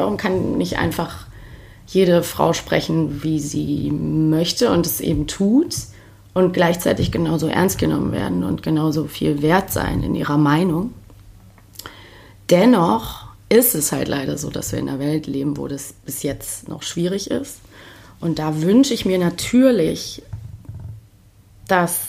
warum 0.00 0.16
kann 0.16 0.56
nicht 0.56 0.78
einfach 0.78 1.26
jede 1.86 2.22
Frau 2.22 2.52
sprechen, 2.52 3.22
wie 3.22 3.38
sie 3.38 3.90
möchte 3.90 4.70
und 4.70 4.86
es 4.86 5.00
eben 5.00 5.26
tut 5.26 5.74
und 6.32 6.52
gleichzeitig 6.52 7.12
genauso 7.12 7.48
ernst 7.48 7.78
genommen 7.78 8.12
werden 8.12 8.44
und 8.44 8.62
genauso 8.62 9.04
viel 9.06 9.42
wert 9.42 9.70
sein 9.70 10.02
in 10.02 10.14
ihrer 10.14 10.38
Meinung. 10.38 10.94
Dennoch 12.48 13.26
ist 13.50 13.74
es 13.74 13.92
halt 13.92 14.08
leider 14.08 14.38
so, 14.38 14.48
dass 14.48 14.72
wir 14.72 14.78
in 14.78 14.88
einer 14.88 15.00
Welt 15.00 15.26
leben, 15.26 15.56
wo 15.56 15.68
das 15.68 15.92
bis 16.06 16.22
jetzt 16.22 16.68
noch 16.68 16.82
schwierig 16.82 17.30
ist. 17.30 17.58
Und 18.20 18.38
da 18.38 18.62
wünsche 18.62 18.94
ich 18.94 19.04
mir 19.04 19.18
natürlich, 19.18 20.22
dass 21.66 22.00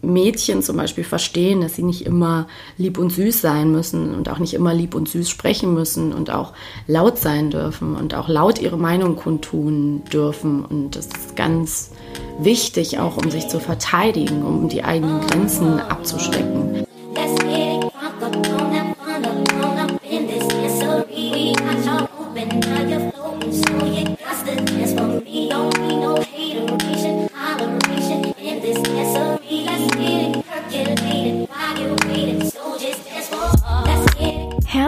Mädchen 0.00 0.62
zum 0.62 0.76
Beispiel 0.76 1.04
verstehen, 1.04 1.60
dass 1.60 1.74
sie 1.74 1.82
nicht 1.82 2.06
immer 2.06 2.46
lieb 2.76 2.98
und 2.98 3.10
süß 3.10 3.40
sein 3.40 3.72
müssen 3.72 4.14
und 4.14 4.28
auch 4.28 4.38
nicht 4.38 4.54
immer 4.54 4.72
lieb 4.72 4.94
und 4.94 5.08
süß 5.08 5.28
sprechen 5.28 5.74
müssen 5.74 6.12
und 6.12 6.30
auch 6.30 6.52
laut 6.86 7.18
sein 7.18 7.50
dürfen 7.50 7.96
und 7.96 8.14
auch 8.14 8.28
laut 8.28 8.60
ihre 8.60 8.78
Meinung 8.78 9.16
kundtun 9.16 10.02
dürfen. 10.12 10.64
Und 10.64 10.94
das 10.94 11.06
ist 11.06 11.36
ganz 11.36 11.90
wichtig, 12.38 12.98
auch 12.98 13.16
um 13.16 13.30
sich 13.30 13.48
zu 13.48 13.58
verteidigen, 13.58 14.44
um 14.44 14.68
die 14.68 14.84
eigenen 14.84 15.20
Grenzen 15.20 15.80
abzustecken. 15.80 16.86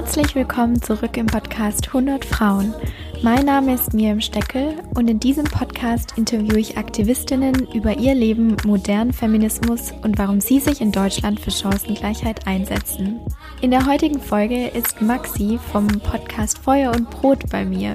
Herzlich 0.03 0.35
willkommen 0.35 0.81
zurück 0.81 1.19
im 1.19 1.27
Podcast 1.27 1.89
100 1.89 2.25
Frauen. 2.25 2.75
Mein 3.23 3.45
Name 3.45 3.75
ist 3.75 3.93
Miriam 3.93 4.23
Steckel 4.23 4.77
und 4.95 5.11
in 5.11 5.21
diesem 5.21 5.45
Podcast 5.45 6.17
interviewe 6.17 6.59
ich 6.59 6.79
Aktivistinnen 6.79 7.71
über 7.75 7.99
ihr 7.99 8.15
Leben, 8.15 8.57
modernen 8.65 9.13
Feminismus 9.13 9.93
und 10.03 10.17
warum 10.17 10.41
sie 10.41 10.59
sich 10.59 10.81
in 10.81 10.91
Deutschland 10.91 11.39
für 11.39 11.51
Chancengleichheit 11.51 12.47
einsetzen. 12.47 13.21
In 13.61 13.71
der 13.71 13.85
heutigen 13.85 14.23
Folge 14.23 14.69
ist 14.69 15.03
Maxi 15.03 15.61
vom 15.71 15.87
Podcast 15.87 16.57
Feuer 16.57 16.93
und 16.93 17.11
Brot 17.11 17.51
bei 17.51 17.67
mir. 17.67 17.95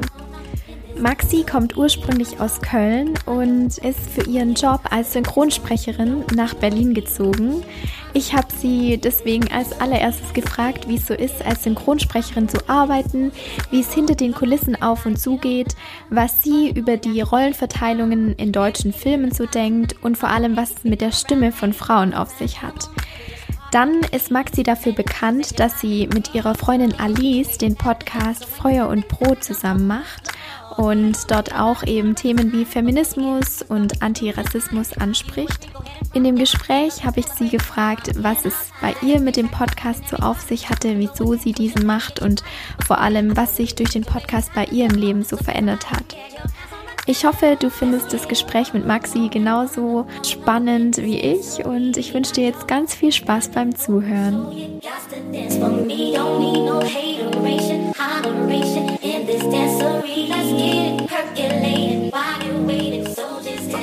Maxi 1.00 1.44
kommt 1.44 1.76
ursprünglich 1.76 2.40
aus 2.40 2.62
Köln 2.62 3.16
und 3.26 3.78
ist 3.80 4.00
für 4.10 4.24
ihren 4.30 4.54
Job 4.54 4.80
als 4.90 5.12
Synchronsprecherin 5.12 6.24
nach 6.36 6.54
Berlin 6.54 6.94
gezogen. 6.94 7.64
Ich 8.14 8.34
habe 8.34 8.48
sie 8.58 8.98
deswegen 8.98 9.52
als 9.52 9.80
allererstes 9.82 10.34
gefragt, 10.34 10.88
wie 10.88 10.96
es 10.96 11.06
so 11.06 11.14
ist, 11.14 11.46
als 11.46 11.64
Synchronsprecherin 11.64 12.48
zu 12.48 12.70
arbeiten, 12.70 13.34
wie 13.72 13.82
es 13.82 13.94
hinter 13.94 14.16
den 14.16 14.34
Kulissen 14.34 14.82
auf 14.82 15.06
und 15.06 15.20
zu 15.20 15.36
geht, 15.36 15.76
was 16.10 16.42
sie 16.42 16.70
über 16.70 16.96
die 16.96 17.20
Rollenverteilungen 17.20 18.34
in 18.36 18.54
deutschen 18.54 18.94
Filmen 18.94 19.32
so 19.32 19.46
denkt 19.46 19.98
und 20.02 20.18
vor 20.18 20.30
allem, 20.30 20.56
was 20.56 20.72
es 20.72 20.84
mit 20.86 21.02
der 21.02 21.12
Stimme 21.12 21.52
von 21.52 21.73
Frauen 21.73 22.14
auf 22.14 22.30
sich 22.30 22.62
hat. 22.62 22.90
Dann 23.72 24.00
ist 24.14 24.32
Maxi 24.32 24.64
dafür 24.64 24.94
bekannt, 24.94 25.60
dass 25.60 25.82
sie 25.82 26.08
mit 26.08 26.34
ihrer 26.34 26.56
Freundin 26.56 26.98
Alice 26.98 27.58
den 27.58 27.76
Podcast 27.76 28.46
Feuer 28.46 28.88
und 28.88 29.10
Brot 29.10 29.44
zusammen 29.44 29.88
macht 29.88 30.32
und 30.78 31.31
dort 31.31 31.54
auch 31.54 31.84
eben 31.84 32.16
Themen 32.16 32.52
wie 32.52 32.66
Feminismus 32.66 33.62
und 33.62 34.02
Antirassismus 34.02 34.94
anspricht. 34.94 35.70
In 36.14 36.23
dem 36.23 36.36
Gespräch 36.36 37.06
habe 37.06 37.20
ich 37.20 37.28
sie 37.28 37.50
gefragt, 37.50 38.12
was 38.17 38.45
es 38.45 38.54
bei 38.82 38.95
ihr 39.02 39.20
mit 39.20 39.38
dem 39.38 39.50
Podcast 39.50 40.09
so 40.09 40.17
auf 40.17 40.42
sich 40.42 40.70
hatte, 40.70 40.98
wieso 40.98 41.36
sie 41.36 41.52
diesen 41.52 41.86
macht 41.86 42.22
und 42.22 42.44
vor 42.86 43.00
allem, 43.00 43.36
was 43.38 43.56
sich 43.56 43.76
durch 43.76 43.92
den 43.92 44.04
Podcast 44.04 44.54
bei 44.54 44.66
ihr 44.66 44.86
im 44.86 44.95
Leben 44.95 45.23
so 45.23 45.38
verändert 45.38 45.92
hat. 45.92 46.16
Ich 47.08 47.23
hoffe, 47.23 47.56
du 47.59 47.70
findest 47.70 48.11
das 48.14 48.28
Gespräch 48.28 48.73
mit 48.73 48.88
Maxi 48.88 49.30
genauso 49.30 50.08
spannend 50.23 50.98
wie 50.98 51.20
ich 51.20 51.64
und 51.64 51.98
ich 51.98 52.16
wünsche 52.16 52.33
dir 52.33 52.45
jetzt 52.45 52.67
ganz 52.67 52.95
viel 52.95 53.11
Spaß 53.11 53.49
beim 53.49 53.76
Zuhören. 53.76 54.82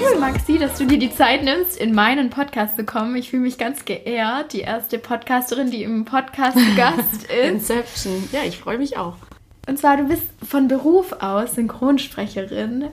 Cool, 0.00 0.18
Maxi, 0.18 0.58
dass 0.58 0.78
du 0.78 0.86
dir 0.86 0.98
die 0.98 1.14
Zeit 1.14 1.44
nimmst, 1.44 1.76
in 1.76 1.94
meinen 1.94 2.28
Podcast 2.28 2.76
zu 2.76 2.84
kommen. 2.84 3.14
Ich 3.14 3.30
fühle 3.30 3.42
mich 3.42 3.56
ganz 3.56 3.84
geehrt, 3.84 4.52
die 4.52 4.62
erste 4.62 4.98
Podcasterin, 4.98 5.70
die 5.70 5.84
im 5.84 6.04
Podcast 6.04 6.58
Gast 6.76 7.22
ist. 7.22 7.30
Inception. 7.30 8.28
Ja, 8.32 8.40
ich 8.44 8.58
freue 8.58 8.78
mich 8.78 8.96
auch. 8.96 9.14
Und 9.68 9.78
zwar, 9.78 9.96
du 9.96 10.08
bist 10.08 10.24
von 10.44 10.66
Beruf 10.66 11.12
aus 11.20 11.54
Synchronsprecherin. 11.54 12.88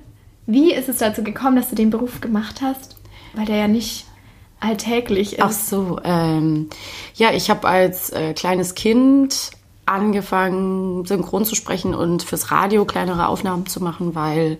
Wie 0.51 0.73
ist 0.73 0.89
es 0.89 0.97
dazu 0.97 1.23
gekommen, 1.23 1.55
dass 1.55 1.69
du 1.69 1.75
den 1.75 1.91
Beruf 1.91 2.21
gemacht 2.21 2.61
hast? 2.63 2.95
Weil 3.35 3.45
der 3.45 3.57
ja 3.57 3.67
nicht 3.67 4.05
alltäglich 4.59 5.33
ist. 5.33 5.43
Ach 5.43 5.51
so, 5.51 5.99
ähm, 6.03 6.69
ja, 7.13 7.31
ich 7.31 7.51
habe 7.51 7.67
als 7.67 8.09
äh, 8.09 8.33
kleines 8.33 8.73
Kind 8.73 9.51
angefangen, 9.85 11.05
synchron 11.05 11.45
zu 11.45 11.53
sprechen 11.53 11.93
und 11.93 12.23
fürs 12.23 12.49
Radio 12.49 12.85
kleinere 12.85 13.27
Aufnahmen 13.27 13.67
zu 13.67 13.83
machen, 13.83 14.15
weil 14.15 14.57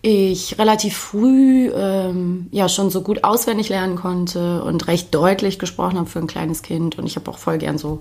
ich 0.00 0.58
relativ 0.58 0.96
früh 0.96 1.70
ähm, 1.74 2.46
ja 2.50 2.70
schon 2.70 2.88
so 2.88 3.02
gut 3.02 3.22
auswendig 3.22 3.68
lernen 3.68 3.96
konnte 3.96 4.64
und 4.64 4.88
recht 4.88 5.14
deutlich 5.14 5.58
gesprochen 5.58 5.98
habe 5.98 6.08
für 6.08 6.20
ein 6.20 6.26
kleines 6.26 6.62
Kind. 6.62 6.98
Und 6.98 7.04
ich 7.04 7.16
habe 7.16 7.30
auch 7.30 7.38
voll 7.38 7.58
gern 7.58 7.76
so 7.76 8.00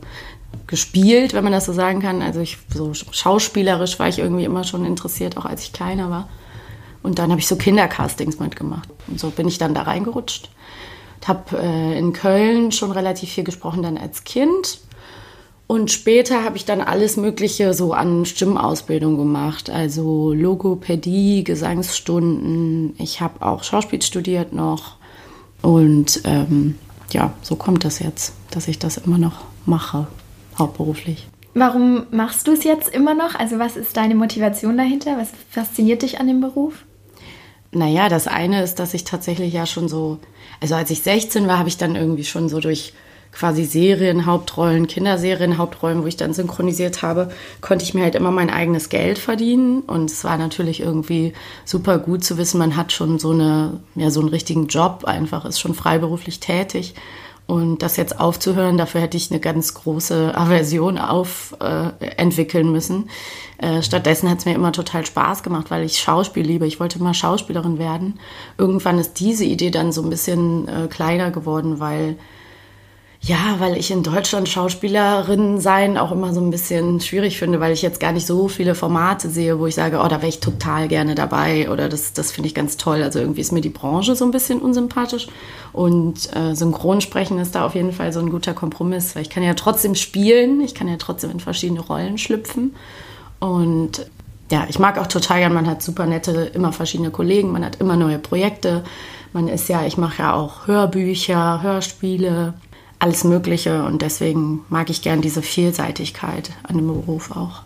gespielt, 0.65 1.33
wenn 1.33 1.43
man 1.43 1.51
das 1.51 1.65
so 1.65 1.73
sagen 1.73 2.01
kann. 2.01 2.21
Also 2.21 2.39
ich 2.39 2.57
so 2.73 2.93
schauspielerisch 2.93 3.99
war 3.99 4.07
ich 4.07 4.19
irgendwie 4.19 4.45
immer 4.45 4.63
schon 4.63 4.85
interessiert, 4.85 5.35
auch 5.35 5.45
als 5.45 5.63
ich 5.63 5.73
kleiner 5.73 6.09
war. 6.09 6.29
Und 7.05 7.19
dann 7.19 7.29
habe 7.29 7.39
ich 7.39 7.47
so 7.47 7.55
Kindercastings 7.55 8.39
mitgemacht. 8.39 8.89
Und 9.07 9.19
so 9.19 9.29
bin 9.29 9.47
ich 9.47 9.59
dann 9.59 9.75
da 9.75 9.83
reingerutscht. 9.83 10.49
Habe 11.25 11.57
äh, 11.57 11.99
in 11.99 12.13
Köln 12.13 12.71
schon 12.71 12.91
relativ 12.91 13.29
viel 13.29 13.43
gesprochen 13.43 13.83
dann 13.83 13.97
als 13.97 14.23
Kind. 14.23 14.79
Und 15.67 15.91
später 15.91 16.43
habe 16.43 16.57
ich 16.57 16.65
dann 16.65 16.81
alles 16.81 17.15
Mögliche 17.15 17.73
so 17.73 17.93
an 17.93 18.25
Stimmausbildung 18.25 19.17
gemacht. 19.17 19.69
Also 19.69 20.33
Logopädie, 20.33 21.43
Gesangsstunden. 21.43 22.95
Ich 22.97 23.21
habe 23.21 23.45
auch 23.45 23.63
Schauspiel 23.63 24.01
studiert 24.01 24.53
noch. 24.53 24.95
Und 25.61 26.21
ähm, 26.25 26.75
ja, 27.11 27.33
so 27.43 27.55
kommt 27.55 27.85
das 27.85 27.99
jetzt, 27.99 28.33
dass 28.49 28.67
ich 28.67 28.79
das 28.79 28.97
immer 28.97 29.19
noch 29.19 29.45
mache, 29.65 30.07
hauptberuflich. 30.57 31.27
Warum 31.53 32.07
machst 32.11 32.47
du 32.47 32.51
es 32.51 32.63
jetzt 32.63 32.89
immer 32.89 33.13
noch? 33.13 33.35
Also 33.35 33.59
was 33.59 33.77
ist 33.77 33.95
deine 33.95 34.15
Motivation 34.15 34.75
dahinter? 34.77 35.17
Was 35.17 35.29
fasziniert 35.49 36.01
dich 36.01 36.19
an 36.19 36.27
dem 36.27 36.41
Beruf? 36.41 36.83
Naja, 37.75 38.07
das 38.07 38.27
eine 38.27 38.63
ist, 38.63 38.79
dass 38.79 38.93
ich 38.93 39.03
tatsächlich 39.03 39.53
ja 39.53 39.65
schon 39.65 39.89
so, 39.89 40.17
also 40.61 40.75
als 40.75 40.91
ich 40.91 41.01
16 41.01 41.45
war, 41.45 41.59
habe 41.59 41.67
ich 41.67 41.77
dann 41.77 41.97
irgendwie 41.97 42.23
schon 42.23 42.47
so 42.47 42.61
durch 42.61 42.93
quasi 43.33 43.65
Serien, 43.65 44.25
Hauptrollen, 44.25 44.87
Kinderserien, 44.87 45.57
Hauptrollen, 45.57 46.01
wo 46.01 46.07
ich 46.07 46.15
dann 46.15 46.33
synchronisiert 46.33 47.01
habe, 47.01 47.31
konnte 47.59 47.83
ich 47.83 47.93
mir 47.93 48.03
halt 48.03 48.15
immer 48.15 48.31
mein 48.31 48.49
eigenes 48.49 48.87
Geld 48.87 49.19
verdienen. 49.19 49.81
Und 49.81 50.09
es 50.09 50.23
war 50.23 50.37
natürlich 50.37 50.79
irgendwie 50.79 51.33
super 51.65 51.99
gut 51.99 52.23
zu 52.23 52.37
wissen, 52.37 52.59
man 52.59 52.77
hat 52.77 52.93
schon 52.93 53.19
so 53.19 53.31
eine, 53.31 53.81
ja, 53.95 54.09
so 54.09 54.21
einen 54.21 54.29
richtigen 54.29 54.67
Job 54.67 55.03
einfach, 55.03 55.43
ist 55.43 55.59
schon 55.59 55.75
freiberuflich 55.75 56.39
tätig. 56.39 56.95
Und 57.47 57.83
das 57.83 57.95
jetzt 57.95 58.19
aufzuhören, 58.19 58.77
dafür 58.77 59.01
hätte 59.01 59.17
ich 59.17 59.29
eine 59.29 59.39
ganz 59.39 59.75
große 59.75 60.35
Aversion 60.35 60.97
auf 60.97 61.55
äh, 61.61 62.05
entwickeln 62.17 62.71
müssen. 62.71 63.09
Äh, 63.59 63.83
stattdessen 63.83 64.29
hat 64.29 64.39
es 64.39 64.45
mir 64.45 64.55
immer 64.55 64.71
total 64.71 65.05
Spaß 65.05 65.43
gemacht, 65.43 65.69
weil 65.69 65.83
ich 65.83 65.99
Schauspiel 65.99 66.43
liebe. 66.43 66.65
Ich 66.65 66.79
wollte 66.79 67.01
mal 67.01 67.13
Schauspielerin 67.13 67.77
werden. 67.77 68.19
Irgendwann 68.57 68.97
ist 68.97 69.19
diese 69.19 69.45
Idee 69.45 69.69
dann 69.69 69.91
so 69.91 70.01
ein 70.01 70.09
bisschen 70.09 70.67
äh, 70.67 70.87
kleiner 70.87 71.29
geworden, 71.29 71.79
weil 71.79 72.17
ja, 73.25 73.55
weil 73.57 73.75
ich 73.75 73.89
in 73.89 74.03
Deutschland 74.03 74.47
Schauspielerin 74.47 75.59
sein 75.59 75.97
auch 75.97 76.11
immer 76.11 76.31
so 76.31 76.41
ein 76.41 76.51
bisschen 76.51 77.01
schwierig 77.01 77.39
finde, 77.39 77.59
weil 77.59 77.73
ich 77.73 77.81
jetzt 77.81 77.99
gar 77.99 78.11
nicht 78.11 78.27
so 78.27 78.47
viele 78.47 78.75
Formate 78.75 79.29
sehe, 79.29 79.57
wo 79.57 79.65
ich 79.65 79.73
sage, 79.73 79.99
oh, 79.99 80.07
da 80.07 80.17
wäre 80.17 80.27
ich 80.27 80.41
total 80.41 80.87
gerne 80.87 81.15
dabei 81.15 81.71
oder 81.71 81.89
das, 81.89 82.13
das 82.13 82.31
finde 82.31 82.49
ich 82.49 82.53
ganz 82.53 82.77
toll. 82.77 83.01
Also 83.01 83.17
irgendwie 83.17 83.41
ist 83.41 83.51
mir 83.51 83.61
die 83.61 83.69
Branche 83.69 84.15
so 84.15 84.25
ein 84.25 84.31
bisschen 84.31 84.59
unsympathisch 84.59 85.27
und 85.73 86.35
äh, 86.35 86.53
Synchronsprechen 86.53 87.39
ist 87.39 87.55
da 87.55 87.65
auf 87.65 87.73
jeden 87.73 87.93
Fall 87.93 88.13
so 88.13 88.19
ein 88.19 88.29
guter 88.29 88.53
Kompromiss, 88.53 89.15
weil 89.15 89.23
ich 89.23 89.31
kann 89.31 89.41
ja 89.41 89.55
trotzdem 89.55 89.95
spielen, 89.95 90.61
ich 90.61 90.75
kann 90.75 90.87
ja 90.87 90.97
trotzdem 90.97 91.31
in 91.31 91.39
verschiedene 91.39 91.79
Rollen 91.79 92.19
schlüpfen 92.19 92.75
und 93.39 94.05
ja, 94.51 94.67
ich 94.69 94.77
mag 94.77 94.99
auch 94.99 95.07
total 95.07 95.39
gern, 95.39 95.53
man 95.53 95.65
hat 95.65 95.81
super 95.81 96.05
nette, 96.05 96.51
immer 96.53 96.71
verschiedene 96.71 97.09
Kollegen, 97.09 97.51
man 97.51 97.65
hat 97.65 97.77
immer 97.77 97.95
neue 97.95 98.19
Projekte. 98.19 98.83
Man 99.33 99.49
ist 99.49 99.67
ja, 99.67 99.85
ich 99.85 99.97
mache 99.97 100.21
ja 100.21 100.33
auch 100.33 100.65
Hörbücher, 100.65 101.61
Hörspiele, 101.61 102.53
alles 102.99 103.23
Mögliche 103.23 103.83
und 103.83 104.01
deswegen 104.01 104.65
mag 104.69 104.89
ich 104.89 105.01
gern 105.01 105.21
diese 105.21 105.41
Vielseitigkeit 105.41 106.51
an 106.63 106.77
dem 106.77 106.87
Beruf 106.87 107.31
auch. 107.31 107.63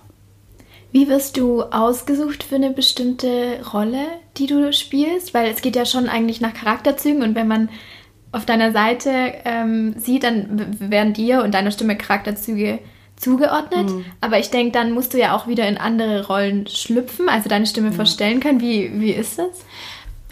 Wie 0.91 1.07
wirst 1.07 1.37
du 1.37 1.61
ausgesucht 1.63 2.43
für 2.43 2.55
eine 2.55 2.71
bestimmte 2.71 3.59
Rolle, 3.73 4.05
die 4.37 4.47
du 4.47 4.73
spielst? 4.73 5.33
Weil 5.33 5.51
es 5.51 5.61
geht 5.61 5.75
ja 5.75 5.85
schon 5.85 6.09
eigentlich 6.09 6.41
nach 6.41 6.53
Charakterzügen 6.53 7.21
und 7.21 7.35
wenn 7.35 7.47
man 7.47 7.69
auf 8.31 8.45
deiner 8.45 8.71
Seite 8.71 9.33
ähm, 9.45 9.95
sieht, 9.97 10.23
dann 10.23 10.79
werden 10.79 11.13
dir 11.13 11.43
und 11.43 11.53
deiner 11.53 11.71
Stimme 11.71 11.97
Charakterzüge 11.97 12.79
zugeordnet. 13.15 13.89
Mhm. 13.89 14.05
Aber 14.21 14.39
ich 14.39 14.49
denke, 14.49 14.71
dann 14.71 14.91
musst 14.91 15.13
du 15.13 15.19
ja 15.19 15.35
auch 15.35 15.47
wieder 15.47 15.67
in 15.67 15.77
andere 15.77 16.25
Rollen 16.27 16.67
schlüpfen, 16.67 17.27
also 17.29 17.49
deine 17.49 17.65
Stimme 17.65 17.89
ja. 17.89 17.93
verstellen 17.93 18.39
können. 18.39 18.61
Wie, 18.61 18.99
wie 18.99 19.11
ist 19.11 19.37
das? 19.37 19.65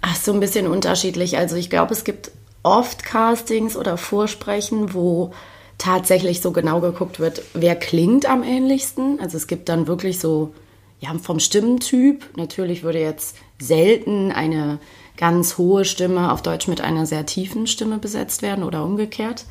Ach, 0.02 0.16
so 0.16 0.34
ein 0.34 0.40
bisschen 0.40 0.68
unterschiedlich. 0.68 1.38
Also 1.38 1.56
ich 1.56 1.70
glaube, 1.70 1.94
es 1.94 2.04
gibt 2.04 2.32
oft 2.68 3.04
Castings 3.04 3.78
oder 3.78 3.98
Vorsprechen, 3.98 4.94
wo 4.94 5.32
tatsächlich 5.78 6.42
so 6.42 6.52
genau 6.52 6.82
geguckt 6.82 7.20
wird, 7.20 7.44
wer 7.54 7.76
klingt 7.76 8.26
am 8.28 8.44
ähnlichsten. 8.44 9.20
Also 9.20 9.38
es 9.38 9.48
gibt 9.48 9.70
dann 9.70 9.88
wirklich 9.88 10.20
so, 10.20 10.54
ja, 11.00 11.14
vom 11.22 11.40
Stimmentyp. 11.40 12.26
Natürlich 12.36 12.84
würde 12.84 13.00
jetzt 13.00 13.38
selten 13.60 14.32
eine 14.32 14.80
ganz 15.18 15.58
hohe 15.58 15.86
Stimme 15.86 16.32
auf 16.32 16.42
Deutsch 16.42 16.68
mit 16.68 16.82
einer 16.82 17.06
sehr 17.06 17.26
tiefen 17.26 17.68
Stimme 17.68 17.98
besetzt 18.00 18.42
werden 18.42 18.64
oder 18.64 18.84
umgekehrt. 18.84 19.46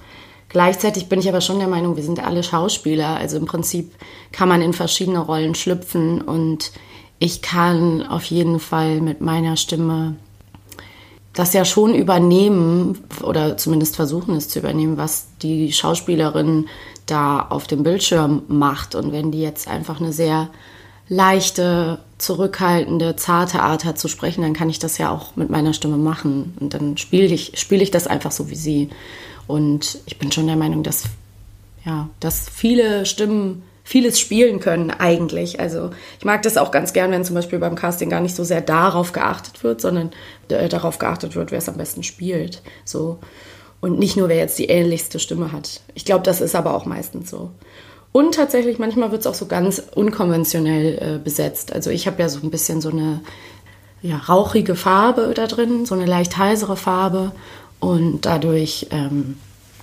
Gleichzeitig 0.48 1.08
bin 1.08 1.18
ich 1.18 1.28
aber 1.28 1.40
schon 1.40 1.58
der 1.58 1.68
Meinung, 1.68 1.96
wir 1.96 2.04
sind 2.04 2.24
alle 2.24 2.42
Schauspieler. 2.42 3.16
Also 3.16 3.36
im 3.36 3.46
Prinzip 3.46 3.92
kann 4.32 4.48
man 4.48 4.62
in 4.62 4.72
verschiedene 4.72 5.18
Rollen 5.18 5.54
schlüpfen 5.54 6.20
und 6.20 6.72
ich 7.18 7.42
kann 7.42 8.06
auf 8.06 8.24
jeden 8.24 8.60
Fall 8.60 9.00
mit 9.00 9.20
meiner 9.20 9.56
Stimme 9.56 10.16
das 11.36 11.52
ja 11.52 11.66
schon 11.66 11.94
übernehmen 11.94 12.98
oder 13.22 13.58
zumindest 13.58 13.94
versuchen 13.94 14.34
es 14.34 14.48
zu 14.48 14.58
übernehmen, 14.58 14.96
was 14.96 15.26
die 15.42 15.70
Schauspielerin 15.70 16.66
da 17.04 17.40
auf 17.40 17.66
dem 17.66 17.82
Bildschirm 17.82 18.42
macht. 18.48 18.94
Und 18.94 19.12
wenn 19.12 19.30
die 19.30 19.42
jetzt 19.42 19.68
einfach 19.68 20.00
eine 20.00 20.14
sehr 20.14 20.48
leichte, 21.08 21.98
zurückhaltende, 22.16 23.16
zarte 23.16 23.60
Art 23.60 23.84
hat 23.84 23.98
zu 23.98 24.08
sprechen, 24.08 24.40
dann 24.40 24.54
kann 24.54 24.70
ich 24.70 24.78
das 24.78 24.96
ja 24.96 25.10
auch 25.10 25.36
mit 25.36 25.50
meiner 25.50 25.74
Stimme 25.74 25.98
machen. 25.98 26.56
Und 26.58 26.72
dann 26.72 26.96
spiele 26.96 27.26
ich, 27.26 27.52
spiele 27.60 27.82
ich 27.82 27.90
das 27.90 28.06
einfach 28.06 28.32
so 28.32 28.48
wie 28.48 28.56
sie. 28.56 28.88
Und 29.46 29.98
ich 30.06 30.18
bin 30.18 30.32
schon 30.32 30.46
der 30.46 30.56
Meinung, 30.56 30.82
dass, 30.82 31.04
ja, 31.84 32.08
dass 32.18 32.48
viele 32.48 33.04
Stimmen 33.04 33.62
vieles 33.86 34.18
spielen 34.18 34.58
können 34.58 34.90
eigentlich. 34.90 35.60
Also 35.60 35.90
ich 36.18 36.24
mag 36.24 36.42
das 36.42 36.56
auch 36.56 36.72
ganz 36.72 36.92
gern, 36.92 37.12
wenn 37.12 37.24
zum 37.24 37.36
Beispiel 37.36 37.60
beim 37.60 37.76
Casting 37.76 38.10
gar 38.10 38.20
nicht 38.20 38.34
so 38.34 38.42
sehr 38.42 38.60
darauf 38.60 39.12
geachtet 39.12 39.62
wird, 39.62 39.80
sondern 39.80 40.10
äh, 40.48 40.68
darauf 40.68 40.98
geachtet 40.98 41.36
wird, 41.36 41.52
wer 41.52 41.58
es 41.58 41.68
am 41.68 41.76
besten 41.76 42.02
spielt. 42.02 42.62
So. 42.84 43.20
Und 43.80 44.00
nicht 44.00 44.16
nur, 44.16 44.28
wer 44.28 44.38
jetzt 44.38 44.58
die 44.58 44.66
ähnlichste 44.66 45.20
Stimme 45.20 45.52
hat. 45.52 45.82
Ich 45.94 46.04
glaube, 46.04 46.24
das 46.24 46.40
ist 46.40 46.56
aber 46.56 46.74
auch 46.74 46.84
meistens 46.84 47.30
so. 47.30 47.52
Und 48.10 48.34
tatsächlich, 48.34 48.80
manchmal 48.80 49.12
wird 49.12 49.20
es 49.20 49.26
auch 49.28 49.34
so 49.34 49.46
ganz 49.46 49.80
unkonventionell 49.94 50.98
äh, 50.98 51.18
besetzt. 51.22 51.72
Also 51.72 51.90
ich 51.90 52.08
habe 52.08 52.20
ja 52.20 52.28
so 52.28 52.40
ein 52.42 52.50
bisschen 52.50 52.80
so 52.80 52.90
eine 52.90 53.20
ja, 54.02 54.16
rauchige 54.16 54.74
Farbe 54.74 55.32
da 55.32 55.46
drin, 55.46 55.86
so 55.86 55.94
eine 55.94 56.06
leicht 56.06 56.36
heisere 56.38 56.76
Farbe. 56.76 57.30
Und 57.78 58.22
dadurch 58.26 58.88
ähm, 58.90 59.36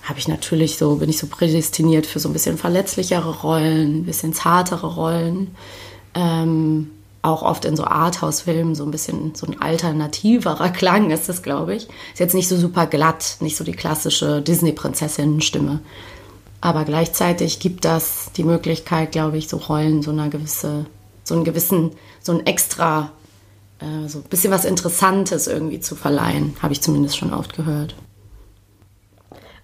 habe 0.04 0.18
ich 0.18 0.28
natürlich 0.28 0.76
so, 0.76 0.96
bin 0.96 1.08
ich 1.08 1.18
so 1.18 1.26
prädestiniert 1.26 2.06
für 2.06 2.20
so 2.20 2.28
ein 2.28 2.32
bisschen 2.32 2.58
verletzlichere 2.58 3.40
Rollen, 3.40 4.00
ein 4.00 4.04
bisschen 4.04 4.34
zartere 4.34 4.94
Rollen. 4.94 5.56
Ähm, 6.14 6.90
auch 7.22 7.42
oft 7.42 7.64
in 7.64 7.74
so 7.74 7.84
Arthouse-Filmen 7.84 8.74
so 8.74 8.84
ein 8.84 8.90
bisschen 8.90 9.34
so 9.34 9.46
ein 9.46 9.60
alternativerer 9.60 10.68
Klang 10.68 11.10
ist 11.10 11.28
das, 11.30 11.42
glaube 11.42 11.74
ich. 11.74 11.84
Ist 12.12 12.20
jetzt 12.20 12.34
nicht 12.34 12.48
so 12.48 12.56
super 12.58 12.86
glatt, 12.86 13.38
nicht 13.40 13.56
so 13.56 13.64
die 13.64 13.72
klassische 13.72 14.42
Disney-Prinzessinnen-Stimme. 14.42 15.80
Aber 16.60 16.84
gleichzeitig 16.84 17.60
gibt 17.60 17.86
das 17.86 18.30
die 18.36 18.44
Möglichkeit, 18.44 19.12
glaube 19.12 19.38
ich, 19.38 19.48
so 19.48 19.56
Rollen 19.56 20.02
so 20.02 20.10
eine 20.10 20.28
gewisse, 20.28 20.84
so 21.24 21.34
einen 21.34 21.44
gewissen, 21.44 21.92
so 22.20 22.32
ein 22.32 22.44
extra, 22.44 23.10
äh, 23.78 24.06
so 24.06 24.18
ein 24.18 24.24
bisschen 24.24 24.50
was 24.52 24.66
Interessantes 24.66 25.46
irgendwie 25.46 25.80
zu 25.80 25.96
verleihen, 25.96 26.54
habe 26.60 26.74
ich 26.74 26.82
zumindest 26.82 27.16
schon 27.16 27.32
oft 27.32 27.56
gehört. 27.56 27.94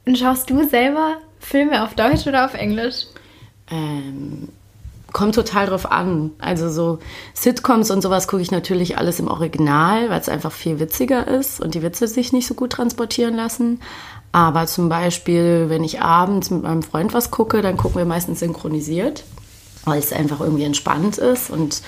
Und 0.07 0.19
schaust 0.19 0.51
du 0.51 0.67
selber 0.69 1.17
Filme 1.39 1.85
auf 1.85 1.95
Deutsch 1.95 2.27
oder 2.27 2.45
auf 2.45 2.55
Englisch? 2.55 3.07
Ähm, 3.71 4.49
kommt 5.13 5.35
total 5.35 5.67
drauf 5.67 5.91
an. 5.91 6.33
Also 6.39 6.71
so 6.71 6.99
Sitcoms 7.35 7.91
und 7.91 8.03
sowas 8.03 8.29
gucke 8.29 8.43
ich 8.43 8.51
natürlich 8.51 8.99
alles 8.99 9.21
im 9.21 9.29
Original, 9.29 10.11
weil 10.11 10.21
es 10.21 10.29
einfach 10.29 10.53
viel 10.53 10.81
witziger 10.81 11.27
ist 11.27 11.61
und 11.61 11.75
die 11.75 11.83
Witze 11.83 12.09
sich 12.09 12.33
nicht 12.33 12.47
so 12.47 12.55
gut 12.55 12.73
transportieren 12.73 13.35
lassen. 13.35 13.81
Aber 14.33 14.67
zum 14.67 14.89
Beispiel, 14.89 15.67
wenn 15.69 15.83
ich 15.83 16.01
abends 16.01 16.51
mit 16.51 16.63
meinem 16.63 16.83
Freund 16.83 17.13
was 17.13 17.31
gucke, 17.31 17.63
dann 17.63 17.77
gucken 17.77 17.99
wir 17.99 18.05
meistens 18.05 18.41
synchronisiert, 18.41 19.25
weil 19.85 19.99
es 19.99 20.13
einfach 20.13 20.41
irgendwie 20.41 20.65
entspannt 20.65 21.19
ist 21.19 21.51
und 21.51 21.83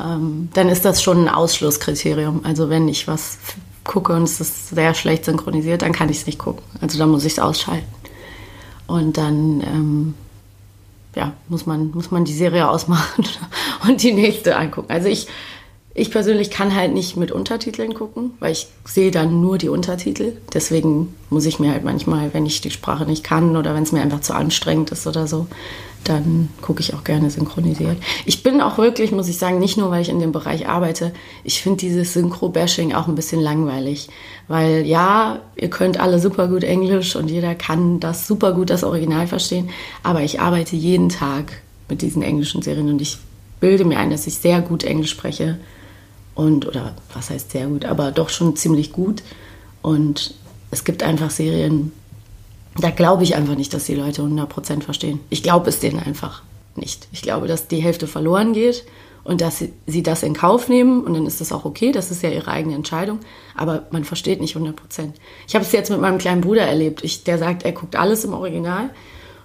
ähm, 0.00 0.48
dann 0.54 0.68
ist 0.70 0.86
das 0.86 1.02
schon 1.02 1.24
ein 1.24 1.28
Ausschlusskriterium. 1.28 2.40
Also 2.44 2.70
wenn 2.70 2.88
ich 2.88 3.08
was 3.08 3.38
gucke 3.84 4.12
und 4.14 4.22
es 4.22 4.40
ist 4.40 4.68
sehr 4.68 4.94
schlecht 4.94 5.24
synchronisiert, 5.24 5.82
dann 5.82 5.92
kann 5.92 6.08
ich 6.08 6.18
es 6.18 6.26
nicht 6.26 6.38
gucken. 6.38 6.62
Also 6.80 6.98
dann 6.98 7.10
muss 7.10 7.24
ich 7.24 7.32
es 7.32 7.38
ausschalten. 7.38 7.86
Und 8.86 9.16
dann 9.16 9.60
ähm, 9.60 10.14
ja, 11.14 11.32
muss, 11.48 11.66
man, 11.66 11.90
muss 11.92 12.10
man 12.10 12.24
die 12.24 12.34
Serie 12.34 12.68
ausmachen 12.70 13.24
und 13.86 14.02
die 14.02 14.12
nächste 14.12 14.56
angucken. 14.56 14.90
Also 14.90 15.08
ich, 15.08 15.28
ich 15.94 16.10
persönlich 16.10 16.50
kann 16.50 16.74
halt 16.74 16.92
nicht 16.94 17.16
mit 17.16 17.32
Untertiteln 17.32 17.94
gucken, 17.94 18.32
weil 18.40 18.52
ich 18.52 18.68
sehe 18.84 19.10
dann 19.10 19.40
nur 19.40 19.58
die 19.58 19.68
Untertitel. 19.68 20.32
Deswegen 20.54 21.14
muss 21.28 21.46
ich 21.46 21.58
mir 21.58 21.72
halt 21.72 21.84
manchmal, 21.84 22.32
wenn 22.32 22.46
ich 22.46 22.60
die 22.60 22.70
Sprache 22.70 23.04
nicht 23.04 23.24
kann 23.24 23.56
oder 23.56 23.74
wenn 23.74 23.82
es 23.82 23.92
mir 23.92 24.00
einfach 24.00 24.20
zu 24.20 24.34
anstrengend 24.34 24.90
ist 24.90 25.06
oder 25.06 25.26
so, 25.26 25.46
dann 26.04 26.48
gucke 26.60 26.80
ich 26.80 26.94
auch 26.94 27.04
gerne 27.04 27.30
synchronisiert. 27.30 27.96
Ich 28.24 28.42
bin 28.42 28.60
auch 28.60 28.78
wirklich, 28.78 29.12
muss 29.12 29.28
ich 29.28 29.38
sagen, 29.38 29.58
nicht 29.58 29.76
nur, 29.76 29.90
weil 29.90 30.02
ich 30.02 30.08
in 30.08 30.20
dem 30.20 30.32
Bereich 30.32 30.68
arbeite, 30.68 31.12
ich 31.44 31.62
finde 31.62 31.78
dieses 31.78 32.12
Synchro-Bashing 32.12 32.92
auch 32.92 33.08
ein 33.08 33.14
bisschen 33.14 33.40
langweilig. 33.40 34.08
Weil 34.48 34.86
ja, 34.86 35.40
ihr 35.56 35.70
könnt 35.70 36.00
alle 36.00 36.18
super 36.18 36.48
gut 36.48 36.64
Englisch 36.64 37.16
und 37.16 37.30
jeder 37.30 37.54
kann 37.54 38.00
das 38.00 38.26
super 38.26 38.52
gut, 38.52 38.70
das 38.70 38.84
Original 38.84 39.26
verstehen, 39.26 39.70
aber 40.02 40.22
ich 40.22 40.40
arbeite 40.40 40.76
jeden 40.76 41.08
Tag 41.08 41.62
mit 41.88 42.02
diesen 42.02 42.22
englischen 42.22 42.62
Serien 42.62 42.88
und 42.88 43.00
ich 43.00 43.18
bilde 43.60 43.84
mir 43.84 43.98
ein, 43.98 44.10
dass 44.10 44.26
ich 44.26 44.34
sehr 44.34 44.60
gut 44.60 44.82
Englisch 44.82 45.10
spreche 45.10 45.58
und, 46.34 46.66
oder 46.66 46.94
was 47.12 47.30
heißt 47.30 47.52
sehr 47.52 47.66
gut, 47.66 47.84
aber 47.84 48.10
doch 48.10 48.28
schon 48.28 48.56
ziemlich 48.56 48.92
gut. 48.92 49.22
Und 49.82 50.34
es 50.70 50.84
gibt 50.84 51.02
einfach 51.02 51.30
Serien, 51.30 51.92
da 52.78 52.90
glaube 52.90 53.22
ich 53.22 53.36
einfach 53.36 53.56
nicht, 53.56 53.74
dass 53.74 53.84
die 53.84 53.94
Leute 53.94 54.22
100% 54.22 54.82
verstehen. 54.82 55.20
Ich 55.30 55.42
glaube 55.42 55.68
es 55.68 55.80
denen 55.80 55.98
einfach 55.98 56.42
nicht. 56.74 57.08
Ich 57.12 57.22
glaube, 57.22 57.46
dass 57.46 57.68
die 57.68 57.82
Hälfte 57.82 58.06
verloren 58.06 58.52
geht 58.52 58.84
und 59.24 59.40
dass 59.40 59.58
sie, 59.58 59.72
sie, 59.86 60.02
das 60.02 60.22
in 60.22 60.34
Kauf 60.34 60.68
nehmen 60.68 61.04
und 61.04 61.14
dann 61.14 61.26
ist 61.26 61.40
das 61.40 61.52
auch 61.52 61.64
okay, 61.64 61.92
das 61.92 62.10
ist 62.10 62.22
ja 62.22 62.30
ihre 62.30 62.50
eigene 62.50 62.74
Entscheidung, 62.74 63.20
aber 63.54 63.86
man 63.90 64.04
versteht 64.04 64.40
nicht 64.40 64.56
100%. 64.56 64.74
Ich 65.46 65.54
habe 65.54 65.64
es 65.64 65.72
jetzt 65.72 65.90
mit 65.90 66.00
meinem 66.00 66.18
kleinen 66.18 66.40
Bruder 66.40 66.62
erlebt, 66.62 67.04
ich, 67.04 67.24
der 67.24 67.38
sagt, 67.38 67.64
er 67.64 67.72
guckt 67.72 67.94
alles 67.94 68.24
im 68.24 68.32
Original 68.32 68.84
und 68.84 68.90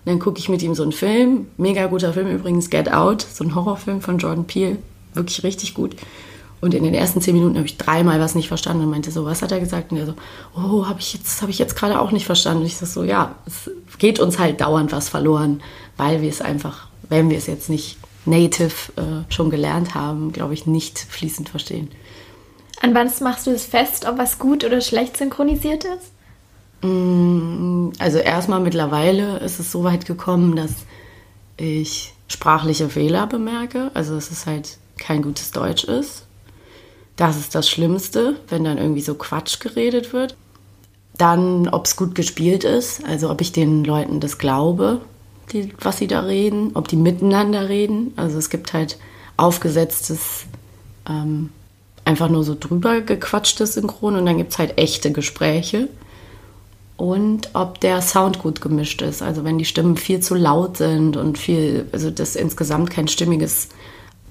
dann 0.05 0.19
gucke 0.19 0.39
ich 0.39 0.49
mit 0.49 0.63
ihm 0.63 0.73
so 0.73 0.83
einen 0.83 0.93
Film, 0.93 1.47
mega 1.57 1.85
guter 1.87 2.13
Film 2.13 2.29
übrigens, 2.29 2.69
Get 2.69 2.91
Out, 2.91 3.21
so 3.21 3.43
ein 3.43 3.53
Horrorfilm 3.53 4.01
von 4.01 4.17
Jordan 4.17 4.45
Peele, 4.45 4.77
wirklich 5.13 5.43
richtig 5.43 5.73
gut. 5.73 5.95
Und 6.59 6.73
in 6.73 6.83
den 6.83 6.93
ersten 6.93 7.21
zehn 7.21 7.35
Minuten 7.35 7.55
habe 7.55 7.67
ich 7.67 7.77
dreimal 7.77 8.19
was 8.19 8.33
nicht 8.33 8.47
verstanden 8.47 8.83
und 8.83 8.89
meinte 8.89 9.11
so, 9.11 9.25
was 9.25 9.41
hat 9.41 9.51
er 9.51 9.59
gesagt? 9.59 9.91
Und 9.91 9.97
er 9.97 10.07
so, 10.07 10.15
oh, 10.55 10.87
habe 10.87 10.99
ich 10.99 11.13
jetzt, 11.13 11.41
habe 11.41 11.51
ich 11.51 11.59
jetzt 11.59 11.75
gerade 11.75 11.99
auch 11.99 12.11
nicht 12.11 12.25
verstanden. 12.25 12.61
Und 12.61 12.65
ich 12.65 12.77
so, 12.77 13.03
ja, 13.03 13.35
es 13.45 13.69
geht 13.99 14.19
uns 14.19 14.39
halt 14.39 14.59
dauernd 14.59 14.91
was 14.91 15.09
verloren, 15.09 15.61
weil 15.97 16.21
wir 16.21 16.29
es 16.29 16.41
einfach, 16.41 16.87
wenn 17.09 17.29
wir 17.29 17.37
es 17.37 17.45
jetzt 17.45 17.69
nicht 17.69 17.97
native 18.25 18.91
äh, 18.95 19.31
schon 19.31 19.51
gelernt 19.51 19.93
haben, 19.93 20.31
glaube 20.31 20.55
ich, 20.55 20.65
nicht 20.65 20.97
fließend 20.97 21.49
verstehen. 21.49 21.89
An 22.81 22.93
wann 22.95 23.09
machst 23.21 23.45
du 23.45 23.51
es 23.51 23.65
fest, 23.65 24.07
ob 24.07 24.17
was 24.17 24.39
gut 24.39 24.63
oder 24.63 24.81
schlecht 24.81 25.17
synchronisiert 25.17 25.85
ist? 25.85 26.11
Mm, 26.81 27.89
also 27.99 28.17
erstmal 28.17 28.59
mittlerweile 28.59 29.37
ist 29.39 29.59
es 29.59 29.71
so 29.71 29.83
weit 29.83 30.05
gekommen, 30.05 30.55
dass 30.55 30.71
ich 31.55 32.13
sprachliche 32.27 32.89
Fehler 32.89 33.27
bemerke. 33.27 33.91
Also 33.93 34.15
dass 34.15 34.31
es 34.31 34.47
halt 34.47 34.77
kein 34.97 35.21
gutes 35.21 35.51
Deutsch 35.51 35.83
ist 35.83 36.26
das 37.17 37.37
ist 37.37 37.55
das 37.55 37.69
Schlimmste, 37.69 38.37
wenn 38.47 38.63
dann 38.63 38.77
irgendwie 38.77 39.01
so 39.01 39.15
Quatsch 39.15 39.59
geredet 39.59 40.13
wird. 40.13 40.37
Dann, 41.17 41.67
ob 41.67 41.85
es 41.85 41.95
gut 41.95 42.13
gespielt 42.13 42.63
ist, 42.63 43.03
also 43.03 43.31
ob 43.31 43.41
ich 43.41 43.51
den 43.51 43.83
Leuten 43.83 44.19
das 44.19 44.37
glaube, 44.37 45.01
die, 45.51 45.73
was 45.79 45.97
sie 45.97 46.07
da 46.07 46.21
reden, 46.21 46.71
ob 46.75 46.87
die 46.87 46.95
miteinander 46.95 47.69
reden. 47.69 48.13
Also 48.15 48.37
es 48.37 48.51
gibt 48.51 48.73
halt 48.73 48.99
aufgesetztes, 49.35 50.45
ähm, 51.09 51.49
einfach 52.05 52.29
nur 52.29 52.43
so 52.43 52.55
drüber 52.57 53.01
gequatschtes 53.01 53.73
Synchron 53.73 54.15
und 54.15 54.25
dann 54.27 54.37
gibt 54.37 54.51
es 54.51 54.59
halt 54.59 54.77
echte 54.77 55.11
Gespräche. 55.11 55.89
Und 56.97 57.49
ob 57.53 57.79
der 57.79 58.01
Sound 58.01 58.39
gut 58.39 58.61
gemischt 58.61 59.01
ist. 59.01 59.21
Also 59.21 59.43
wenn 59.43 59.57
die 59.57 59.65
Stimmen 59.65 59.97
viel 59.97 60.19
zu 60.19 60.35
laut 60.35 60.77
sind 60.77 61.17
und 61.17 61.37
viel, 61.37 61.87
also 61.91 62.11
das 62.11 62.35
insgesamt 62.35 62.89
kein 62.91 63.07
stimmiges 63.07 63.69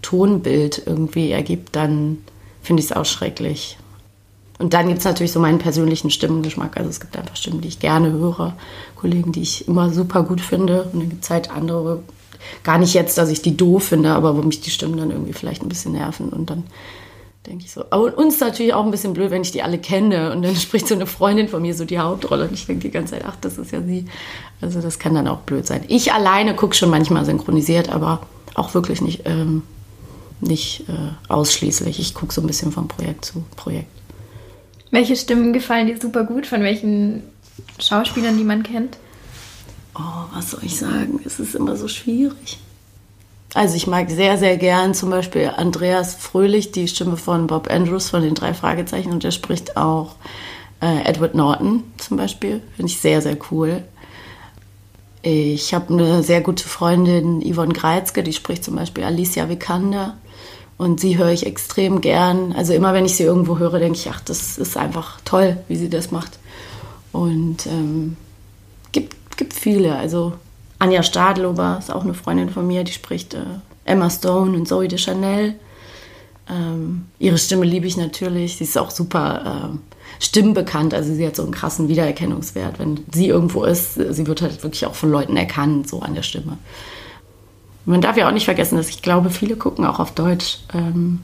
Tonbild 0.02 0.82
irgendwie 0.84 1.30
ergibt, 1.30 1.74
dann 1.76 2.18
finde 2.66 2.82
ich 2.82 2.90
es 2.90 2.96
auch 2.96 3.04
schrecklich. 3.04 3.78
Und 4.58 4.72
dann 4.72 4.88
gibt 4.88 5.00
es 5.00 5.04
natürlich 5.04 5.32
so 5.32 5.40
meinen 5.40 5.58
persönlichen 5.58 6.10
Stimmengeschmack. 6.10 6.76
Also 6.76 6.88
es 6.88 7.00
gibt 7.00 7.16
einfach 7.16 7.36
Stimmen, 7.36 7.60
die 7.60 7.68
ich 7.68 7.78
gerne 7.78 8.12
höre, 8.12 8.54
Kollegen, 8.96 9.32
die 9.32 9.42
ich 9.42 9.68
immer 9.68 9.90
super 9.90 10.22
gut 10.22 10.40
finde. 10.40 10.84
Und 10.84 11.00
dann 11.00 11.10
gibt 11.10 11.24
es 11.24 11.30
halt 11.30 11.50
andere, 11.50 12.02
gar 12.62 12.78
nicht 12.78 12.94
jetzt, 12.94 13.18
dass 13.18 13.30
ich 13.30 13.42
die 13.42 13.56
doof 13.56 13.84
finde, 13.84 14.12
aber 14.12 14.36
wo 14.36 14.42
mich 14.42 14.60
die 14.62 14.70
Stimmen 14.70 14.96
dann 14.96 15.10
irgendwie 15.10 15.34
vielleicht 15.34 15.62
ein 15.62 15.68
bisschen 15.68 15.92
nerven. 15.92 16.30
Und 16.30 16.48
dann, 16.48 16.64
denke 17.46 17.64
ich 17.64 17.72
so. 17.72 17.84
Aber 17.90 18.16
uns 18.16 18.40
natürlich 18.40 18.74
auch 18.74 18.84
ein 18.84 18.90
bisschen 18.90 19.12
blöd, 19.12 19.30
wenn 19.30 19.42
ich 19.42 19.52
die 19.52 19.62
alle 19.62 19.78
kenne 19.78 20.32
und 20.32 20.42
dann 20.42 20.56
spricht 20.56 20.88
so 20.88 20.94
eine 20.94 21.06
Freundin 21.06 21.48
von 21.48 21.62
mir 21.62 21.74
so 21.74 21.84
die 21.84 21.98
Hauptrolle 21.98 22.48
und 22.48 22.54
ich 22.54 22.66
denke 22.66 22.82
die 22.82 22.90
ganze 22.90 23.14
Zeit, 23.14 23.24
ach, 23.26 23.36
das 23.40 23.58
ist 23.58 23.72
ja 23.72 23.82
sie. 23.82 24.06
Also 24.60 24.80
das 24.80 24.98
kann 24.98 25.14
dann 25.14 25.28
auch 25.28 25.40
blöd 25.40 25.66
sein. 25.66 25.84
Ich 25.88 26.12
alleine 26.12 26.54
gucke 26.54 26.74
schon 26.74 26.90
manchmal 26.90 27.24
synchronisiert, 27.24 27.90
aber 27.90 28.20
auch 28.54 28.74
wirklich 28.74 29.00
nicht, 29.02 29.22
ähm, 29.26 29.62
nicht 30.40 30.84
äh, 30.88 30.92
ausschließlich. 31.28 31.98
Ich 31.98 32.14
gucke 32.14 32.32
so 32.32 32.40
ein 32.40 32.46
bisschen 32.46 32.72
von 32.72 32.88
Projekt 32.88 33.24
zu 33.24 33.44
Projekt. 33.56 33.90
Welche 34.90 35.16
Stimmen 35.16 35.52
gefallen 35.52 35.86
dir 35.86 36.00
super 36.00 36.24
gut? 36.24 36.46
Von 36.46 36.62
welchen 36.62 37.22
Schauspielern, 37.78 38.36
die 38.36 38.44
man 38.44 38.62
kennt? 38.62 38.98
Oh, 39.94 40.24
was 40.32 40.50
soll 40.50 40.60
ich 40.62 40.78
sagen? 40.78 41.20
Es 41.24 41.40
ist 41.40 41.54
immer 41.54 41.76
so 41.76 41.88
schwierig. 41.88 42.58
Also 43.54 43.76
ich 43.76 43.86
mag 43.86 44.10
sehr, 44.10 44.36
sehr 44.36 44.58
gern 44.58 44.92
zum 44.92 45.08
Beispiel 45.08 45.50
Andreas 45.56 46.14
Fröhlich, 46.14 46.72
die 46.72 46.88
Stimme 46.88 47.16
von 47.16 47.46
Bob 47.46 47.70
Andrews 47.70 48.10
von 48.10 48.22
den 48.22 48.34
drei 48.34 48.52
Fragezeichen 48.52 49.12
und 49.12 49.24
der 49.24 49.30
spricht 49.30 49.78
auch 49.78 50.16
äh, 50.82 51.04
Edward 51.04 51.34
Norton 51.34 51.82
zum 51.96 52.18
Beispiel. 52.18 52.60
Finde 52.76 52.92
ich 52.92 53.00
sehr, 53.00 53.22
sehr 53.22 53.38
cool. 53.50 53.82
Ich 55.22 55.74
habe 55.74 55.92
eine 55.92 56.22
sehr 56.22 56.40
gute 56.40 56.68
Freundin, 56.68 57.40
Yvonne 57.40 57.72
Greizke, 57.72 58.22
die 58.22 58.32
spricht 58.32 58.62
zum 58.62 58.76
Beispiel 58.76 59.04
Alicia 59.04 59.48
Vikander. 59.48 60.18
Und 60.78 61.00
sie 61.00 61.16
höre 61.16 61.30
ich 61.30 61.46
extrem 61.46 62.00
gern. 62.00 62.52
Also 62.52 62.74
immer 62.74 62.92
wenn 62.92 63.06
ich 63.06 63.16
sie 63.16 63.22
irgendwo 63.22 63.58
höre, 63.58 63.78
denke 63.78 63.98
ich, 63.98 64.10
ach, 64.10 64.20
das 64.20 64.58
ist 64.58 64.76
einfach 64.76 65.20
toll, 65.24 65.56
wie 65.68 65.76
sie 65.76 65.88
das 65.88 66.10
macht. 66.10 66.38
Und 67.12 67.66
ähm, 67.66 68.16
gibt, 68.92 69.36
gibt 69.38 69.54
viele. 69.54 69.96
Also 69.96 70.34
Anja 70.78 71.02
Stadlober 71.02 71.76
ist 71.78 71.90
auch 71.90 72.04
eine 72.04 72.14
Freundin 72.14 72.50
von 72.50 72.66
mir, 72.66 72.84
die 72.84 72.92
spricht 72.92 73.32
äh, 73.34 73.44
Emma 73.86 74.10
Stone 74.10 74.56
und 74.56 74.68
Zoe 74.68 74.88
de 74.88 74.98
Chanel. 74.98 75.54
Ähm, 76.50 77.06
ihre 77.18 77.38
Stimme 77.38 77.64
liebe 77.64 77.86
ich 77.86 77.96
natürlich. 77.96 78.56
Sie 78.56 78.64
ist 78.64 78.76
auch 78.76 78.90
super 78.90 79.72
äh, 79.72 80.22
stimmbekannt. 80.22 80.92
Also 80.92 81.14
sie 81.14 81.26
hat 81.26 81.36
so 81.36 81.42
einen 81.42 81.52
krassen 81.52 81.88
Wiedererkennungswert. 81.88 82.78
Wenn 82.78 83.00
sie 83.12 83.28
irgendwo 83.28 83.64
ist, 83.64 83.94
sie 83.94 84.26
wird 84.26 84.42
halt 84.42 84.62
wirklich 84.62 84.84
auch 84.84 84.94
von 84.94 85.10
Leuten 85.10 85.36
erkannt, 85.36 85.88
so 85.88 86.00
an 86.00 86.14
der 86.14 86.22
Stimme. 86.22 86.58
Man 87.86 88.00
darf 88.00 88.16
ja 88.16 88.28
auch 88.28 88.32
nicht 88.32 88.44
vergessen, 88.44 88.76
dass 88.76 88.88
ich 88.88 89.00
glaube, 89.00 89.30
viele 89.30 89.56
gucken 89.56 89.84
auch 89.84 90.00
auf 90.00 90.12
Deutsch. 90.12 90.58
Ähm, 90.74 91.20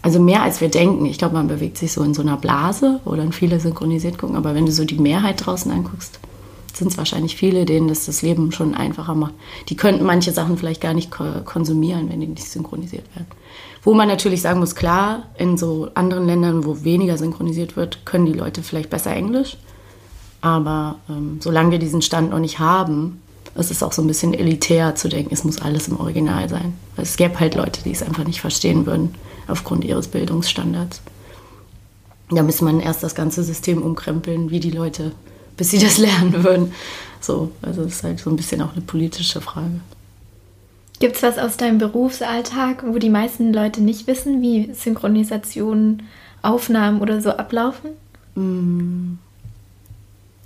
also 0.00 0.20
mehr 0.20 0.42
als 0.42 0.60
wir 0.60 0.68
denken. 0.68 1.04
Ich 1.06 1.18
glaube, 1.18 1.34
man 1.34 1.48
bewegt 1.48 1.76
sich 1.76 1.92
so 1.92 2.04
in 2.04 2.14
so 2.14 2.22
einer 2.22 2.36
Blase, 2.36 3.00
wo 3.04 3.16
dann 3.16 3.32
viele 3.32 3.58
synchronisiert 3.58 4.18
gucken. 4.18 4.36
Aber 4.36 4.54
wenn 4.54 4.64
du 4.64 4.70
so 4.70 4.84
die 4.84 5.00
Mehrheit 5.00 5.44
draußen 5.44 5.70
anguckst, 5.72 6.20
sind 6.72 6.92
es 6.92 6.98
wahrscheinlich 6.98 7.36
viele, 7.36 7.64
denen 7.64 7.88
das 7.88 8.06
das 8.06 8.22
Leben 8.22 8.52
schon 8.52 8.74
einfacher 8.74 9.16
macht. 9.16 9.34
Die 9.68 9.76
könnten 9.76 10.04
manche 10.04 10.30
Sachen 10.30 10.58
vielleicht 10.58 10.80
gar 10.80 10.94
nicht 10.94 11.10
konsumieren, 11.10 12.08
wenn 12.08 12.20
die 12.20 12.28
nicht 12.28 12.48
synchronisiert 12.48 13.04
werden. 13.16 13.26
Wo 13.82 13.94
man 13.94 14.06
natürlich 14.06 14.42
sagen 14.42 14.60
muss, 14.60 14.76
klar, 14.76 15.24
in 15.38 15.56
so 15.56 15.88
anderen 15.94 16.26
Ländern, 16.26 16.64
wo 16.64 16.84
weniger 16.84 17.18
synchronisiert 17.18 17.76
wird, 17.76 18.04
können 18.04 18.26
die 18.26 18.32
Leute 18.32 18.62
vielleicht 18.62 18.90
besser 18.90 19.12
Englisch. 19.12 19.56
Aber 20.40 20.96
ähm, 21.08 21.38
solange 21.40 21.72
wir 21.72 21.78
diesen 21.78 22.02
Stand 22.02 22.30
noch 22.30 22.38
nicht 22.38 22.58
haben, 22.58 23.22
ist 23.58 23.70
es 23.70 23.82
auch 23.82 23.92
so 23.92 24.02
ein 24.02 24.08
bisschen 24.08 24.34
elitär 24.34 24.94
zu 24.94 25.08
denken, 25.08 25.32
es 25.32 25.44
muss 25.44 25.60
alles 25.60 25.88
im 25.88 25.98
Original 25.98 26.48
sein. 26.48 26.74
Weil 26.94 27.04
es 27.04 27.16
gäbe 27.16 27.40
halt 27.40 27.54
Leute, 27.54 27.82
die 27.84 27.92
es 27.92 28.02
einfach 28.02 28.24
nicht 28.24 28.40
verstehen 28.40 28.86
würden, 28.86 29.14
aufgrund 29.48 29.84
ihres 29.84 30.08
Bildungsstandards. 30.08 31.00
Da 32.30 32.42
müsste 32.42 32.64
man 32.64 32.80
erst 32.80 33.02
das 33.02 33.14
ganze 33.14 33.42
System 33.44 33.82
umkrempeln, 33.82 34.50
wie 34.50 34.60
die 34.60 34.70
Leute 34.70 35.12
bis 35.56 35.70
sie 35.70 35.78
das 35.78 35.98
lernen 35.98 36.44
würden. 36.44 36.72
So, 37.20 37.50
also 37.62 37.84
das 37.84 37.94
ist 37.94 38.04
halt 38.04 38.20
so 38.20 38.30
ein 38.30 38.36
bisschen 38.36 38.62
auch 38.62 38.72
eine 38.72 38.82
politische 38.82 39.40
Frage. 39.40 39.80
Gibt 40.98 41.16
es 41.16 41.22
was 41.22 41.38
aus 41.38 41.56
deinem 41.56 41.78
Berufsalltag, 41.78 42.84
wo 42.86 42.98
die 42.98 43.10
meisten 43.10 43.52
Leute 43.52 43.82
nicht 43.82 44.06
wissen, 44.06 44.40
wie 44.40 44.72
Synchronisationen, 44.72 46.04
Aufnahmen 46.42 47.00
oder 47.00 47.20
so 47.20 47.30
ablaufen? 47.30 47.90
Mm. 48.34 49.18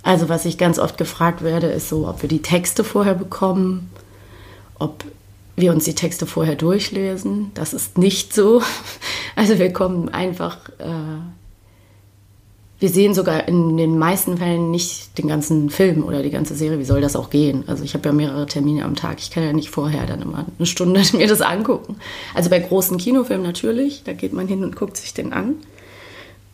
Also 0.03 0.29
was 0.29 0.45
ich 0.45 0.57
ganz 0.57 0.79
oft 0.79 0.97
gefragt 0.97 1.43
werde, 1.43 1.67
ist 1.67 1.89
so, 1.89 2.07
ob 2.07 2.21
wir 2.21 2.29
die 2.29 2.41
Texte 2.41 2.83
vorher 2.83 3.13
bekommen, 3.13 3.91
ob 4.79 5.03
wir 5.55 5.71
uns 5.71 5.85
die 5.85 5.95
Texte 5.95 6.25
vorher 6.25 6.55
durchlesen. 6.55 7.51
Das 7.53 7.73
ist 7.73 7.97
nicht 7.97 8.33
so. 8.33 8.61
Also 9.33 9.59
wir 9.59 9.71
kommen 9.71 10.09
einfach 10.09 10.57
äh, 10.79 11.21
wir 12.81 12.89
sehen 12.89 13.13
sogar 13.13 13.47
in 13.47 13.77
den 13.77 13.99
meisten 13.99 14.39
Fällen 14.39 14.71
nicht 14.71 15.15
den 15.19 15.27
ganzen 15.27 15.69
Film 15.69 16.03
oder 16.03 16.23
die 16.23 16.31
ganze 16.31 16.55
Serie. 16.55 16.79
Wie 16.79 16.83
soll 16.83 16.99
das 16.99 17.15
auch 17.15 17.29
gehen? 17.29 17.63
Also 17.67 17.83
ich 17.83 17.93
habe 17.93 18.09
ja 18.09 18.11
mehrere 18.11 18.47
Termine 18.47 18.85
am 18.85 18.95
Tag. 18.95 19.19
Ich 19.19 19.29
kann 19.29 19.43
ja 19.43 19.53
nicht 19.53 19.69
vorher 19.69 20.07
dann 20.07 20.23
immer 20.23 20.47
eine 20.57 20.65
Stunde 20.65 20.99
mir 21.13 21.27
das 21.27 21.41
angucken. 21.41 21.97
Also 22.33 22.49
bei 22.49 22.57
großen 22.57 22.97
Kinofilmen 22.97 23.45
natürlich, 23.45 24.01
da 24.03 24.13
geht 24.13 24.33
man 24.33 24.47
hin 24.47 24.63
und 24.63 24.75
guckt 24.75 24.97
sich 24.97 25.13
den 25.13 25.31
an. 25.31 25.57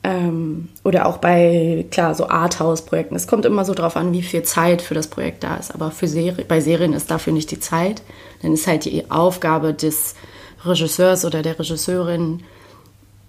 Ähm, 0.08 0.70
oder 0.86 1.06
auch 1.06 1.18
bei, 1.18 1.86
klar, 1.92 2.16
so 2.16 2.30
Arthouse-Projekten. 2.30 3.14
Es 3.14 3.28
kommt 3.28 3.44
immer 3.46 3.66
so 3.66 3.74
drauf 3.74 3.98
an, 3.98 4.14
wie 4.14 4.22
viel 4.22 4.42
Zeit 4.44 4.82
für 4.82 4.94
das 4.94 5.08
Projekt 5.08 5.44
da 5.44 5.58
ist. 5.58 5.76
Aber 5.76 5.92
für 5.92 6.08
Serie, 6.08 6.46
bei 6.48 6.62
Serien 6.62 6.94
ist 6.94 7.12
dafür 7.12 7.34
nicht 7.34 7.52
die 7.52 7.60
Zeit. 7.60 8.02
Dann 8.42 8.54
ist 8.54 8.68
halt 8.68 8.86
die 8.86 9.12
Aufgabe 9.12 9.74
des 9.74 10.16
Regisseurs 10.64 11.26
oder 11.26 11.42
der 11.42 11.60
Regisseurin, 11.60 12.44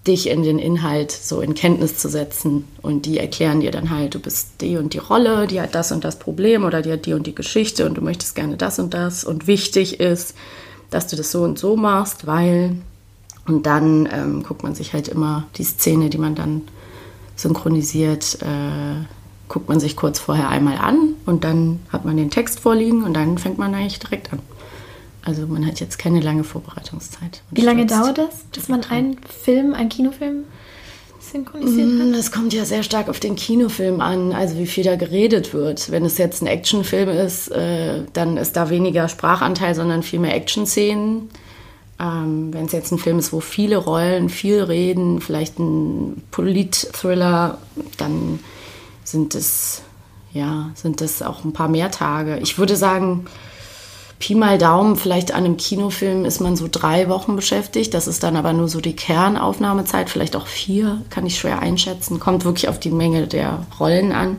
dich 0.06 0.28
in 0.28 0.44
den 0.44 0.60
Inhalt 0.60 1.10
so 1.10 1.40
in 1.40 1.54
Kenntnis 1.54 1.98
zu 1.98 2.08
setzen. 2.08 2.68
Und 2.80 3.06
die 3.06 3.18
erklären 3.18 3.60
dir 3.60 3.72
dann 3.72 3.90
halt, 3.90 4.14
du 4.14 4.20
bist 4.20 4.60
die 4.60 4.76
und 4.76 4.94
die 4.94 4.98
Rolle, 4.98 5.48
die 5.48 5.60
hat 5.60 5.74
das 5.74 5.90
und 5.90 6.04
das 6.04 6.20
Problem 6.20 6.64
oder 6.64 6.80
die 6.80 6.92
hat 6.92 7.06
die 7.06 7.12
und 7.12 7.26
die 7.26 7.34
Geschichte 7.34 7.86
und 7.86 7.96
du 7.96 8.02
möchtest 8.02 8.36
gerne 8.36 8.56
das 8.56 8.78
und 8.78 8.94
das. 8.94 9.24
Und 9.24 9.48
wichtig 9.48 9.98
ist, 9.98 10.36
dass 10.90 11.08
du 11.08 11.16
das 11.16 11.32
so 11.32 11.42
und 11.42 11.58
so 11.58 11.74
machst, 11.74 12.28
weil. 12.28 12.76
Und 13.48 13.64
dann 13.64 14.06
ähm, 14.12 14.42
guckt 14.42 14.62
man 14.62 14.74
sich 14.74 14.92
halt 14.92 15.08
immer 15.08 15.46
die 15.56 15.64
Szene, 15.64 16.10
die 16.10 16.18
man 16.18 16.34
dann 16.34 16.62
synchronisiert, 17.34 18.38
äh, 18.42 19.04
guckt 19.48 19.68
man 19.68 19.80
sich 19.80 19.96
kurz 19.96 20.18
vorher 20.18 20.50
einmal 20.50 20.76
an 20.76 21.14
und 21.24 21.44
dann 21.44 21.80
hat 21.88 22.04
man 22.04 22.16
den 22.16 22.30
Text 22.30 22.60
vorliegen 22.60 23.04
und 23.04 23.14
dann 23.14 23.38
fängt 23.38 23.56
man 23.56 23.74
eigentlich 23.74 23.98
direkt 23.98 24.32
an. 24.32 24.40
Also 25.24 25.46
man 25.46 25.66
hat 25.66 25.80
jetzt 25.80 25.98
keine 25.98 26.20
lange 26.20 26.44
Vorbereitungszeit. 26.44 27.42
Wie 27.50 27.62
lange 27.62 27.86
dauert 27.86 28.18
das, 28.18 28.44
dass 28.52 28.68
man 28.68 28.84
einen 28.84 29.16
Film, 29.26 29.72
einen 29.72 29.88
Kinofilm 29.88 30.44
synchronisiert 31.20 32.00
hat? 32.00 32.14
Das 32.14 32.32
kommt 32.32 32.52
ja 32.52 32.64
sehr 32.66 32.82
stark 32.82 33.08
auf 33.08 33.20
den 33.20 33.36
Kinofilm 33.36 34.00
an, 34.00 34.32
also 34.32 34.58
wie 34.58 34.66
viel 34.66 34.84
da 34.84 34.96
geredet 34.96 35.54
wird. 35.54 35.90
Wenn 35.90 36.04
es 36.04 36.18
jetzt 36.18 36.42
ein 36.42 36.46
Actionfilm 36.46 37.08
ist, 37.08 37.48
äh, 37.48 38.02
dann 38.12 38.36
ist 38.36 38.56
da 38.56 38.68
weniger 38.68 39.08
Sprachanteil, 39.08 39.74
sondern 39.74 40.02
viel 40.02 40.18
mehr 40.18 40.34
Action-Szenen. 40.34 41.30
Ähm, 42.00 42.52
Wenn 42.52 42.66
es 42.66 42.72
jetzt 42.72 42.92
ein 42.92 42.98
Film 42.98 43.18
ist, 43.18 43.32
wo 43.32 43.40
viele 43.40 43.76
Rollen, 43.76 44.28
viel 44.28 44.62
reden, 44.62 45.20
vielleicht 45.20 45.58
ein 45.58 46.22
Polit-Thriller, 46.30 47.58
dann 47.96 48.40
sind 49.04 49.34
es, 49.34 49.82
ja, 50.32 50.70
sind 50.74 51.00
es 51.00 51.22
auch 51.22 51.44
ein 51.44 51.52
paar 51.52 51.68
mehr 51.68 51.90
Tage. 51.90 52.38
Ich 52.38 52.58
würde 52.58 52.76
sagen, 52.76 53.26
Pi 54.18 54.34
mal 54.34 54.58
Daumen, 54.58 54.96
vielleicht 54.96 55.32
an 55.32 55.44
einem 55.44 55.56
Kinofilm 55.56 56.24
ist 56.24 56.40
man 56.40 56.56
so 56.56 56.68
drei 56.70 57.08
Wochen 57.08 57.36
beschäftigt. 57.36 57.94
Das 57.94 58.08
ist 58.08 58.22
dann 58.22 58.36
aber 58.36 58.52
nur 58.52 58.68
so 58.68 58.80
die 58.80 58.96
Kernaufnahmezeit, 58.96 60.10
vielleicht 60.10 60.34
auch 60.34 60.46
vier, 60.46 61.02
kann 61.08 61.26
ich 61.26 61.38
schwer 61.38 61.60
einschätzen. 61.60 62.18
Kommt 62.18 62.44
wirklich 62.44 62.68
auf 62.68 62.80
die 62.80 62.90
Menge 62.90 63.28
der 63.28 63.66
Rollen 63.78 64.12
an. 64.12 64.38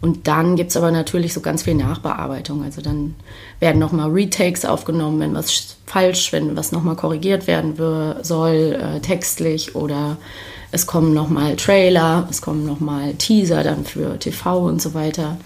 Und 0.00 0.28
dann 0.28 0.54
gibt 0.54 0.70
es 0.70 0.76
aber 0.76 0.92
natürlich 0.92 1.34
so 1.34 1.40
ganz 1.40 1.64
viel 1.64 1.74
Nachbearbeitung. 1.74 2.62
Also 2.62 2.80
dann 2.80 3.16
werden 3.58 3.78
nochmal 3.80 4.10
Retakes 4.10 4.64
aufgenommen, 4.64 5.18
wenn 5.18 5.34
was 5.34 5.76
falsch, 5.86 6.32
wenn 6.32 6.56
was 6.56 6.70
nochmal 6.70 6.94
korrigiert 6.94 7.46
werden 7.46 7.74
soll, 8.22 8.78
äh, 8.80 9.00
textlich 9.00 9.74
oder 9.74 10.16
es 10.70 10.86
kommen 10.86 11.14
nochmal 11.14 11.56
Trailer, 11.56 12.28
es 12.30 12.42
kommen 12.42 12.64
nochmal 12.64 13.14
Teaser 13.14 13.64
dann 13.64 13.84
für 13.84 14.18
TV 14.18 14.66
und 14.66 14.80
so 14.80 14.94
weiter. 14.94 15.38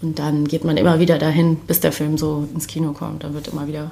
Und 0.00 0.18
dann 0.18 0.46
geht 0.46 0.64
man 0.64 0.76
immer 0.76 0.98
wieder 0.98 1.18
dahin, 1.18 1.56
bis 1.56 1.80
der 1.80 1.92
Film 1.92 2.16
so 2.16 2.48
ins 2.54 2.66
Kino 2.66 2.92
kommt. 2.92 3.24
Dann 3.24 3.34
wird 3.34 3.48
immer 3.48 3.66
wieder 3.66 3.90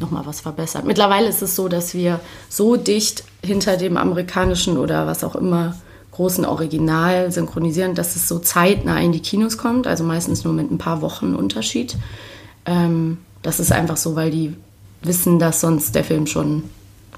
nochmal 0.00 0.26
was 0.26 0.40
verbessert. 0.40 0.84
Mittlerweile 0.84 1.28
ist 1.28 1.42
es 1.42 1.54
so, 1.54 1.68
dass 1.68 1.94
wir 1.94 2.20
so 2.48 2.76
dicht 2.76 3.24
hinter 3.44 3.76
dem 3.76 3.96
amerikanischen 3.96 4.78
oder 4.78 5.06
was 5.06 5.24
auch 5.24 5.34
immer 5.36 5.74
großen 6.18 6.44
Original 6.44 7.30
synchronisieren, 7.30 7.94
dass 7.94 8.16
es 8.16 8.26
so 8.26 8.40
zeitnah 8.40 9.00
in 9.00 9.12
die 9.12 9.20
Kinos 9.20 9.56
kommt, 9.56 9.86
also 9.86 10.02
meistens 10.02 10.42
nur 10.42 10.52
mit 10.52 10.68
ein 10.68 10.76
paar 10.76 11.00
Wochen 11.00 11.36
Unterschied. 11.36 11.96
Ähm, 12.66 13.18
das 13.42 13.60
ist 13.60 13.70
einfach 13.70 13.96
so, 13.96 14.16
weil 14.16 14.32
die 14.32 14.56
wissen, 15.00 15.38
dass 15.38 15.60
sonst 15.60 15.94
der 15.94 16.02
Film 16.02 16.26
schon 16.26 16.64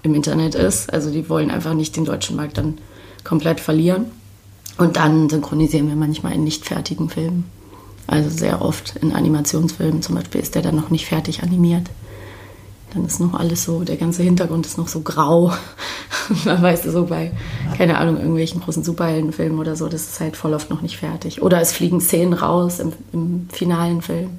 im 0.02 0.14
Internet 0.14 0.54
ist. 0.54 0.92
Also 0.92 1.10
die 1.10 1.30
wollen 1.30 1.50
einfach 1.50 1.72
nicht 1.72 1.96
den 1.96 2.04
deutschen 2.04 2.36
Markt 2.36 2.58
dann 2.58 2.76
komplett 3.24 3.58
verlieren. 3.58 4.04
Und 4.76 4.96
dann 4.96 5.30
synchronisieren 5.30 5.88
wir 5.88 5.96
manchmal 5.96 6.34
in 6.34 6.44
nicht 6.44 6.66
fertigen 6.66 7.08
Filmen. 7.08 7.46
Also 8.06 8.28
sehr 8.28 8.60
oft 8.60 8.96
in 9.00 9.12
Animationsfilmen 9.12 10.02
zum 10.02 10.16
Beispiel 10.16 10.42
ist 10.42 10.54
der 10.54 10.62
dann 10.62 10.76
noch 10.76 10.90
nicht 10.90 11.06
fertig 11.06 11.42
animiert. 11.42 11.88
Dann 12.92 13.04
ist 13.04 13.20
noch 13.20 13.34
alles 13.34 13.64
so, 13.64 13.84
der 13.84 13.96
ganze 13.96 14.22
Hintergrund 14.22 14.66
ist 14.66 14.78
noch 14.78 14.88
so 14.88 15.00
grau. 15.00 15.52
Man 16.44 16.60
weiß 16.60 16.82
so 16.84 17.06
bei, 17.06 17.30
keine 17.76 17.98
Ahnung, 17.98 18.16
irgendwelchen 18.16 18.60
großen 18.60 18.82
Superheldenfilmen 18.82 19.58
oder 19.58 19.76
so, 19.76 19.88
das 19.88 20.08
ist 20.08 20.20
halt 20.20 20.36
voll 20.36 20.54
oft 20.54 20.70
noch 20.70 20.82
nicht 20.82 20.96
fertig. 20.96 21.42
Oder 21.42 21.60
es 21.60 21.72
fliegen 21.72 22.00
Szenen 22.00 22.32
raus 22.32 22.80
im, 22.80 22.92
im 23.12 23.48
finalen 23.52 24.02
Film, 24.02 24.30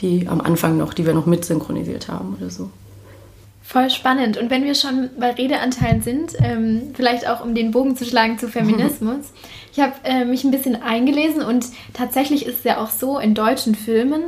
die 0.00 0.26
am 0.28 0.40
Anfang 0.40 0.76
noch, 0.76 0.92
die 0.94 1.06
wir 1.06 1.14
noch 1.14 1.26
mit 1.26 1.44
synchronisiert 1.44 2.08
haben 2.08 2.36
oder 2.36 2.50
so. 2.50 2.70
Voll 3.66 3.88
spannend. 3.88 4.36
Und 4.36 4.50
wenn 4.50 4.64
wir 4.64 4.74
schon 4.74 5.08
bei 5.18 5.30
Redeanteilen 5.30 6.02
sind, 6.02 6.32
ähm, 6.38 6.90
vielleicht 6.92 7.26
auch 7.26 7.42
um 7.42 7.54
den 7.54 7.70
Bogen 7.70 7.96
zu 7.96 8.04
schlagen 8.04 8.38
zu 8.38 8.48
Feminismus. 8.48 9.32
ich 9.72 9.80
habe 9.80 9.94
äh, 10.04 10.26
mich 10.26 10.44
ein 10.44 10.50
bisschen 10.50 10.82
eingelesen 10.82 11.42
und 11.42 11.66
tatsächlich 11.94 12.44
ist 12.44 12.58
es 12.58 12.64
ja 12.64 12.82
auch 12.82 12.90
so 12.90 13.18
in 13.18 13.34
deutschen 13.34 13.74
Filmen, 13.74 14.24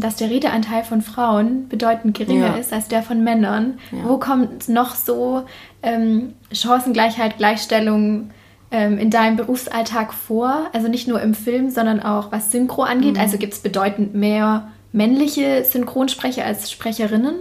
dass 0.00 0.16
der 0.16 0.28
Redeanteil 0.28 0.82
von 0.82 1.02
Frauen 1.02 1.68
bedeutend 1.68 2.16
geringer 2.16 2.48
ja. 2.48 2.54
ist 2.54 2.72
als 2.72 2.88
der 2.88 3.02
von 3.02 3.22
Männern. 3.22 3.78
Ja. 3.92 4.08
Wo 4.08 4.18
kommt 4.18 4.68
noch 4.68 4.96
so 4.96 5.44
ähm, 5.82 6.34
Chancengleichheit, 6.52 7.38
Gleichstellung 7.38 8.30
ähm, 8.72 8.98
in 8.98 9.10
deinem 9.10 9.36
Berufsalltag 9.36 10.12
vor? 10.12 10.66
Also 10.72 10.88
nicht 10.88 11.06
nur 11.06 11.20
im 11.20 11.34
Film, 11.34 11.70
sondern 11.70 12.00
auch 12.00 12.32
was 12.32 12.50
Synchro 12.50 12.82
angeht. 12.82 13.14
Mhm. 13.14 13.20
Also 13.20 13.38
gibt 13.38 13.52
es 13.52 13.60
bedeutend 13.60 14.14
mehr 14.14 14.68
männliche 14.92 15.64
Synchronsprecher 15.64 16.44
als 16.44 16.70
Sprecherinnen? 16.70 17.36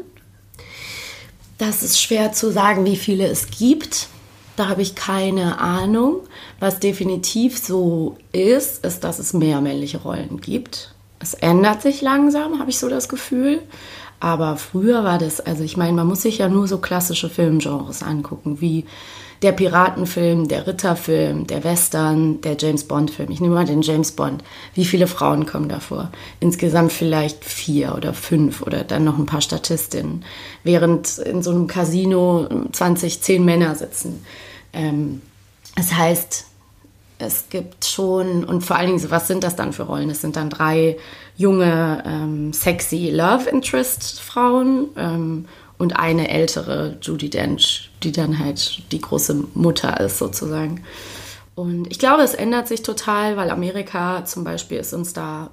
Das 1.58 1.84
ist 1.84 2.01
schwer 2.01 2.32
zu 2.34 2.51
sagen, 2.51 2.86
wie 2.86 2.96
viele 2.96 3.25
es 3.25 3.50
gibt. 3.50 4.08
Da 4.56 4.68
habe 4.68 4.82
ich 4.82 4.96
keine 4.96 5.60
Ahnung. 5.60 6.18
Was 6.60 6.80
definitiv 6.80 7.58
so 7.58 8.18
ist, 8.32 8.86
ist, 8.86 9.04
dass 9.04 9.18
es 9.18 9.34
mehr 9.34 9.62
männliche 9.62 10.00
Rollen 10.00 10.40
gibt. 10.40 10.94
Es 11.22 11.34
ändert 11.36 11.82
sich 11.82 12.01
langsam, 12.01 12.60
habe 12.60 12.70
ich 12.70 12.80
so 12.80 12.90
das 12.90 13.10
Gefühl. 13.10 13.62
Aber 14.20 14.56
früher 14.58 15.04
war 15.04 15.18
das, 15.18 15.40
also 15.40 15.63
ich 15.63 15.78
meine, 15.78 15.94
man 15.94 16.08
muss 16.08 16.22
sich 16.22 16.38
ja 16.38 16.48
nur 16.48 16.68
so 16.68 16.78
klassische 16.78 17.30
Filmgenres 17.30 18.04
angucken, 18.04 18.62
wie 18.62 18.86
der 19.42 19.51
Piratenfilm, 19.51 20.48
der 20.48 20.68
Ritterfilm, 20.68 21.48
der 21.48 21.63
Western, 21.63 22.42
der 22.42 22.56
James 22.58 22.84
Bond-Film. 22.84 23.32
Ich 23.32 23.42
nehme 23.42 23.56
mal 23.56 23.66
den 23.66 23.82
James 23.82 24.12
Bond. 24.12 24.44
Wie 24.75 24.86
viele 24.86 25.08
Frauen 25.08 25.48
kommen 25.48 25.68
davor? 25.68 26.12
Insgesamt 26.40 26.92
vielleicht 26.92 27.44
vier 27.44 27.96
oder 27.96 28.13
fünf 28.13 28.62
oder 28.62 28.84
dann 28.84 29.04
noch 29.04 29.18
ein 29.18 29.25
paar 29.25 29.42
Statistinnen. 29.42 30.24
Während 30.63 31.18
in 31.18 31.42
so 31.42 31.50
einem 31.50 31.66
Casino 31.66 32.48
20, 32.72 33.22
10 33.22 33.44
Männer 33.44 33.74
sitzen. 33.74 34.24
Ähm, 34.74 35.24
das 35.75 35.94
heißt, 35.94 36.46
es 37.22 37.50
gibt 37.50 37.86
schon, 37.86 38.44
und 38.44 38.62
vor 38.62 38.75
allen 38.75 38.88
Dingen, 38.88 39.12
was 39.12 39.28
sind 39.28 39.44
das 39.44 39.56
dann 39.56 39.74
für 39.74 39.84
Rollen? 39.84 40.10
Es 40.10 40.22
sind 40.22 40.36
dann 40.36 40.50
drei 40.50 40.98
junge, 41.38 42.04
ähm, 42.06 42.51
sexy 42.54 43.10
Love 43.12 43.50
Interest 43.50 44.20
Frauen 44.20 44.90
ähm, 44.98 45.46
und 45.78 45.98
eine 45.98 46.30
ältere 46.30 46.98
Judy 47.01 47.30
Dench, 47.30 47.92
die 48.04 48.12
dann 48.12 48.40
halt 48.40 48.92
die 48.92 49.01
große 49.01 49.44
Mutter 49.54 50.00
ist 50.00 50.18
sozusagen. 50.18 50.84
Und 51.56 51.92
ich 51.92 52.00
glaube, 52.00 52.24
es 52.24 52.34
ändert 52.34 52.68
sich 52.68 52.82
total, 52.82 53.38
weil 53.38 53.50
Amerika 53.50 54.25
zum 54.25 54.44
Beispiel 54.44 54.78
ist 54.78 54.94
uns 54.94 55.13
da 55.13 55.50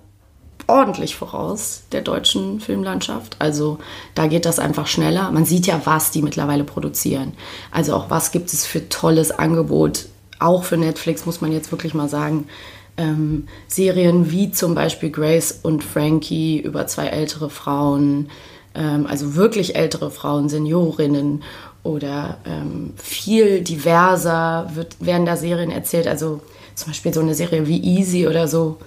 ordentlich 0.66 1.16
voraus 1.16 1.82
der 1.92 2.02
deutschen 2.02 2.60
Filmlandschaft. 2.60 3.36
Also 3.38 3.78
da 4.14 4.26
geht 4.26 4.44
das 4.44 4.58
einfach 4.58 4.86
schneller. 4.86 5.30
Man 5.30 5.44
sieht 5.44 5.66
ja, 5.66 5.80
was 5.84 6.10
die 6.10 6.22
mittlerweile 6.22 6.64
produzieren. 6.64 7.32
Also 7.70 7.94
auch 7.94 8.10
was 8.10 8.32
gibt 8.32 8.52
es 8.52 8.66
für 8.66 8.88
tolles 8.88 9.30
Angebot 9.30 10.06
auch 10.38 10.64
für 10.64 10.76
Netflix 10.76 11.26
muss 11.26 11.40
man 11.40 11.52
jetzt 11.52 11.72
wirklich 11.72 11.94
mal 11.94 12.08
sagen, 12.08 12.46
ähm, 12.96 13.46
Serien 13.68 14.30
wie 14.30 14.50
zum 14.50 14.74
Beispiel 14.74 15.10
Grace 15.10 15.60
und 15.62 15.84
Frankie 15.84 16.60
über 16.60 16.86
zwei 16.86 17.06
ältere 17.06 17.48
Frauen, 17.48 18.28
ähm, 18.74 19.06
also 19.06 19.36
wirklich 19.36 19.76
ältere 19.76 20.10
Frauen, 20.10 20.48
Seniorinnen 20.48 21.42
oder 21.84 22.38
ähm, 22.44 22.92
viel 22.96 23.62
diverser 23.62 24.70
wird, 24.74 24.96
werden 25.00 25.26
da 25.26 25.36
Serien 25.36 25.70
erzählt. 25.70 26.08
Also 26.08 26.40
zum 26.74 26.90
Beispiel 26.90 27.14
so 27.14 27.20
eine 27.20 27.34
Serie 27.34 27.66
wie 27.66 27.82
Easy 27.82 28.26
oder 28.26 28.48
so. 28.48 28.78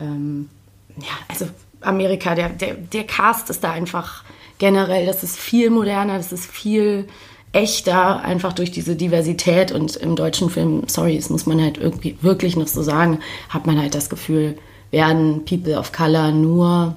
Ähm, 0.00 0.48
ja, 0.96 1.14
also 1.28 1.46
Amerika, 1.80 2.34
der, 2.34 2.50
der, 2.50 2.74
der 2.74 3.04
Cast 3.04 3.50
ist 3.50 3.62
da 3.62 3.72
einfach 3.72 4.24
generell, 4.58 5.06
das 5.06 5.22
ist 5.22 5.38
viel 5.38 5.70
moderner, 5.70 6.16
das 6.16 6.32
ist 6.32 6.46
viel 6.46 7.06
echter, 7.52 8.22
einfach 8.22 8.52
durch 8.52 8.70
diese 8.70 8.96
Diversität. 8.96 9.72
Und 9.72 9.96
im 9.96 10.16
deutschen 10.16 10.50
Film, 10.50 10.84
sorry, 10.86 11.16
das 11.16 11.30
muss 11.30 11.46
man 11.46 11.60
halt 11.60 11.78
irgendwie 11.78 12.16
wirklich 12.22 12.56
noch 12.56 12.66
so 12.66 12.82
sagen, 12.82 13.20
hat 13.48 13.66
man 13.66 13.80
halt 13.80 13.94
das 13.94 14.10
Gefühl, 14.10 14.56
werden 14.90 15.44
People 15.44 15.78
of 15.78 15.92
Color 15.92 16.32
nur 16.32 16.96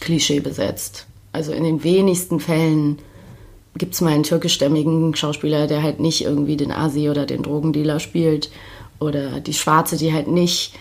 Klischee 0.00 0.40
besetzt. 0.40 1.06
Also 1.32 1.52
in 1.52 1.64
den 1.64 1.84
wenigsten 1.84 2.40
Fällen 2.40 2.98
gibt 3.76 3.94
es 3.94 4.00
mal 4.00 4.12
einen 4.12 4.24
türkischstämmigen 4.24 5.14
Schauspieler, 5.14 5.66
der 5.66 5.82
halt 5.82 6.00
nicht 6.00 6.24
irgendwie 6.24 6.56
den 6.56 6.72
Asi 6.72 7.08
oder 7.08 7.26
den 7.26 7.42
Drogendealer 7.42 8.00
spielt. 8.00 8.50
Oder 9.00 9.40
die 9.40 9.54
Schwarze, 9.54 9.96
die 9.96 10.12
halt 10.12 10.26
nicht 10.26 10.74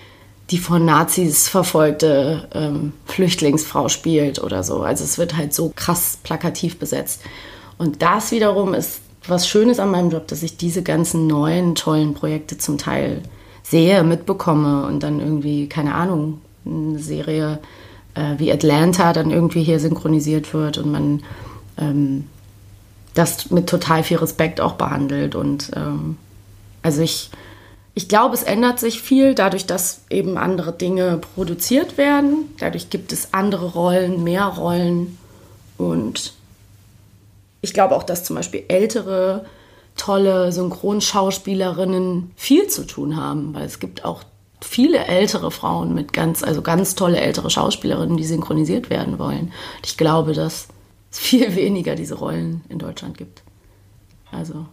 die 0.49 0.57
von 0.57 0.85
Nazis 0.85 1.49
verfolgte 1.49 2.47
ähm, 2.53 2.93
Flüchtlingsfrau 3.05 3.89
spielt 3.89 4.41
oder 4.41 4.63
so. 4.63 4.81
Also 4.81 5.03
es 5.03 5.17
wird 5.17 5.35
halt 5.35 5.53
so 5.53 5.71
krass 5.75 6.19
plakativ 6.23 6.79
besetzt. 6.79 7.21
Und 7.77 8.01
das 8.01 8.31
wiederum 8.31 8.73
ist 8.73 9.01
was 9.27 9.47
Schönes 9.47 9.79
an 9.79 9.91
meinem 9.91 10.09
Job, 10.09 10.27
dass 10.27 10.43
ich 10.43 10.57
diese 10.57 10.83
ganzen 10.83 11.27
neuen, 11.27 11.75
tollen 11.75 12.13
Projekte 12.13 12.57
zum 12.57 12.77
Teil 12.77 13.21
sehe, 13.63 14.03
mitbekomme 14.03 14.85
und 14.85 15.03
dann 15.03 15.19
irgendwie, 15.19 15.67
keine 15.67 15.93
Ahnung, 15.93 16.41
eine 16.65 16.99
Serie 16.99 17.59
äh, 18.15 18.35
wie 18.37 18.51
Atlanta 18.51 19.13
dann 19.13 19.31
irgendwie 19.31 19.63
hier 19.63 19.79
synchronisiert 19.79 20.53
wird 20.53 20.77
und 20.77 20.91
man 20.91 21.23
ähm, 21.77 22.25
das 23.13 23.49
mit 23.49 23.67
total 23.67 24.03
viel 24.03 24.17
Respekt 24.17 24.61
auch 24.61 24.73
behandelt. 24.73 25.35
Und 25.35 25.71
ähm, 25.75 26.17
also 26.81 27.01
ich, 27.01 27.29
ich 27.93 28.07
glaube, 28.07 28.35
es 28.35 28.43
ändert 28.43 28.79
sich 28.79 29.01
viel 29.01 29.35
dadurch, 29.35 29.65
dass 29.65 30.01
eben 30.09 30.37
andere 30.37 30.71
Dinge 30.71 31.19
produziert 31.35 31.97
werden. 31.97 32.53
Dadurch 32.59 32.89
gibt 32.89 33.11
es 33.11 33.33
andere 33.33 33.73
Rollen, 33.73 34.23
mehr 34.23 34.45
Rollen 34.45 35.17
und 35.77 36.36
ich 37.67 37.73
glaube 37.73 37.95
auch, 37.95 38.03
dass 38.03 38.23
zum 38.23 38.35
Beispiel 38.35 38.63
ältere, 38.67 39.45
tolle 39.97 40.51
Synchronschauspielerinnen 40.51 42.31
viel 42.35 42.67
zu 42.67 42.85
tun 42.85 43.17
haben, 43.17 43.53
weil 43.53 43.65
es 43.65 43.79
gibt 43.79 44.05
auch 44.05 44.23
viele 44.61 45.05
ältere 45.05 45.51
Frauen 45.51 45.93
mit 45.93 46.13
ganz, 46.13 46.43
also 46.43 46.61
ganz 46.61 46.95
tolle 46.95 47.19
ältere 47.19 47.49
Schauspielerinnen, 47.49 48.17
die 48.17 48.23
synchronisiert 48.23 48.89
werden 48.89 49.19
wollen. 49.19 49.51
Und 49.77 49.85
ich 49.85 49.97
glaube, 49.97 50.33
dass 50.33 50.67
es 51.11 51.19
viel 51.19 51.55
weniger 51.55 51.95
diese 51.95 52.15
Rollen 52.15 52.63
in 52.69 52.79
Deutschland 52.79 53.17
gibt. 53.17 53.43
Also, 54.31 54.65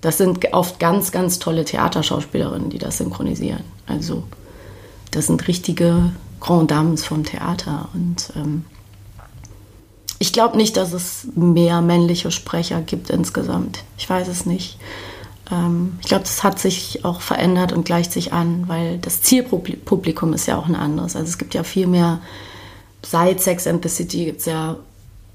das 0.00 0.18
sind 0.18 0.52
oft 0.52 0.78
ganz, 0.78 1.10
ganz 1.10 1.38
tolle 1.38 1.64
Theaterschauspielerinnen, 1.64 2.70
die 2.70 2.78
das 2.78 2.98
synchronisieren. 2.98 3.64
Also, 3.86 4.24
das 5.10 5.26
sind 5.26 5.48
richtige 5.48 6.12
Grand 6.40 6.70
Dames 6.70 7.04
vom 7.04 7.24
Theater 7.24 7.88
und 7.94 8.32
ähm, 8.36 8.64
ich 10.18 10.32
glaube 10.32 10.56
nicht, 10.56 10.76
dass 10.76 10.92
es 10.92 11.28
mehr 11.34 11.82
männliche 11.82 12.30
Sprecher 12.30 12.80
gibt 12.80 13.10
insgesamt. 13.10 13.84
Ich 13.98 14.08
weiß 14.08 14.28
es 14.28 14.46
nicht. 14.46 14.78
Ähm, 15.50 15.98
ich 16.00 16.08
glaube, 16.08 16.24
das 16.24 16.42
hat 16.42 16.58
sich 16.58 17.04
auch 17.04 17.20
verändert 17.20 17.72
und 17.72 17.84
gleicht 17.84 18.12
sich 18.12 18.32
an, 18.32 18.64
weil 18.66 18.98
das 18.98 19.22
Zielpublikum 19.22 20.32
ist 20.32 20.46
ja 20.46 20.58
auch 20.58 20.66
ein 20.66 20.76
anderes. 20.76 21.16
Also 21.16 21.28
es 21.28 21.38
gibt 21.38 21.54
ja 21.54 21.62
viel 21.62 21.86
mehr, 21.86 22.20
seit 23.02 23.40
Sex 23.40 23.66
and 23.66 23.82
the 23.82 23.88
City 23.88 24.24
gibt 24.24 24.40
es 24.40 24.46
ja 24.46 24.76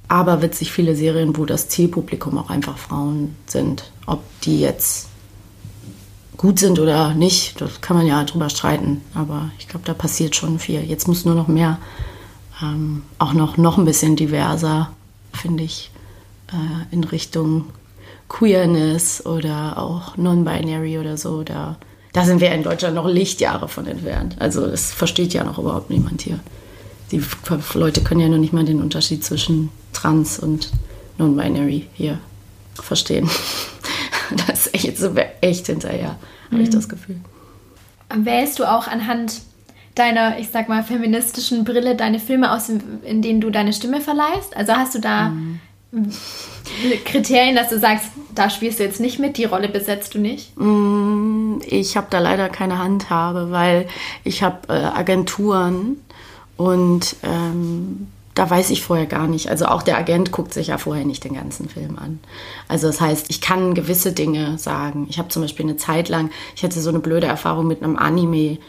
aberwitzig 0.07 0.71
viele 0.71 0.95
Serien, 0.95 1.37
wo 1.37 1.45
das 1.45 1.69
Zielpublikum 1.69 2.37
auch 2.37 2.49
einfach 2.49 2.77
Frauen 2.77 3.35
sind. 3.45 3.91
Ob 4.05 4.21
die 4.41 4.59
jetzt 4.59 5.07
gut 6.35 6.59
sind 6.59 6.79
oder 6.79 7.13
nicht, 7.13 7.61
das 7.61 7.79
kann 7.81 7.95
man 7.95 8.05
ja 8.05 8.23
drüber 8.23 8.49
streiten. 8.49 9.01
Aber 9.13 9.51
ich 9.59 9.67
glaube, 9.69 9.85
da 9.85 9.93
passiert 9.93 10.35
schon 10.35 10.59
viel. 10.59 10.83
Jetzt 10.83 11.07
muss 11.07 11.23
nur 11.23 11.35
noch 11.35 11.47
mehr 11.47 11.77
ähm, 12.61 13.03
auch 13.17 13.33
noch, 13.33 13.57
noch 13.57 13.77
ein 13.77 13.85
bisschen 13.85 14.15
diverser, 14.15 14.91
finde 15.33 15.63
ich, 15.63 15.91
äh, 16.51 16.93
in 16.93 17.03
Richtung 17.03 17.65
Queerness 18.29 19.25
oder 19.25 19.77
auch 19.77 20.17
Non-Binary 20.17 20.97
oder 20.97 21.17
so. 21.17 21.43
Da, 21.43 21.77
da 22.13 22.23
sind 22.23 22.41
wir 22.41 22.51
in 22.51 22.63
Deutschland 22.63 22.95
noch 22.95 23.07
Lichtjahre 23.07 23.67
von 23.67 23.87
entfernt. 23.87 24.35
Also 24.39 24.67
das 24.67 24.91
versteht 24.91 25.33
ja 25.33 25.43
noch 25.43 25.59
überhaupt 25.59 25.89
niemand 25.89 26.21
hier. 26.21 26.39
Die 27.11 27.21
Leute 27.73 28.01
können 28.01 28.21
ja 28.21 28.29
noch 28.29 28.37
nicht 28.37 28.53
mal 28.53 28.63
den 28.63 28.81
Unterschied 28.81 29.23
zwischen 29.23 29.69
Trans 29.91 30.39
und 30.39 30.71
Non-Binary 31.17 31.87
hier 31.93 32.19
verstehen. 32.73 33.29
Das 34.47 34.67
ist 34.67 34.73
echt, 34.73 34.97
so 34.97 35.13
echt 35.41 35.65
hinterher, 35.65 36.17
mhm. 36.49 36.53
habe 36.53 36.63
ich 36.63 36.69
das 36.69 36.87
Gefühl. 36.87 37.17
Wählst 38.15 38.59
du 38.59 38.63
auch 38.63 38.87
anhand 38.87 39.41
deiner, 39.95 40.39
ich 40.39 40.49
sag 40.49 40.69
mal, 40.69 40.83
feministischen 40.83 41.63
Brille 41.63 41.95
deine 41.95 42.19
Filme 42.19 42.51
aus, 42.51 42.69
in 42.69 43.21
denen 43.21 43.41
du 43.41 43.49
deine 43.49 43.73
Stimme 43.73 44.01
verleihst? 44.01 44.55
Also 44.55 44.73
hast 44.73 44.95
du 44.95 44.99
da 44.99 45.29
mhm. 45.29 45.59
Kriterien, 47.05 47.55
dass 47.55 47.69
du 47.69 47.79
sagst, 47.79 48.05
da 48.33 48.49
spielst 48.49 48.79
du 48.79 48.83
jetzt 48.83 48.99
nicht 48.99 49.19
mit, 49.19 49.37
die 49.37 49.45
Rolle 49.45 49.67
besetzt 49.67 50.13
du 50.13 50.19
nicht? 50.19 50.57
Mm, 50.57 51.59
ich 51.65 51.97
habe 51.97 52.07
da 52.09 52.19
leider 52.19 52.49
keine 52.49 52.77
Handhabe, 52.77 53.51
weil 53.51 53.87
ich 54.23 54.41
habe 54.43 54.67
äh, 54.69 54.73
Agenturen 54.73 55.97
und 56.55 57.15
ähm, 57.23 58.07
da 58.33 58.49
weiß 58.49 58.69
ich 58.69 58.83
vorher 58.83 59.05
gar 59.05 59.27
nicht. 59.27 59.49
Also 59.49 59.65
auch 59.65 59.83
der 59.83 59.97
Agent 59.97 60.31
guckt 60.31 60.53
sich 60.53 60.67
ja 60.67 60.77
vorher 60.77 61.03
nicht 61.03 61.25
den 61.25 61.33
ganzen 61.33 61.67
Film 61.67 61.97
an. 61.97 62.19
Also 62.69 62.87
das 62.87 63.01
heißt, 63.01 63.25
ich 63.29 63.41
kann 63.41 63.73
gewisse 63.73 64.13
Dinge 64.13 64.57
sagen. 64.57 65.07
Ich 65.09 65.19
habe 65.19 65.27
zum 65.27 65.41
Beispiel 65.41 65.65
eine 65.65 65.75
Zeit 65.75 66.07
lang, 66.07 66.31
ich 66.55 66.63
hatte 66.63 66.79
so 66.79 66.89
eine 66.89 66.99
blöde 66.99 67.27
Erfahrung 67.27 67.67
mit 67.67 67.83
einem 67.83 67.97
Anime 67.97 68.59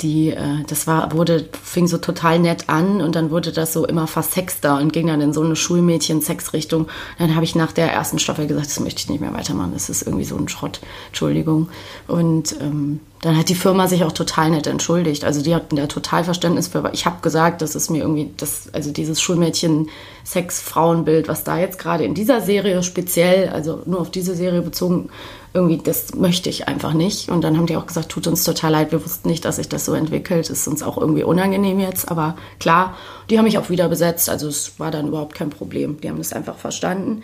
die, 0.00 0.30
äh, 0.30 0.62
das 0.68 0.86
war, 0.86 1.12
wurde, 1.12 1.48
fing 1.62 1.88
so 1.88 1.98
total 1.98 2.38
nett 2.38 2.68
an 2.68 3.00
und 3.00 3.16
dann 3.16 3.30
wurde 3.30 3.52
das 3.52 3.72
so 3.72 3.86
immer 3.86 4.06
versexter 4.06 4.78
und 4.78 4.92
ging 4.92 5.08
dann 5.08 5.20
in 5.20 5.32
so 5.32 5.42
eine 5.42 5.56
Schulmädchen-Sexrichtung. 5.56 6.86
Dann 7.18 7.34
habe 7.34 7.44
ich 7.44 7.56
nach 7.56 7.72
der 7.72 7.92
ersten 7.92 8.18
Staffel 8.18 8.46
gesagt, 8.46 8.66
das 8.66 8.80
möchte 8.80 9.00
ich 9.00 9.08
nicht 9.08 9.20
mehr 9.20 9.34
weitermachen, 9.34 9.72
das 9.74 9.90
ist 9.90 10.02
irgendwie 10.02 10.24
so 10.24 10.36
ein 10.36 10.48
Schrott, 10.48 10.80
Entschuldigung. 11.08 11.68
Und 12.06 12.54
ähm, 12.60 13.00
dann 13.22 13.36
hat 13.36 13.48
die 13.48 13.56
Firma 13.56 13.88
sich 13.88 14.04
auch 14.04 14.12
total 14.12 14.50
nett 14.50 14.68
entschuldigt. 14.68 15.24
Also 15.24 15.42
die 15.42 15.54
hatten 15.54 15.74
da 15.74 15.88
total 15.88 16.22
Verständnis 16.22 16.68
für. 16.68 16.88
Ich 16.92 17.04
habe 17.04 17.16
gesagt, 17.20 17.62
das 17.62 17.74
ist 17.74 17.90
mir 17.90 18.02
irgendwie, 18.02 18.30
das, 18.36 18.72
also 18.72 18.92
dieses 18.92 19.20
Schulmädchen-Sex-Frauenbild, 19.20 21.26
was 21.26 21.42
da 21.42 21.58
jetzt 21.58 21.80
gerade 21.80 22.04
in 22.04 22.14
dieser 22.14 22.40
Serie 22.40 22.84
speziell, 22.84 23.48
also 23.48 23.82
nur 23.86 24.00
auf 24.00 24.12
diese 24.12 24.36
Serie 24.36 24.62
bezogen, 24.62 25.10
irgendwie, 25.58 25.78
das 25.82 26.14
möchte 26.14 26.48
ich 26.48 26.68
einfach 26.68 26.94
nicht. 26.94 27.28
Und 27.28 27.42
dann 27.42 27.56
haben 27.56 27.66
die 27.66 27.76
auch 27.76 27.86
gesagt, 27.86 28.08
tut 28.08 28.28
uns 28.28 28.44
total 28.44 28.72
leid, 28.72 28.92
wir 28.92 29.04
wussten 29.04 29.28
nicht, 29.28 29.44
dass 29.44 29.56
sich 29.56 29.68
das 29.68 29.84
so 29.84 29.94
entwickelt. 29.94 30.48
Ist 30.48 30.68
uns 30.68 30.82
auch 30.82 30.96
irgendwie 30.96 31.24
unangenehm 31.24 31.80
jetzt, 31.80 32.10
aber 32.10 32.36
klar, 32.60 32.96
die 33.28 33.38
haben 33.38 33.44
mich 33.44 33.58
auch 33.58 33.68
wieder 33.68 33.88
besetzt. 33.88 34.30
Also 34.30 34.48
es 34.48 34.78
war 34.78 34.90
dann 34.90 35.08
überhaupt 35.08 35.34
kein 35.34 35.50
Problem. 35.50 36.00
Die 36.00 36.08
haben 36.08 36.18
das 36.18 36.32
einfach 36.32 36.56
verstanden. 36.56 37.22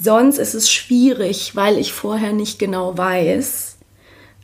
Sonst 0.00 0.38
ist 0.38 0.54
es 0.54 0.70
schwierig, 0.70 1.56
weil 1.56 1.76
ich 1.76 1.92
vorher 1.92 2.32
nicht 2.32 2.58
genau 2.58 2.96
weiß, 2.96 3.76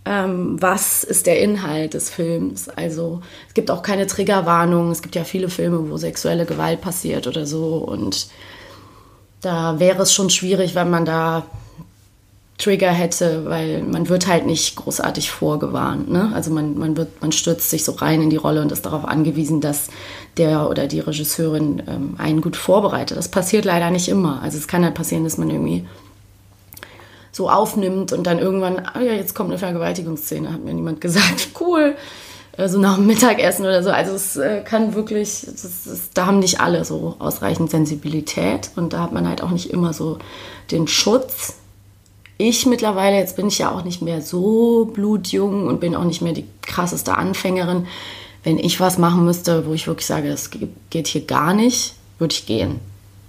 ähm, 0.05 0.61
was 0.61 1.05
ist 1.05 1.27
der 1.27 1.41
Inhalt 1.41 1.95
des 1.95 2.11
Films. 2.11 2.69
Also 2.69 3.23
es 3.47 3.55
gibt 3.55 3.71
auch 3.71 3.83
keine 3.83 4.09
Triggerwarnung. 4.09 4.91
Es 4.91 5.03
gibt 5.03 5.15
ja 5.15 5.25
viele 5.25 5.49
Filme, 5.49 5.91
wo 5.91 5.97
sexuelle 5.97 6.45
Gewalt 6.45 6.81
passiert 6.81 7.29
oder 7.29 7.47
so. 7.47 7.77
Und 7.77 8.29
da 9.41 9.79
wäre 9.79 10.03
es 10.03 10.13
schon 10.13 10.31
schwierig, 10.31 10.75
wenn 10.75 10.91
man 10.91 11.05
da 11.05 11.47
Trigger 12.59 12.91
hätte, 12.91 13.45
weil 13.47 13.83
man 13.85 14.09
wird 14.09 14.27
halt 14.27 14.45
nicht 14.45 14.77
großartig 14.77 15.31
vorgewarnt. 15.31 16.11
Ne? 16.11 16.33
Also 16.35 16.51
man, 16.51 16.77
man, 16.77 16.97
wird, 16.97 17.23
man 17.23 17.31
stürzt 17.31 17.71
sich 17.71 17.85
so 17.85 17.93
rein 17.93 18.21
in 18.21 18.31
die 18.31 18.37
Rolle 18.37 18.61
und 18.61 18.73
ist 18.73 18.85
darauf 18.85 19.05
angewiesen, 19.05 19.61
dass 19.61 19.89
der 20.37 20.69
oder 20.69 20.89
die 20.89 21.01
Regisseurin 21.01 21.83
ähm, 21.87 22.15
einen 22.19 22.41
gut 22.41 22.57
vorbereitet. 22.57 23.17
Das 23.17 23.29
passiert 23.29 23.65
leider 23.65 23.91
nicht 23.91 24.09
immer. 24.09 24.43
Also 24.43 24.59
es 24.59 24.67
kann 24.67 24.85
halt 24.85 24.95
passieren, 24.95 25.23
dass 25.23 25.39
man 25.39 25.51
irgendwie 25.51 25.87
so 27.31 27.49
aufnimmt 27.49 28.13
und 28.13 28.27
dann 28.27 28.41
irgendwann, 28.41 28.81
ah 28.81 29.01
ja, 29.01 29.13
jetzt 29.13 29.37
kommt 29.37 29.51
eine 29.51 29.59
Vergewaltigungsszene, 29.59 30.53
hat 30.53 30.65
mir 30.65 30.75
niemand 30.75 31.01
gesagt, 31.01 31.51
cool, 31.61 31.95
so 32.57 32.63
also 32.65 32.81
nach 32.81 32.97
dem 32.97 33.07
Mittagessen 33.07 33.65
oder 33.65 33.85
so. 33.85 33.91
Also 33.91 34.15
es 34.15 34.37
äh, 34.37 34.63
kann 34.63 34.97
wirklich, 34.97 35.47
das 35.47 35.65
ist, 35.87 36.19
da 36.19 36.27
haben 36.27 36.41
nicht 36.41 36.61
alle 36.61 36.85
so 36.85 37.15
ausreichend 37.21 37.71
Sensibilität 37.71 38.73
und 38.75 38.93
da 38.93 39.01
hat 39.01 39.13
man 39.13 39.29
halt 39.29 39.45
auch 39.45 39.51
nicht 39.51 39.71
immer 39.71 39.93
so 39.93 40.19
den 40.73 40.89
Schutz. 40.89 41.55
Ich 42.41 42.67
mittlerweile, 42.67 43.17
jetzt 43.17 43.35
bin 43.35 43.49
ich 43.49 43.59
ja 43.59 43.73
auch 43.73 43.85
nicht 43.85 44.01
mehr 44.01 44.23
so 44.23 44.85
blutjung 44.95 45.67
und 45.67 45.81
bin 45.81 45.97
auch 45.97 46.05
nicht 46.05 46.23
mehr 46.23 46.33
die 46.33 46.47
krasseste 46.63 47.19
Anfängerin. 47.19 47.87
Wenn 48.45 48.59
ich 48.59 48.79
was 48.79 48.97
machen 48.97 49.25
müsste, 49.25 49.67
wo 49.67 49.75
ich 49.75 49.89
wirklich 49.89 50.07
sage, 50.07 50.29
das 50.29 50.51
geht 50.91 51.09
hier 51.09 51.23
gar 51.23 51.53
nicht, 51.53 51.95
würde 52.21 52.33
ich 52.33 52.47
gehen. 52.47 52.79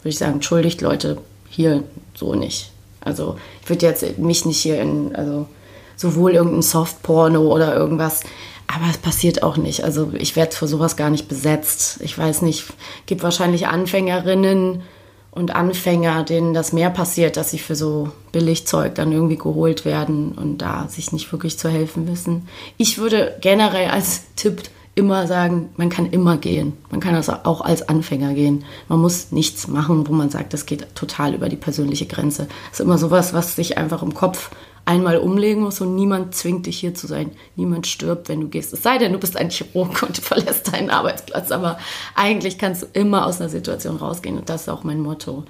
Würde 0.02 0.10
ich 0.10 0.20
sagen, 0.20 0.34
entschuldigt 0.34 0.82
Leute, 0.82 1.18
hier 1.50 1.84
so 2.16 2.36
nicht. 2.36 2.72
Also 3.02 3.38
ich 3.64 3.70
würde 3.70 3.88
jetzt 3.88 4.20
mich 4.20 4.46
nicht 4.46 4.60
hier 4.60 4.80
in, 4.80 5.16
also 5.16 5.48
sowohl 5.96 6.34
irgendein 6.34 6.62
Softporno 6.62 7.42
oder 7.42 7.76
irgendwas, 7.76 8.22
aber 8.68 8.86
es 8.92 8.98
passiert 9.00 9.42
auch 9.42 9.58
nicht. 9.58 9.84
Also 9.84 10.12
ich 10.14 10.36
werde 10.36 10.56
für 10.56 10.68
sowas 10.68 10.96
gar 10.96 11.10
nicht 11.10 11.28
besetzt. 11.28 12.00
Ich 12.04 12.16
weiß 12.16 12.44
nicht, 12.44 12.66
gibt 13.08 13.24
wahrscheinlich 13.24 13.66
Anfängerinnen 13.66 14.84
und 15.32 15.56
Anfänger, 15.56 16.24
denen 16.24 16.54
das 16.54 16.74
mehr 16.74 16.90
passiert, 16.90 17.38
dass 17.38 17.52
sie 17.52 17.60
für 17.60 17.76
so 17.76 18.12
Billigzeug 18.32 18.96
dann 18.96 19.12
irgendwie 19.12 19.38
geholt 19.38 19.86
werden 19.86 20.32
und 20.32 20.60
da 20.60 20.88
sich 20.88 21.12
nicht 21.12 21.32
wirklich 21.32 21.58
zu 21.60 21.70
helfen 21.70 22.08
wissen. 22.08 22.48
Ich 22.78 22.98
würde 22.98 23.38
generell 23.42 23.90
als 23.90 24.24
Tipp 24.36 24.64
immer 24.96 25.28
sagen, 25.28 25.70
man 25.78 25.90
kann 25.90 26.08
immer 26.08 26.38
gehen. 26.38 26.74
Man 26.92 27.00
kann 27.00 27.16
also 27.16 27.34
auch 27.44 27.62
als 27.62 27.88
Anfänger 27.88 28.34
gehen. 28.34 28.66
Man 28.90 29.00
muss 29.00 29.32
nichts 29.32 29.68
machen, 29.68 30.08
wo 30.08 30.14
man 30.14 30.30
sagt, 30.30 30.54
das 30.54 30.66
geht 30.66 30.94
total 30.94 31.34
über 31.34 31.48
die 31.48 31.56
persönliche 31.56 32.06
Grenze. 32.06 32.48
Das 32.70 32.80
ist 32.80 32.86
immer 32.86 32.98
sowas, 32.98 33.34
was 33.34 33.56
sich 33.56 33.78
einfach 33.78 34.04
im 34.04 34.14
Kopf 34.14 34.52
einmal 34.90 35.20
umlegen 35.20 35.62
muss 35.62 35.82
und 35.82 35.94
niemand 35.96 36.34
zwingt 36.34 36.66
dich 36.66 36.80
hier 36.80 36.96
zu 36.96 37.06
sein. 37.06 37.30
Niemand 37.56 37.86
stirbt, 37.86 38.28
wenn 38.28 38.42
du 38.42 38.48
gehst. 38.48 38.74
Es 38.74 38.82
sei 38.82 38.98
denn, 38.98 39.14
du 39.14 39.20
bist 39.20 39.38
ein 39.38 39.52
Chirurg 39.52 40.02
und 40.02 40.18
verlässt 40.22 40.74
deinen 40.74 40.90
Arbeitsplatz. 40.90 41.52
Aber 41.52 41.78
eigentlich 42.16 42.58
kannst 42.58 42.82
du 42.82 42.88
immer 42.94 43.28
aus 43.28 43.40
einer 43.40 43.50
Situation 43.50 43.98
rausgehen 43.98 44.40
und 44.40 44.50
das 44.50 44.64
ist 44.64 44.70
auch 44.70 44.84
mein 44.84 45.00
Motto. 45.00 45.44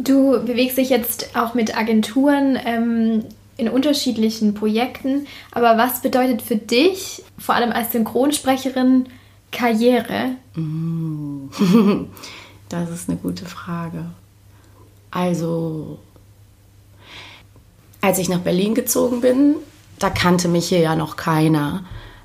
Du 0.00 0.44
bewegst 0.44 0.76
dich 0.76 0.90
jetzt 0.90 1.36
auch 1.36 1.54
mit 1.54 1.78
Agenturen 1.78 2.58
ähm, 2.64 3.24
in 3.56 3.68
unterschiedlichen 3.68 4.54
Projekten. 4.54 5.28
Aber 5.52 5.78
was 5.78 6.02
bedeutet 6.02 6.42
für 6.42 6.56
dich, 6.56 7.22
vor 7.38 7.54
allem 7.54 7.70
als 7.70 7.92
Synchronsprecherin, 7.92 9.06
Karriere? 9.52 10.36
Das 12.68 12.88
ist 12.88 13.10
eine 13.10 13.18
gute 13.18 13.44
Frage. 13.44 14.06
Also, 15.10 15.98
als 18.02 18.18
ich 18.18 18.28
nach 18.28 18.40
Berlin 18.40 18.74
gezogen 18.74 19.22
bin, 19.22 19.54
da 19.98 20.10
kannte 20.10 20.48
mich 20.48 20.68
hier 20.68 20.80
ja 20.80 20.96
noch 20.96 21.16
keiner 21.16 21.84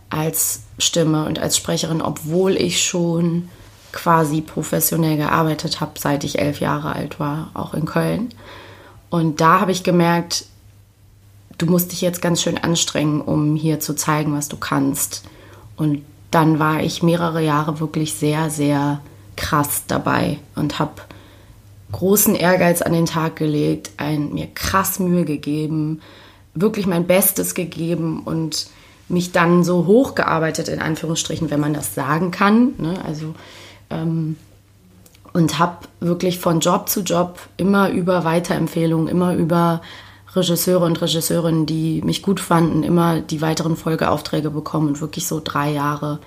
als 0.10 0.64
Stimme 0.80 1.26
und 1.26 1.40
als 1.40 1.56
Sprecherin, 1.56 2.02
obwohl 2.02 2.56
ich 2.56 2.84
schon 2.84 3.50
quasi 3.94 4.42
professionell 4.42 5.18
gearbeitet 5.18 5.80
habe, 5.80 5.94
seit 5.98 6.24
ich 6.24 6.40
elf 6.40 6.60
Jahre 6.60 6.94
alt 6.94 7.20
war, 7.20 7.52
auch 7.54 7.74
in 7.74 7.86
Köln. 7.86 8.30
Und 9.10 9.40
da 9.40 9.60
habe 9.62 9.72
ich 9.72 9.84
gemerkt, 9.84 10.46
du 11.58 11.68
musst 11.68 11.92
dich 11.92 12.02
jetzt 12.02 12.22
ganz 12.22 12.42
schön 12.42 12.58
anstrengen, 12.58 13.22
um 13.22 13.56
hier 13.56 13.80
zu 13.80 13.96
zeigen, 13.96 14.34
was 14.36 14.50
du 14.50 14.58
kannst. 14.58 15.24
Und 15.76 16.04
dann 16.32 16.60
war 16.60 16.82
ich 16.82 17.04
mehrere 17.04 17.42
Jahre 17.42 17.80
wirklich 17.80 18.14
sehr, 18.16 18.50
sehr 18.50 19.00
krass 19.36 19.84
dabei 19.88 20.40
und 20.56 20.80
habe 20.80 21.02
großen 21.92 22.36
Ehrgeiz 22.36 22.82
an 22.82 22.94
den 22.94 23.06
Tag 23.06 23.36
gelegt, 23.36 23.92
ein, 23.98 24.34
mir 24.34 24.48
krass 24.48 25.00
Mühe 25.00 25.26
gegeben, 25.26 26.02
wirklich 26.54 26.86
mein 26.86 27.08
Bestes 27.08 27.56
gegeben 27.56 28.22
und 28.24 28.68
mich 29.10 29.32
dann 29.32 29.64
so 29.64 29.86
hochgearbeitet, 29.86 30.68
in 30.68 30.82
Anführungsstrichen, 30.82 31.50
wenn 31.50 31.60
man 31.60 31.74
das 31.74 31.96
sagen 31.96 32.32
kann. 32.32 32.74
Ne? 32.78 32.96
Also, 33.06 33.34
ähm, 33.90 34.36
und 35.34 35.60
habe 35.60 35.88
wirklich 36.00 36.40
von 36.40 36.60
Job 36.60 36.90
zu 36.90 37.02
Job 37.02 37.40
immer 37.58 37.90
über 37.90 38.24
Weiterempfehlungen, 38.24 39.08
immer 39.08 39.36
über 39.36 39.82
Regisseure 40.36 40.86
und 40.86 41.02
Regisseurinnen, 41.02 41.66
die 41.66 42.02
mich 42.02 42.22
gut 42.22 42.40
fanden, 42.40 42.84
immer 42.84 43.22
die 43.22 43.42
weiteren 43.42 43.76
Folgeaufträge 43.76 44.50
bekommen 44.50 44.90
und 44.90 45.02
wirklich 45.02 45.28
so 45.28 45.42
drei 45.44 45.72
Jahre 45.72 46.20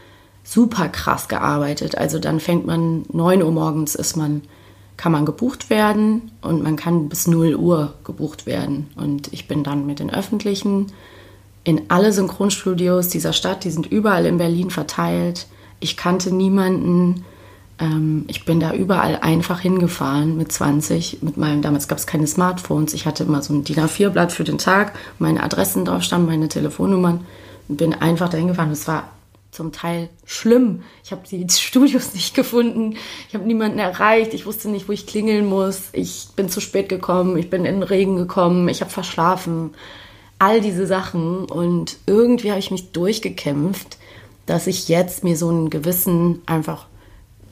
super 0.42 0.88
krass 0.88 1.28
gearbeitet. 1.28 1.96
Also 1.96 2.18
dann 2.18 2.40
fängt 2.40 2.66
man 2.66 3.04
9 3.12 3.42
Uhr 3.42 3.52
morgens 3.52 3.94
ist 3.94 4.16
man, 4.16 4.42
kann 5.00 5.12
man 5.12 5.24
gebucht 5.24 5.70
werden 5.70 6.30
und 6.42 6.62
man 6.62 6.76
kann 6.76 7.08
bis 7.08 7.26
0 7.26 7.54
Uhr 7.54 7.94
gebucht 8.04 8.44
werden. 8.44 8.90
Und 8.96 9.32
ich 9.32 9.48
bin 9.48 9.64
dann 9.64 9.86
mit 9.86 9.98
den 9.98 10.12
öffentlichen 10.12 10.92
in 11.64 11.82
alle 11.88 12.12
Synchronstudios 12.12 13.08
dieser 13.08 13.32
Stadt, 13.32 13.64
die 13.64 13.70
sind 13.70 13.86
überall 13.86 14.26
in 14.26 14.36
Berlin 14.36 14.68
verteilt. 14.68 15.46
Ich 15.80 15.96
kannte 15.96 16.34
niemanden 16.34 17.24
ähm, 17.78 18.26
ich 18.28 18.44
bin 18.44 18.60
da 18.60 18.74
überall 18.74 19.16
einfach 19.22 19.60
hingefahren 19.60 20.36
mit 20.36 20.52
20. 20.52 21.22
Mit 21.22 21.38
meinem, 21.38 21.62
damals 21.62 21.88
gab 21.88 21.96
es 21.96 22.06
keine 22.06 22.26
Smartphones. 22.26 22.92
Ich 22.92 23.06
hatte 23.06 23.24
immer 23.24 23.40
so 23.42 23.54
ein 23.54 23.64
DIN 23.64 23.78
A4-Blatt 23.78 24.32
für 24.32 24.44
den 24.44 24.58
Tag, 24.58 24.92
meine 25.18 25.42
Adressen 25.42 25.86
drauf 25.86 26.02
standen, 26.02 26.26
meine 26.26 26.48
Telefonnummern 26.48 27.20
und 27.68 27.76
bin 27.78 27.94
einfach 27.94 28.28
dahin 28.28 28.48
gefahren. 28.48 28.70
Es 28.70 28.86
war 28.86 29.04
zum 29.50 29.72
Teil 29.72 30.08
schlimm. 30.24 30.82
Ich 31.04 31.12
habe 31.12 31.22
die 31.28 31.46
Studios 31.50 32.14
nicht 32.14 32.34
gefunden. 32.34 32.96
Ich 33.28 33.34
habe 33.34 33.46
niemanden 33.46 33.78
erreicht. 33.78 34.34
Ich 34.34 34.46
wusste 34.46 34.68
nicht, 34.68 34.88
wo 34.88 34.92
ich 34.92 35.06
klingeln 35.06 35.46
muss. 35.46 35.88
Ich 35.92 36.28
bin 36.36 36.48
zu 36.48 36.60
spät 36.60 36.88
gekommen. 36.88 37.36
Ich 37.36 37.50
bin 37.50 37.64
in 37.64 37.80
den 37.80 37.82
Regen 37.82 38.16
gekommen. 38.16 38.68
Ich 38.68 38.80
habe 38.80 38.90
verschlafen. 38.90 39.74
All 40.38 40.60
diese 40.60 40.86
Sachen. 40.86 41.44
Und 41.44 41.96
irgendwie 42.06 42.50
habe 42.50 42.60
ich 42.60 42.70
mich 42.70 42.92
durchgekämpft, 42.92 43.98
dass 44.46 44.66
ich 44.66 44.88
jetzt 44.88 45.24
mir 45.24 45.36
so 45.36 45.48
einen 45.48 45.70
gewissen 45.70 46.42
einfach 46.46 46.86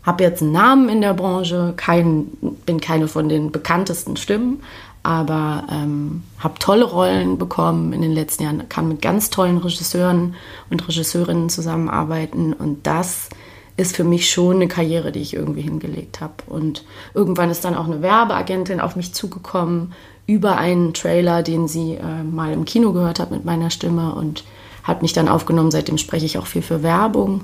habe 0.08 0.24
jetzt 0.24 0.40
einen 0.40 0.52
Namen 0.52 0.88
in 0.88 1.02
der 1.02 1.12
Branche, 1.12 1.74
kein, 1.76 2.28
bin 2.64 2.80
keine 2.80 3.08
von 3.08 3.28
den 3.28 3.52
bekanntesten 3.52 4.16
Stimmen, 4.16 4.62
aber 5.08 5.64
ähm, 5.72 6.22
habe 6.38 6.58
tolle 6.58 6.84
Rollen 6.84 7.38
bekommen 7.38 7.94
in 7.94 8.02
den 8.02 8.12
letzten 8.12 8.42
Jahren, 8.42 8.68
kann 8.68 8.88
mit 8.88 9.00
ganz 9.00 9.30
tollen 9.30 9.56
Regisseuren 9.56 10.34
und 10.68 10.86
Regisseurinnen 10.86 11.48
zusammenarbeiten 11.48 12.52
und 12.52 12.86
das 12.86 13.30
ist 13.78 13.96
für 13.96 14.04
mich 14.04 14.28
schon 14.28 14.56
eine 14.56 14.68
Karriere, 14.68 15.10
die 15.10 15.20
ich 15.20 15.32
irgendwie 15.32 15.62
hingelegt 15.62 16.20
habe. 16.20 16.34
Und 16.46 16.84
irgendwann 17.14 17.48
ist 17.48 17.64
dann 17.64 17.74
auch 17.74 17.86
eine 17.86 18.02
Werbeagentin 18.02 18.80
auf 18.80 18.96
mich 18.96 19.14
zugekommen 19.14 19.94
über 20.26 20.58
einen 20.58 20.92
Trailer, 20.92 21.42
den 21.42 21.68
sie 21.68 21.94
äh, 21.94 22.22
mal 22.22 22.52
im 22.52 22.66
Kino 22.66 22.92
gehört 22.92 23.18
hat 23.18 23.30
mit 23.30 23.46
meiner 23.46 23.70
Stimme 23.70 24.14
und 24.14 24.44
hat 24.82 25.00
mich 25.00 25.14
dann 25.14 25.28
aufgenommen. 25.28 25.70
Seitdem 25.70 25.96
spreche 25.96 26.26
ich 26.26 26.36
auch 26.36 26.46
viel 26.46 26.60
für 26.60 26.82
Werbung 26.82 27.40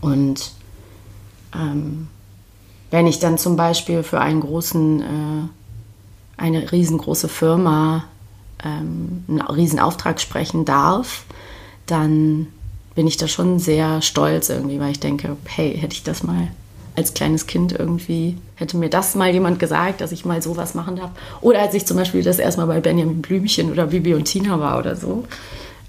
und 0.00 0.52
ähm, 1.52 2.06
wenn 2.92 3.08
ich 3.08 3.18
dann 3.18 3.36
zum 3.36 3.56
Beispiel 3.56 4.04
für 4.04 4.20
einen 4.20 4.42
großen, 4.42 5.00
äh, 5.00 5.48
eine 6.38 6.72
riesengroße 6.72 7.28
Firma 7.28 8.04
ähm, 8.64 9.24
einen 9.28 9.40
Riesenauftrag 9.40 10.20
sprechen 10.20 10.64
darf, 10.64 11.24
dann 11.86 12.48
bin 12.94 13.06
ich 13.06 13.16
da 13.16 13.28
schon 13.28 13.58
sehr 13.58 14.02
stolz 14.02 14.48
irgendwie, 14.48 14.80
weil 14.80 14.90
ich 14.90 15.00
denke, 15.00 15.36
hey, 15.46 15.76
hätte 15.78 15.94
ich 15.94 16.02
das 16.02 16.22
mal 16.22 16.48
als 16.96 17.14
kleines 17.14 17.46
Kind 17.46 17.72
irgendwie, 17.72 18.36
hätte 18.56 18.76
mir 18.76 18.90
das 18.90 19.14
mal 19.14 19.32
jemand 19.32 19.60
gesagt, 19.60 20.00
dass 20.00 20.10
ich 20.10 20.24
mal 20.24 20.42
sowas 20.42 20.74
machen 20.74 20.96
darf. 20.96 21.10
Oder 21.40 21.60
als 21.60 21.74
ich 21.74 21.86
zum 21.86 21.96
Beispiel 21.96 22.24
das 22.24 22.40
erstmal 22.40 22.66
bei 22.66 22.80
Benjamin 22.80 23.22
Blümchen 23.22 23.70
oder 23.70 23.86
Bibi 23.86 24.14
und 24.14 24.24
Tina 24.24 24.58
war 24.58 24.80
oder 24.80 24.96
so. 24.96 25.24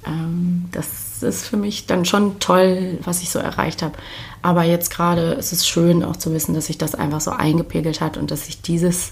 Ähm, 0.05 0.65
das 0.71 1.23
ist 1.23 1.47
für 1.47 1.57
mich 1.57 1.87
dann 1.87 2.05
schon 2.05 2.39
toll, 2.39 2.99
was 3.03 3.23
ich 3.23 3.31
so 3.31 3.39
erreicht 3.39 3.81
habe. 3.81 3.97
Aber 4.43 4.63
jetzt 4.63 4.91
gerade 4.91 5.31
ist 5.31 5.51
es 5.51 5.67
schön 5.67 6.03
auch 6.03 6.15
zu 6.15 6.31
wissen, 6.31 6.53
dass 6.53 6.67
sich 6.67 6.77
das 6.77 6.93
einfach 6.93 7.21
so 7.21 7.31
eingepegelt 7.31 8.01
hat 8.01 8.15
und 8.17 8.29
dass 8.29 8.47
ich 8.47 8.61
dieses 8.61 9.11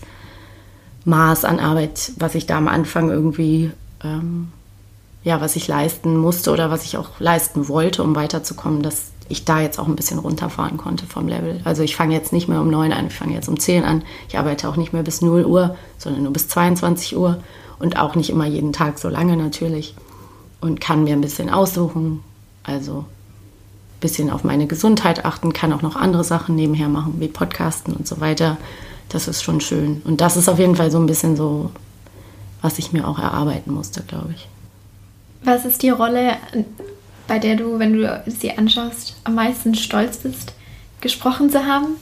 Maß 1.07 1.45
an 1.45 1.59
Arbeit, 1.59 2.11
was 2.17 2.35
ich 2.35 2.45
da 2.45 2.57
am 2.57 2.67
Anfang 2.67 3.09
irgendwie, 3.09 3.71
ähm, 4.03 4.49
ja, 5.23 5.39
was 5.39 5.55
ich 5.55 5.67
leisten 5.67 6.17
musste 6.17 6.51
oder 6.51 6.69
was 6.69 6.83
ich 6.83 6.97
auch 6.97 7.19
leisten 7.19 7.69
wollte, 7.69 8.03
um 8.03 8.15
weiterzukommen, 8.15 8.81
dass 8.81 9.11
ich 9.29 9.45
da 9.45 9.61
jetzt 9.61 9.79
auch 9.79 9.87
ein 9.87 9.95
bisschen 9.95 10.19
runterfahren 10.19 10.77
konnte 10.77 11.05
vom 11.05 11.27
Level. 11.27 11.61
Also 11.63 11.81
ich 11.81 11.95
fange 11.95 12.13
jetzt 12.13 12.33
nicht 12.33 12.49
mehr 12.49 12.59
um 12.59 12.69
9 12.69 12.91
an, 12.91 13.07
ich 13.07 13.15
fange 13.15 13.33
jetzt 13.33 13.47
um 13.47 13.57
10 13.57 13.85
an. 13.85 14.03
Ich 14.27 14.37
arbeite 14.37 14.67
auch 14.67 14.75
nicht 14.75 14.91
mehr 14.91 15.03
bis 15.03 15.21
0 15.21 15.45
Uhr, 15.45 15.77
sondern 15.97 16.23
nur 16.23 16.33
bis 16.33 16.49
22 16.49 17.15
Uhr 17.17 17.41
und 17.79 17.97
auch 17.97 18.15
nicht 18.15 18.29
immer 18.29 18.45
jeden 18.45 18.73
Tag 18.73 18.99
so 18.99 19.07
lange 19.07 19.37
natürlich. 19.37 19.95
Und 20.59 20.81
kann 20.81 21.05
mir 21.05 21.13
ein 21.13 21.21
bisschen 21.21 21.49
aussuchen, 21.49 22.21
also 22.63 22.99
ein 22.99 23.99
bisschen 24.01 24.29
auf 24.29 24.43
meine 24.43 24.67
Gesundheit 24.67 25.23
achten, 25.23 25.53
kann 25.53 25.71
auch 25.71 25.81
noch 25.81 25.95
andere 25.95 26.25
Sachen 26.25 26.55
nebenher 26.55 26.89
machen, 26.89 27.15
wie 27.19 27.29
Podcasten 27.29 27.93
und 27.93 28.07
so 28.07 28.19
weiter. 28.19 28.57
Das 29.09 29.27
ist 29.27 29.43
schon 29.43 29.61
schön. 29.61 30.01
Und 30.05 30.21
das 30.21 30.37
ist 30.37 30.49
auf 30.49 30.59
jeden 30.59 30.75
Fall 30.75 30.91
so 30.91 30.99
ein 30.99 31.05
bisschen 31.05 31.35
so, 31.35 31.71
was 32.61 32.79
ich 32.79 32.91
mir 32.91 33.07
auch 33.07 33.19
erarbeiten 33.19 33.73
musste, 33.73 34.03
glaube 34.03 34.33
ich. 34.35 34.47
Was 35.43 35.65
ist 35.65 35.83
die 35.83 35.89
Rolle 35.89 36.37
bei 37.27 37.39
der 37.39 37.55
du, 37.55 37.79
wenn 37.79 37.93
du 37.93 38.23
sie 38.27 38.57
anschaust, 38.57 39.15
am 39.23 39.35
meisten 39.35 39.75
stolz 39.75 40.17
bist, 40.17 40.53
gesprochen 41.01 41.49
zu 41.49 41.65
haben? 41.65 41.97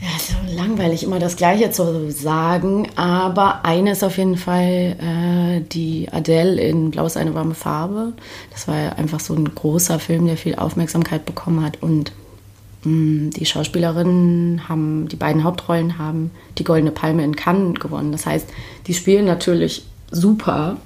Ja, 0.00 0.08
so 0.18 0.54
langweilig, 0.54 1.02
immer 1.04 1.18
das 1.18 1.36
Gleiche 1.36 1.70
zu 1.70 2.10
sagen. 2.10 2.88
Aber 2.96 3.64
eine 3.64 3.92
ist 3.92 4.04
auf 4.04 4.18
jeden 4.18 4.36
Fall 4.36 4.96
äh, 5.00 5.60
die 5.60 6.08
Adele 6.12 6.60
in 6.60 6.90
Blau 6.90 7.06
ist 7.06 7.16
eine 7.16 7.34
warme 7.34 7.54
Farbe. 7.54 8.12
Das 8.50 8.68
war 8.68 8.98
einfach 8.98 9.20
so 9.20 9.34
ein 9.34 9.54
großer 9.54 9.98
Film, 9.98 10.26
der 10.26 10.36
viel 10.36 10.56
Aufmerksamkeit 10.56 11.24
bekommen 11.24 11.64
hat. 11.64 11.82
Und 11.82 12.12
die 12.86 13.46
Schauspielerinnen 13.46 14.68
haben, 14.68 15.08
die 15.08 15.16
beiden 15.16 15.42
Hauptrollen 15.42 15.98
haben 15.98 16.30
die 16.58 16.64
Goldene 16.64 16.92
Palme 16.92 17.24
in 17.24 17.34
Cannes 17.34 17.80
gewonnen. 17.80 18.12
Das 18.12 18.26
heißt, 18.26 18.48
die 18.86 18.94
spielen 18.94 19.24
natürlich 19.24 19.84
super. 20.10 20.76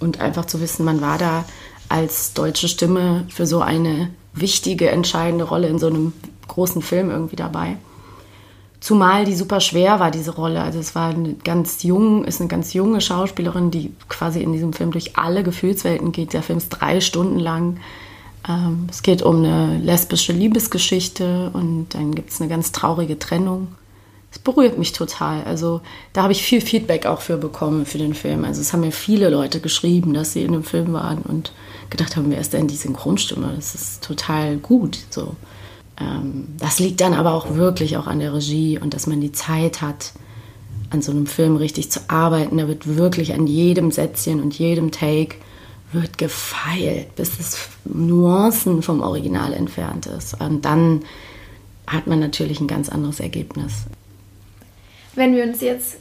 Und 0.00 0.20
einfach 0.20 0.44
zu 0.44 0.60
wissen, 0.60 0.84
man 0.84 1.00
war 1.00 1.18
da 1.18 1.44
als 1.88 2.34
deutsche 2.34 2.68
Stimme 2.68 3.24
für 3.28 3.46
so 3.46 3.60
eine 3.60 4.10
wichtige, 4.32 4.90
entscheidende 4.90 5.44
Rolle 5.44 5.68
in 5.68 5.78
so 5.78 5.88
einem 5.88 6.12
großen 6.46 6.82
Film 6.82 7.10
irgendwie 7.10 7.36
dabei. 7.36 7.76
Zumal 8.80 9.24
die 9.24 9.34
super 9.34 9.60
schwer 9.60 9.98
war, 9.98 10.10
diese 10.10 10.32
Rolle. 10.32 10.62
Also 10.62 10.78
es 10.78 10.94
war 10.94 11.10
eine 11.10 11.34
ganz 11.34 11.82
jung, 11.82 12.24
ist 12.24 12.40
eine 12.40 12.48
ganz 12.48 12.74
junge 12.74 13.00
Schauspielerin, 13.00 13.72
die 13.72 13.92
quasi 14.08 14.40
in 14.40 14.52
diesem 14.52 14.72
Film 14.72 14.92
durch 14.92 15.16
alle 15.16 15.42
Gefühlswelten 15.42 16.12
geht. 16.12 16.32
Der 16.32 16.42
Film 16.42 16.58
ist 16.58 16.68
drei 16.68 17.00
Stunden 17.00 17.40
lang. 17.40 17.78
Ähm, 18.48 18.86
es 18.90 19.02
geht 19.02 19.22
um 19.22 19.44
eine 19.44 19.78
lesbische 19.78 20.32
Liebesgeschichte 20.32 21.50
und 21.52 21.88
dann 21.90 22.14
gibt 22.14 22.30
es 22.30 22.40
eine 22.40 22.48
ganz 22.48 22.72
traurige 22.72 23.18
Trennung 23.18 23.68
es 24.30 24.38
berührt 24.38 24.78
mich 24.78 24.92
total. 24.92 25.42
Also 25.44 25.80
da 26.12 26.22
habe 26.22 26.32
ich 26.32 26.42
viel 26.42 26.60
Feedback 26.60 27.06
auch 27.06 27.20
für 27.20 27.38
bekommen 27.38 27.86
für 27.86 27.98
den 27.98 28.14
Film. 28.14 28.44
Also 28.44 28.60
es 28.60 28.72
haben 28.72 28.80
mir 28.80 28.92
viele 28.92 29.30
Leute 29.30 29.60
geschrieben, 29.60 30.12
dass 30.12 30.32
sie 30.32 30.42
in 30.42 30.52
dem 30.52 30.64
Film 30.64 30.92
waren 30.92 31.22
und 31.22 31.52
gedacht 31.90 32.16
haben, 32.16 32.30
wer 32.30 32.40
ist 32.40 32.52
denn 32.52 32.68
die 32.68 32.76
Synchronstimme? 32.76 33.52
Das 33.56 33.74
ist 33.74 34.04
total 34.04 34.58
gut. 34.58 34.98
So. 35.10 35.34
Ähm, 35.98 36.48
das 36.58 36.78
liegt 36.78 37.00
dann 37.00 37.14
aber 37.14 37.32
auch 37.32 37.54
wirklich 37.54 37.96
auch 37.96 38.06
an 38.06 38.18
der 38.18 38.34
Regie 38.34 38.78
und 38.78 38.92
dass 38.92 39.06
man 39.06 39.20
die 39.20 39.32
Zeit 39.32 39.80
hat, 39.80 40.12
an 40.90 41.02
so 41.02 41.12
einem 41.12 41.26
Film 41.26 41.56
richtig 41.56 41.90
zu 41.90 42.00
arbeiten. 42.08 42.58
Da 42.58 42.68
wird 42.68 42.96
wirklich 42.96 43.34
an 43.34 43.46
jedem 43.46 43.90
Sätzchen 43.90 44.40
und 44.40 44.58
jedem 44.58 44.90
Take 44.90 45.36
wird 45.92 46.18
gefeilt, 46.18 47.14
bis 47.16 47.38
es 47.38 47.68
Nuancen 47.84 48.82
vom 48.82 49.00
Original 49.00 49.52
entfernt 49.52 50.06
ist. 50.06 50.40
Und 50.40 50.64
dann 50.64 51.04
hat 51.86 52.06
man 52.06 52.20
natürlich 52.20 52.60
ein 52.60 52.66
ganz 52.66 52.88
anderes 52.88 53.20
Ergebnis 53.20 53.86
wenn 55.18 55.36
wir 55.36 55.44
uns 55.44 55.60
jetzt 55.60 55.98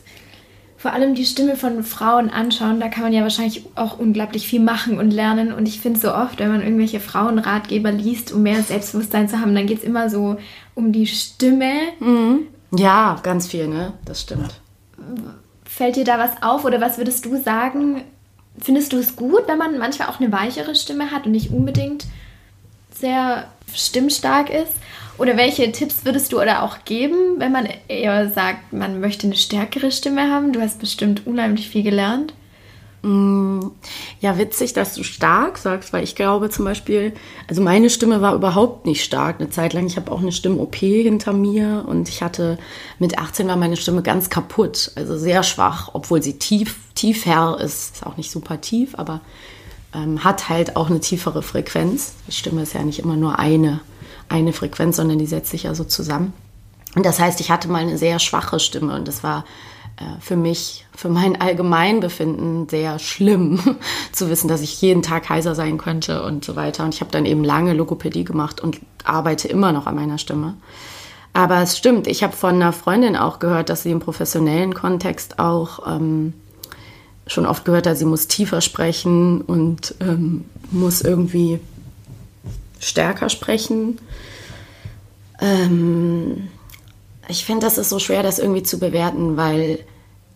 vor 0.78 0.93
allem 0.93 1.15
die 1.15 1.26
Stimme 1.26 1.56
von 1.56 1.84
Frauen 1.84 2.30
anschauen, 2.30 2.80
da 2.80 2.88
kann 2.88 3.04
man 3.04 3.12
ja 3.12 3.23
wahrscheinlich 3.23 3.65
auch 3.73 3.97
unglaublich 3.97 4.47
viel 4.47 4.60
machen 4.60 5.00
und 5.00 5.10
lernen. 5.10 5.52
Und 5.52 5.67
ich 5.67 5.82
finde 5.82 6.00
so 6.00 6.13
oft, 6.13 6.38
wenn 6.39 6.52
man 6.52 6.62
irgendwelche 6.62 7.00
Frauenratgeber 7.00 7.91
liest, 7.91 8.32
um 8.32 8.43
mehr 8.43 8.62
Selbstbewusstsein 8.62 9.28
zu 9.28 9.41
haben, 9.41 9.56
dann 9.56 9.65
geht 9.65 9.80
es 9.80 9.84
immer 9.84 10.10
so 10.10 10.38
um 10.76 10.91
die 10.91 11.08
Stimme. 11.08 11.73
Mhm. 12.00 12.47
Ja, 12.71 13.19
ganz 13.23 13.47
viel, 13.47 13.67
ne? 13.67 13.93
Das 14.06 14.21
stimmt. 14.21 14.62
Fällt 15.65 15.95
dir 15.95 16.04
da 16.04 16.19
was 16.19 16.43
auf 16.43 16.63
oder 16.63 16.80
was 16.80 17.00
würdest 17.00 17.26
du 17.26 17.41
sagen? 17.41 18.04
Findest 18.60 18.93
du 18.93 18.98
es 18.98 19.15
gut, 19.15 19.48
wenn 19.48 19.58
man 19.58 19.78
manchmal 19.78 20.10
auch 20.10 20.20
eine 20.20 20.32
weichere 20.32 20.76
Stimme 20.76 21.12
hat 21.12 21.26
und 21.26 21.32
nicht 21.32 21.52
unbedingt 21.52 22.06
sehr 22.91 23.48
stimmstark 23.74 24.50
ist? 24.50 24.74
Oder 25.17 25.36
welche 25.36 25.72
Tipps 25.72 26.06
würdest 26.06 26.32
du 26.32 26.41
oder 26.41 26.63
auch 26.63 26.86
geben, 26.86 27.39
wenn 27.39 27.52
man 27.52 27.67
eher 27.88 28.30
sagt, 28.30 28.72
man 28.72 29.00
möchte 29.00 29.26
eine 29.26 29.36
stärkere 29.36 29.91
Stimme 29.91 30.32
haben? 30.32 30.54
Du 30.54 30.62
hast 30.62 30.80
bestimmt 30.80 31.26
unheimlich 31.26 31.70
viel 31.70 31.84
gelernt. 31.84 32.34
Mm, 33.04 33.60
ja, 34.20 34.38
witzig, 34.38 34.74
dass 34.74 34.96
du 34.96 35.04
stark 35.04 35.58
sagst, 35.58 35.94
weil 35.94 36.04
ich 36.04 36.16
glaube 36.16 36.50
zum 36.50 36.66
Beispiel, 36.66 37.14
also 37.48 37.62
meine 37.62 37.90
Stimme 37.90 38.22
war 38.22 38.34
überhaupt 38.34 38.86
nicht 38.86 39.04
stark 39.04 39.40
eine 39.40 39.50
Zeit 39.50 39.74
lang. 39.74 39.86
Ich 39.86 39.98
habe 39.98 40.12
auch 40.12 40.22
eine 40.22 40.32
Stimm-OP 40.32 40.76
hinter 40.76 41.34
mir 41.34 41.86
und 41.88 42.10
ich 42.10 42.22
hatte 42.22 42.58
mit 43.00 43.18
18 43.18 43.48
war 43.48 43.56
meine 43.56 43.78
Stimme 43.78 44.02
ganz 44.02 44.30
kaputt, 44.30 44.92
also 44.96 45.18
sehr 45.18 45.44
schwach, 45.44 45.92
obwohl 45.94 46.24
sie 46.24 46.40
tief, 46.40 46.78
tief 46.96 47.26
her 47.26 47.58
ist. 47.60 47.96
Ist 47.96 48.06
auch 48.06 48.18
nicht 48.18 48.32
super 48.32 48.62
tief, 48.62 48.96
aber 48.96 49.22
ähm, 49.94 50.24
hat 50.24 50.50
halt 50.50 50.76
auch 50.76 50.90
eine 50.90 51.00
tiefere 51.00 51.44
Frequenz. 51.44 52.14
Die 52.28 52.34
Stimme 52.34 52.64
ist 52.64 52.74
ja 52.74 52.84
nicht 52.84 53.00
immer 53.00 53.16
nur 53.16 53.40
eine 53.40 53.82
eine 54.30 54.54
Frequenz, 54.54 54.98
sondern 54.98 55.20
die 55.20 55.26
setzt 55.26 55.52
sich 55.52 55.64
ja 55.64 55.76
so 55.76 55.84
zusammen. 55.84 56.34
Und 56.96 57.06
das 57.06 57.20
heißt, 57.20 57.40
ich 57.40 57.52
hatte 57.52 57.68
mal 57.68 57.82
eine 57.82 57.98
sehr 57.98 58.20
schwache 58.20 58.60
Stimme 58.60 58.96
und 58.96 59.08
das 59.08 59.24
war 59.24 59.46
für 60.20 60.36
mich, 60.36 60.86
für 60.96 61.10
mein 61.10 61.40
Allgemeinbefinden 61.40 62.70
sehr 62.70 63.00
schlimm 63.00 63.78
zu 64.12 64.30
wissen, 64.30 64.48
dass 64.48 64.62
ich 64.62 64.82
jeden 64.82 65.02
Tag 65.02 65.30
heiser 65.30 65.56
sein 65.56 65.78
könnte 65.78 66.24
und 66.24 66.46
so 66.46 66.56
weiter. 66.56 66.84
Und 66.84 66.94
ich 66.94 67.02
habe 67.02 67.12
dann 67.12 67.26
eben 67.26 67.44
lange 67.44 67.74
Logopädie 67.74 68.24
gemacht 68.24 68.62
und 68.62 68.80
arbeite 69.04 69.48
immer 69.48 69.72
noch 69.72 69.88
an 69.88 69.96
meiner 69.96 70.18
Stimme. 70.18 70.56
Aber 71.34 71.62
es 71.62 71.78
stimmt, 71.78 72.08
ich 72.08 72.24
habe 72.24 72.36
von 72.36 72.56
einer 72.56 72.74
Freundin 72.74 73.16
auch 73.16 73.40
gehört, 73.40 73.70
dass 73.70 73.84
sie 73.84 73.92
im 73.92 74.00
professionellen 74.00 74.74
Kontext 74.74 75.40
auch 75.40 75.88
ähm, 75.88 76.34
schon 77.28 77.46
oft 77.46 77.66
gehört 77.66 77.88
hat, 77.88 77.98
sie 77.98 78.06
muss 78.06 78.28
tiefer 78.28 78.62
sprechen 78.62 79.42
und 79.42 79.96
ähm, 80.00 80.46
muss 80.72 81.02
irgendwie 81.02 81.60
stärker 82.80 83.30
sprechen. 83.30 84.00
Ähm, 85.40 86.48
ich 87.28 87.46
finde, 87.46 87.66
das 87.66 87.78
ist 87.78 87.90
so 87.90 88.00
schwer, 88.00 88.24
das 88.24 88.40
irgendwie 88.40 88.63
zu 88.63 88.80
bewerten, 88.80 89.38
weil 89.38 89.80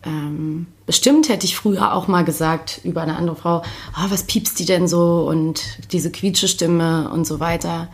ähm, 0.04 0.66
bestimmt 0.86 1.28
hätte 1.28 1.46
ich 1.46 1.56
früher 1.56 1.94
auch 1.94 2.08
mal 2.08 2.24
gesagt 2.24 2.80
über 2.84 3.02
eine 3.02 3.16
andere 3.16 3.36
Frau, 3.36 3.62
oh, 3.96 4.10
was 4.10 4.24
piepst 4.24 4.58
die 4.58 4.64
denn 4.64 4.88
so 4.88 5.26
und 5.28 5.62
diese 5.92 6.10
quietsche 6.10 6.48
Stimme 6.48 7.10
und 7.12 7.26
so 7.26 7.40
weiter. 7.40 7.88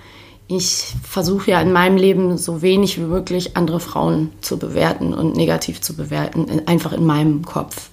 Ich 0.47 0.95
versuche 1.03 1.51
ja 1.51 1.61
in 1.61 1.73
meinem 1.73 1.99
Leben 1.99 2.39
so 2.39 2.63
wenig 2.63 2.97
wie 2.97 3.05
möglich 3.05 3.57
andere 3.57 3.81
Frauen 3.81 4.33
zu 4.41 4.59
bewerten 4.59 5.13
und 5.13 5.37
negativ 5.37 5.83
zu 5.83 5.95
bewerten, 5.95 6.63
einfach 6.67 6.95
in 6.95 7.05
meinem 7.05 7.45
Kopf. 7.45 7.91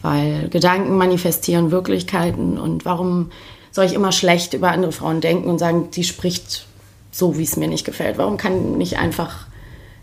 Weil 0.00 0.48
Gedanken 0.48 0.96
manifestieren 0.96 1.72
Wirklichkeiten 1.72 2.56
und 2.56 2.84
warum 2.84 3.32
soll 3.72 3.84
ich 3.84 3.94
immer 3.94 4.12
schlecht 4.12 4.54
über 4.54 4.70
andere 4.70 4.92
Frauen 4.92 5.20
denken 5.20 5.50
und 5.50 5.58
sagen, 5.58 5.90
die 5.90 6.04
spricht 6.04 6.66
so, 7.10 7.36
wie 7.36 7.42
es 7.42 7.56
mir 7.56 7.66
nicht 7.66 7.84
gefällt? 7.84 8.16
Warum 8.16 8.36
kann 8.36 8.78
nicht 8.78 8.98
einfach 8.98 9.47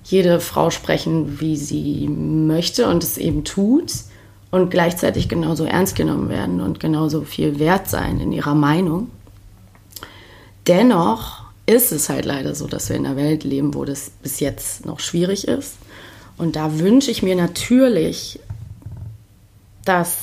jede 0.06 0.40
Frau 0.40 0.70
sprechen, 0.70 1.40
wie 1.40 1.58
sie 1.58 2.08
möchte 2.08 2.88
und 2.88 3.04
es 3.04 3.18
eben 3.18 3.44
tut 3.44 3.92
und 4.52 4.70
gleichzeitig 4.70 5.28
genauso 5.28 5.66
ernst 5.66 5.96
genommen 5.96 6.30
werden 6.30 6.62
und 6.62 6.80
genauso 6.80 7.24
viel 7.24 7.60
wert 7.60 7.90
sein 7.90 8.20
in 8.20 8.32
ihrer 8.32 8.56
Meinung? 8.56 9.10
Dennoch 10.68 11.44
ist 11.66 11.92
es 11.92 12.10
halt 12.10 12.26
leider 12.26 12.54
so, 12.54 12.68
dass 12.68 12.90
wir 12.90 12.96
in 12.96 13.06
einer 13.06 13.16
Welt 13.16 13.44
leben, 13.44 13.74
wo 13.74 13.86
das 13.86 14.12
bis 14.22 14.40
jetzt 14.40 14.86
noch 14.86 15.00
schwierig 15.00 15.48
ist. 15.48 15.76
Und 16.38 16.56
da 16.56 16.80
wünsche 16.80 17.10
ich 17.10 17.24
mir 17.24 17.36
natürlich, 17.36 18.40
dass 19.84 20.18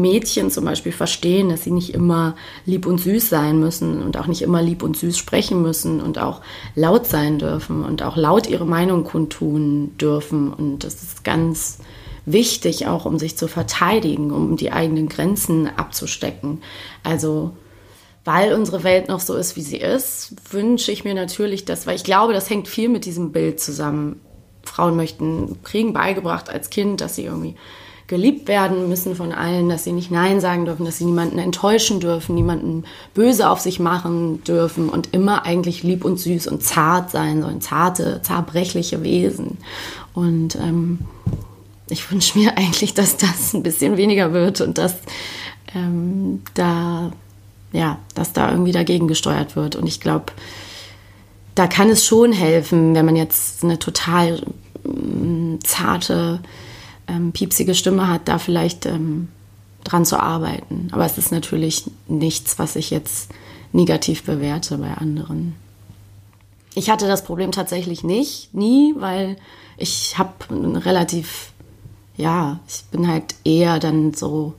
Mädchen 0.00 0.50
zum 0.50 0.64
Beispiel 0.64 0.92
verstehen, 0.92 1.48
dass 1.48 1.64
sie 1.64 1.70
nicht 1.70 1.94
immer 1.94 2.36
lieb 2.66 2.86
und 2.86 2.98
süß 2.98 3.28
sein 3.28 3.58
müssen 3.58 4.02
und 4.02 4.16
auch 4.16 4.26
nicht 4.26 4.42
immer 4.42 4.62
lieb 4.62 4.82
und 4.82 4.96
süß 4.96 5.16
sprechen 5.16 5.62
müssen 5.62 6.00
und 6.00 6.18
auch 6.18 6.40
laut 6.74 7.06
sein 7.06 7.38
dürfen 7.38 7.84
und 7.84 8.02
auch 8.02 8.16
laut 8.16 8.48
ihre 8.48 8.66
Meinung 8.66 9.04
kundtun 9.04 9.96
dürfen. 9.98 10.52
Und 10.52 10.84
das 10.84 11.02
ist 11.02 11.24
ganz 11.24 11.78
wichtig, 12.26 12.86
auch 12.86 13.04
um 13.04 13.18
sich 13.18 13.36
zu 13.36 13.48
verteidigen, 13.48 14.30
um 14.30 14.56
die 14.56 14.72
eigenen 14.72 15.08
Grenzen 15.08 15.68
abzustecken. 15.76 16.62
Also 17.02 17.52
weil 18.24 18.54
unsere 18.54 18.84
Welt 18.84 19.08
noch 19.08 19.20
so 19.20 19.34
ist, 19.34 19.54
wie 19.56 19.62
sie 19.62 19.76
ist, 19.76 20.34
wünsche 20.50 20.90
ich 20.90 21.04
mir 21.04 21.14
natürlich, 21.14 21.66
dass, 21.66 21.86
weil 21.86 21.96
ich 21.96 22.04
glaube, 22.04 22.32
das 22.32 22.48
hängt 22.48 22.68
viel 22.68 22.88
mit 22.88 23.04
diesem 23.04 23.32
Bild 23.32 23.60
zusammen. 23.60 24.20
Frauen 24.64 24.96
möchten, 24.96 25.62
kriegen 25.62 25.92
beigebracht 25.92 26.48
als 26.48 26.70
Kind, 26.70 27.02
dass 27.02 27.16
sie 27.16 27.24
irgendwie 27.24 27.54
geliebt 28.06 28.48
werden 28.48 28.88
müssen 28.88 29.16
von 29.16 29.32
allen, 29.32 29.68
dass 29.68 29.84
sie 29.84 29.92
nicht 29.92 30.10
Nein 30.10 30.40
sagen 30.40 30.66
dürfen, 30.66 30.84
dass 30.84 30.98
sie 30.98 31.06
niemanden 31.06 31.38
enttäuschen 31.38 32.00
dürfen, 32.00 32.34
niemanden 32.34 32.84
böse 33.14 33.48
auf 33.48 33.60
sich 33.60 33.80
machen 33.80 34.44
dürfen 34.44 34.88
und 34.88 35.14
immer 35.14 35.46
eigentlich 35.46 35.82
lieb 35.82 36.04
und 36.04 36.18
süß 36.18 36.46
und 36.48 36.62
zart 36.62 37.10
sein 37.10 37.42
sollen, 37.42 37.60
zarte, 37.60 38.20
zerbrechliche 38.22 39.02
Wesen. 39.02 39.58
Und 40.12 40.56
ähm, 40.56 40.98
ich 41.88 42.10
wünsche 42.10 42.38
mir 42.38 42.52
eigentlich, 42.58 42.94
dass 42.94 43.16
das 43.16 43.54
ein 43.54 43.62
bisschen 43.62 43.96
weniger 43.96 44.32
wird 44.32 44.60
und 44.60 44.78
dass 44.78 44.96
ähm, 45.74 46.42
da 46.54 47.10
ja, 47.74 47.98
dass 48.14 48.32
da 48.32 48.50
irgendwie 48.50 48.72
dagegen 48.72 49.08
gesteuert 49.08 49.56
wird. 49.56 49.74
Und 49.74 49.86
ich 49.88 50.00
glaube, 50.00 50.26
da 51.56 51.66
kann 51.66 51.90
es 51.90 52.06
schon 52.06 52.32
helfen, 52.32 52.94
wenn 52.94 53.04
man 53.04 53.16
jetzt 53.16 53.64
eine 53.64 53.78
total 53.80 54.42
ähm, 54.86 55.58
zarte, 55.62 56.40
ähm, 57.08 57.32
piepsige 57.32 57.74
Stimme 57.74 58.08
hat, 58.08 58.28
da 58.28 58.38
vielleicht 58.38 58.86
ähm, 58.86 59.28
dran 59.84 60.04
zu 60.04 60.20
arbeiten. 60.20 60.88
Aber 60.92 61.04
es 61.04 61.18
ist 61.18 61.32
natürlich 61.32 61.84
nichts, 62.08 62.58
was 62.58 62.76
ich 62.76 62.90
jetzt 62.90 63.30
negativ 63.72 64.22
bewerte 64.22 64.78
bei 64.78 64.94
anderen. 64.94 65.54
Ich 66.74 66.90
hatte 66.90 67.06
das 67.06 67.24
Problem 67.24 67.52
tatsächlich 67.52 68.02
nicht, 68.02 68.52
nie, 68.54 68.94
weil 68.96 69.36
ich 69.76 70.18
habe 70.18 70.32
relativ, 70.84 71.52
ja, 72.16 72.60
ich 72.68 72.84
bin 72.90 73.06
halt 73.06 73.34
eher 73.44 73.78
dann 73.78 74.14
so 74.14 74.54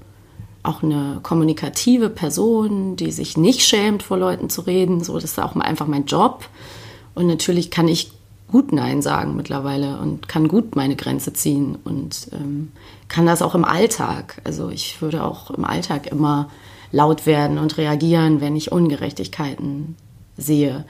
auch 0.64 0.82
eine 0.82 1.20
kommunikative 1.22 2.10
Person, 2.10 2.96
die 2.96 3.12
sich 3.12 3.38
nicht 3.38 3.62
schämt, 3.62 4.04
vor 4.04 4.18
Leuten 4.18 4.50
zu 4.50 4.62
reden. 4.62 5.04
So, 5.04 5.14
das 5.16 5.26
ist 5.26 5.40
auch 5.40 5.56
einfach 5.56 5.88
mein 5.88 6.06
Job. 6.06 6.48
Und 7.14 7.28
natürlich 7.28 7.72
kann 7.72 7.88
ich 7.88 8.12
gut 8.52 8.72
Nein 8.72 9.02
sagen 9.02 9.36
mittlerweile 9.36 9.98
und 9.98 10.28
kann 10.28 10.48
gut 10.48 10.76
meine 10.76 10.96
Grenze 10.96 11.34
ziehen 11.34 11.78
und 11.84 12.28
ähm, 12.32 12.72
kann 13.08 13.26
das 13.26 13.42
auch 13.42 13.56
im 13.56 13.66
Alltag. 13.66 14.42
Also 14.44 14.70
ich 14.70 15.02
würde 15.02 15.24
auch 15.24 15.52
im 15.52 15.66
Alltag 15.66 16.08
immer 16.08 16.50
laut 16.92 17.26
werden 17.26 17.58
und 17.58 17.78
reagieren, 17.78 18.42
wenn 18.42 18.56
ich 18.56 18.72
Ungerechtigkeiten 18.72 19.96
sehe. 20.38 20.86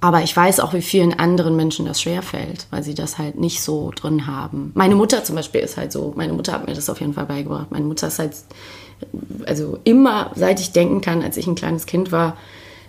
Aber 0.00 0.22
ich 0.22 0.36
weiß 0.36 0.60
auch, 0.60 0.74
wie 0.74 0.82
vielen 0.82 1.18
anderen 1.18 1.56
Menschen 1.56 1.84
das 1.84 2.00
schwerfällt, 2.00 2.66
weil 2.70 2.84
sie 2.84 2.94
das 2.94 3.18
halt 3.18 3.38
nicht 3.38 3.62
so 3.62 3.90
drin 3.94 4.28
haben. 4.28 4.70
Meine 4.74 4.94
Mutter 4.94 5.24
zum 5.24 5.34
Beispiel 5.34 5.60
ist 5.60 5.76
halt 5.76 5.90
so, 5.90 6.12
meine 6.16 6.32
Mutter 6.32 6.52
hat 6.52 6.66
mir 6.66 6.74
das 6.74 6.88
auf 6.88 7.00
jeden 7.00 7.14
Fall 7.14 7.26
beigebracht. 7.26 7.70
Meine 7.70 7.84
Mutter 7.84 8.06
ist 8.06 8.20
halt 8.20 8.32
also 9.46 9.78
immer, 9.84 10.30
seit 10.34 10.60
ich 10.60 10.72
denken 10.72 11.00
kann, 11.00 11.22
als 11.22 11.36
ich 11.36 11.46
ein 11.46 11.54
kleines 11.54 11.86
Kind 11.86 12.12
war, 12.12 12.36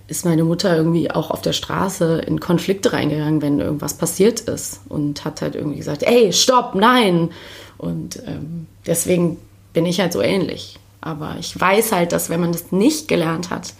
ist 0.09 0.25
meine 0.25 0.43
Mutter 0.43 0.75
irgendwie 0.75 1.11
auch 1.11 1.31
auf 1.31 1.41
der 1.41 1.53
Straße 1.53 2.19
in 2.25 2.39
Konflikte 2.39 2.93
reingegangen, 2.93 3.41
wenn 3.41 3.59
irgendwas 3.59 3.93
passiert 3.93 4.41
ist 4.41 4.81
und 4.89 5.23
hat 5.23 5.41
halt 5.41 5.55
irgendwie 5.55 5.77
gesagt, 5.77 6.03
ey, 6.03 6.33
stopp, 6.33 6.75
nein. 6.75 7.29
Und 7.77 8.21
ähm, 8.25 8.67
deswegen 8.85 9.37
bin 9.73 9.85
ich 9.85 9.99
halt 9.99 10.13
so 10.13 10.21
ähnlich. 10.21 10.77
Aber 11.01 11.37
ich 11.39 11.57
weiß 11.57 11.91
halt, 11.91 12.11
dass 12.11 12.29
wenn 12.29 12.41
man 12.41 12.51
das 12.51 12.71
nicht 12.71 13.07
gelernt 13.07 13.49
hat, 13.49 13.73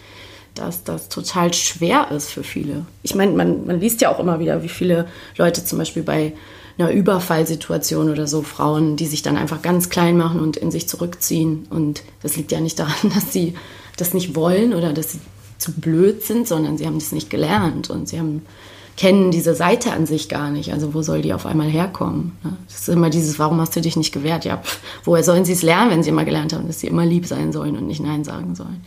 dass 0.56 0.84
das 0.84 1.10
total 1.10 1.54
schwer 1.54 2.12
ist 2.12 2.30
für 2.30 2.44
viele. 2.44 2.86
Ich 3.04 3.16
meine, 3.16 3.34
man, 3.34 3.66
man 3.66 3.80
liest 3.80 4.02
ja 4.02 4.10
auch 4.10 4.20
immer 4.20 4.40
wieder, 4.40 4.64
wie 4.64 4.70
viele 4.70 5.08
Leute 5.38 5.64
zum 5.64 5.80
Beispiel 5.80 6.04
bei 6.04 6.34
einer 6.78 6.92
Überfallsituation 6.92 8.10
oder 8.10 8.26
so 8.28 8.42
Frauen, 8.42 8.96
die 8.96 9.06
sich 9.06 9.22
dann 9.22 9.38
einfach 9.38 9.62
ganz 9.62 9.90
klein 9.90 10.18
machen 10.18 10.40
und 10.40 10.58
in 10.58 10.72
sich 10.72 10.88
zurückziehen. 10.88 11.68
Und 11.70 12.04
das 12.22 12.38
liegt 12.38 12.52
ja 12.52 12.62
nicht 12.62 12.80
daran, 12.80 12.94
dass 13.14 13.34
sie 13.34 13.56
das 13.98 14.14
nicht 14.14 14.36
wollen 14.36 14.74
oder 14.74 14.94
dass 14.94 15.14
sie 15.14 15.20
zu 15.60 15.74
blöd 15.74 16.24
sind, 16.24 16.48
sondern 16.48 16.78
sie 16.78 16.88
haben 16.88 16.98
das 16.98 17.12
nicht 17.12 17.30
gelernt 17.30 17.90
und 17.90 18.10
sie 18.10 18.18
haben, 18.18 18.42
kennen 18.98 19.30
diese 19.30 19.54
Seite 19.54 19.92
an 19.92 20.06
sich 20.06 20.28
gar 20.30 20.50
nicht. 20.50 20.74
Also 20.74 20.94
wo 20.94 21.02
soll 21.02 21.22
die 21.22 21.34
auf 21.34 21.46
einmal 21.46 21.70
herkommen? 21.70 22.38
Ne? 22.44 22.54
Das 22.68 22.80
ist 22.80 22.90
immer 22.90 23.10
dieses, 23.10 23.38
warum 23.38 23.62
hast 23.62 23.76
du 23.76 23.82
dich 23.82 23.96
nicht 23.96 24.14
gewehrt? 24.14 24.46
Ja, 24.46 24.58
pff, 24.58 24.80
woher 25.04 25.24
sollen 25.24 25.46
sie 25.46 25.54
es 25.54 25.62
lernen, 25.62 25.92
wenn 25.92 26.04
sie 26.04 26.10
immer 26.10 26.26
gelernt 26.26 26.54
haben, 26.54 26.68
dass 26.68 26.80
sie 26.80 26.88
immer 26.88 27.06
lieb 27.06 27.28
sein 27.28 27.52
sollen 27.52 27.78
und 27.78 27.88
nicht 27.88 28.02
Nein 28.02 28.24
sagen 28.24 28.56
sollen? 28.56 28.82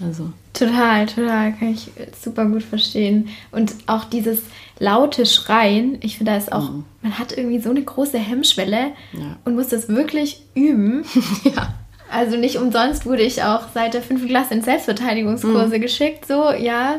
Also. 0.00 0.30
Total, 0.52 1.06
total, 1.06 1.52
kann 1.52 1.68
ich 1.68 1.90
super 2.22 2.46
gut 2.46 2.62
verstehen. 2.62 3.28
Und 3.52 3.74
auch 3.86 4.04
dieses 4.04 4.40
laute 4.78 5.26
Schreien, 5.26 5.98
ich 6.00 6.18
finde, 6.18 6.32
da 6.32 6.38
ist 6.38 6.52
auch, 6.52 6.70
mhm. 6.70 6.84
man 7.02 7.18
hat 7.18 7.36
irgendwie 7.36 7.60
so 7.60 7.70
eine 7.70 7.82
große 7.82 8.18
Hemmschwelle 8.18 8.92
ja. 9.12 9.36
und 9.44 9.54
muss 9.54 9.68
das 9.68 9.88
wirklich 9.88 10.42
üben. 10.54 11.04
ja. 11.44 11.74
Also 12.12 12.36
nicht 12.36 12.58
umsonst 12.58 13.06
wurde 13.06 13.22
ich 13.22 13.42
auch 13.42 13.62
seit 13.72 13.94
der 13.94 14.02
fünften 14.02 14.28
Klasse 14.28 14.52
in 14.52 14.60
Selbstverteidigungskurse 14.62 15.78
mhm. 15.78 15.80
geschickt, 15.80 16.26
so, 16.26 16.52
ja, 16.52 16.96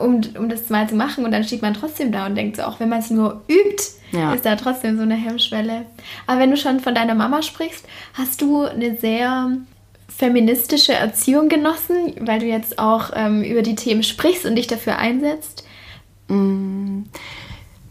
um, 0.00 0.22
um 0.38 0.48
das 0.48 0.70
mal 0.70 0.88
zu 0.88 0.94
machen. 0.94 1.26
Und 1.26 1.32
dann 1.32 1.44
steht 1.44 1.60
man 1.60 1.74
trotzdem 1.74 2.10
da 2.10 2.24
und 2.24 2.36
denkt 2.36 2.56
so, 2.56 2.62
auch 2.62 2.80
wenn 2.80 2.88
man 2.88 3.00
es 3.00 3.10
nur 3.10 3.42
übt, 3.48 3.84
ja. 4.12 4.32
ist 4.32 4.46
da 4.46 4.56
trotzdem 4.56 4.96
so 4.96 5.02
eine 5.02 5.14
Hemmschwelle. 5.14 5.84
Aber 6.26 6.40
wenn 6.40 6.50
du 6.50 6.56
schon 6.56 6.80
von 6.80 6.94
deiner 6.94 7.14
Mama 7.14 7.42
sprichst, 7.42 7.84
hast 8.14 8.40
du 8.40 8.64
eine 8.64 8.96
sehr 8.96 9.58
feministische 10.08 10.94
Erziehung 10.94 11.50
genossen, 11.50 12.14
weil 12.20 12.38
du 12.38 12.46
jetzt 12.46 12.78
auch 12.78 13.10
ähm, 13.14 13.42
über 13.42 13.60
die 13.60 13.74
Themen 13.74 14.02
sprichst 14.02 14.46
und 14.46 14.56
dich 14.56 14.66
dafür 14.66 14.96
einsetzt? 14.96 15.66
Mm. 16.28 17.02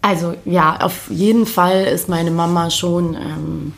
Also 0.01 0.33
ja, 0.45 0.77
auf 0.81 1.11
jeden 1.11 1.45
Fall 1.45 1.83
ist 1.83 2.09
meine 2.09 2.31
Mama 2.31 2.71
schon, 2.71 3.13
ähm, 3.13 3.73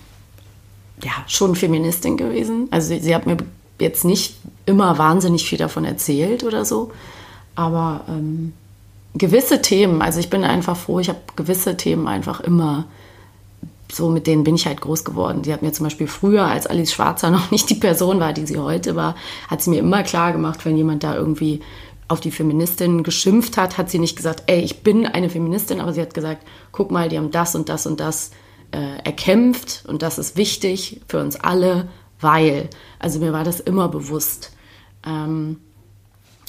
ja, 1.04 1.12
schon 1.28 1.56
Feministin 1.56 2.18
gewesen. 2.18 2.68
Also 2.72 2.90
sie, 2.90 3.00
sie, 3.00 3.16
hat 3.16 3.26
mir 3.26 3.38
jetzt 3.80 4.06
nicht 4.06 4.36
immer 4.66 4.98
wahnsinnig 4.98 5.48
viel 5.48 5.58
davon 5.58 5.86
erzählt 5.86 6.44
oder 6.44 6.66
so, 6.66 6.92
aber 7.56 8.02
ähm, 8.10 8.54
gewisse 9.16 9.62
Themen, 9.62 10.02
also 10.02 10.20
ich 10.20 10.30
bin 10.30 10.44
einfach 10.44 10.78
froh, 10.78 11.00
ich 11.00 11.10
habe 11.10 11.20
gewisse 11.36 11.78
Themen 11.78 12.08
einfach 12.08 12.42
immer 12.42 12.86
so 13.92 14.10
mit 14.10 14.28
denen 14.28 14.44
bin 14.44 14.56
ich 14.56 14.66
halt 14.66 14.82
groß 14.82 15.06
geworden. 15.06 15.44
Sie 15.44 15.54
hat 15.54 15.62
mir 15.62 15.72
zum 15.72 15.86
Beispiel 15.86 16.08
früher, 16.08 16.46
als 16.46 16.68
Alice 16.68 16.92
Schwarzer 16.92 17.30
noch 17.32 17.52
nicht 17.52 17.70
die 17.70 17.76
Person 17.76 18.20
war, 18.20 18.34
die 18.34 18.46
sie 18.46 18.58
heute 18.58 18.96
war, 18.96 19.16
hat 19.48 19.62
sie 19.62 19.70
mir 19.70 19.80
immer 19.80 20.04
klar 20.04 20.32
gemacht, 20.32 20.66
wenn 20.66 20.78
jemand 20.78 21.04
da 21.04 21.16
irgendwie 21.16 21.62
auf 22.10 22.22
die 22.22 22.32
Feministin 22.32 23.04
geschimpft 23.04 23.58
hat, 23.58 23.78
hat 23.78 23.90
sie 23.90 24.00
nicht 24.00 24.16
gesagt, 24.16 24.44
ey, 24.48 24.62
ich 24.62 24.82
bin 24.82 25.06
eine 25.06 25.30
Feministin, 25.30 25.82
aber 25.82 25.94
sie 25.94 26.02
hat 26.02 26.14
gesagt, 26.14 26.46
guck 26.72 26.90
mal, 26.90 27.10
die 27.10 27.18
haben 27.18 27.32
das 27.32 27.54
und 27.54 27.70
das 27.70 27.86
und 27.86 28.00
das 28.00 28.32
äh, 28.72 28.98
erkämpft 29.04 29.84
und 29.88 30.02
das 30.02 30.18
ist 30.18 30.38
wichtig 30.38 31.02
für 31.08 31.20
uns 31.20 31.36
alle, 31.36 31.88
weil, 32.20 32.70
also 33.00 33.20
mir 33.20 33.34
war 33.34 33.44
das 33.44 33.60
immer 33.60 33.88
bewusst. 33.88 34.52
Ähm, 35.06 35.60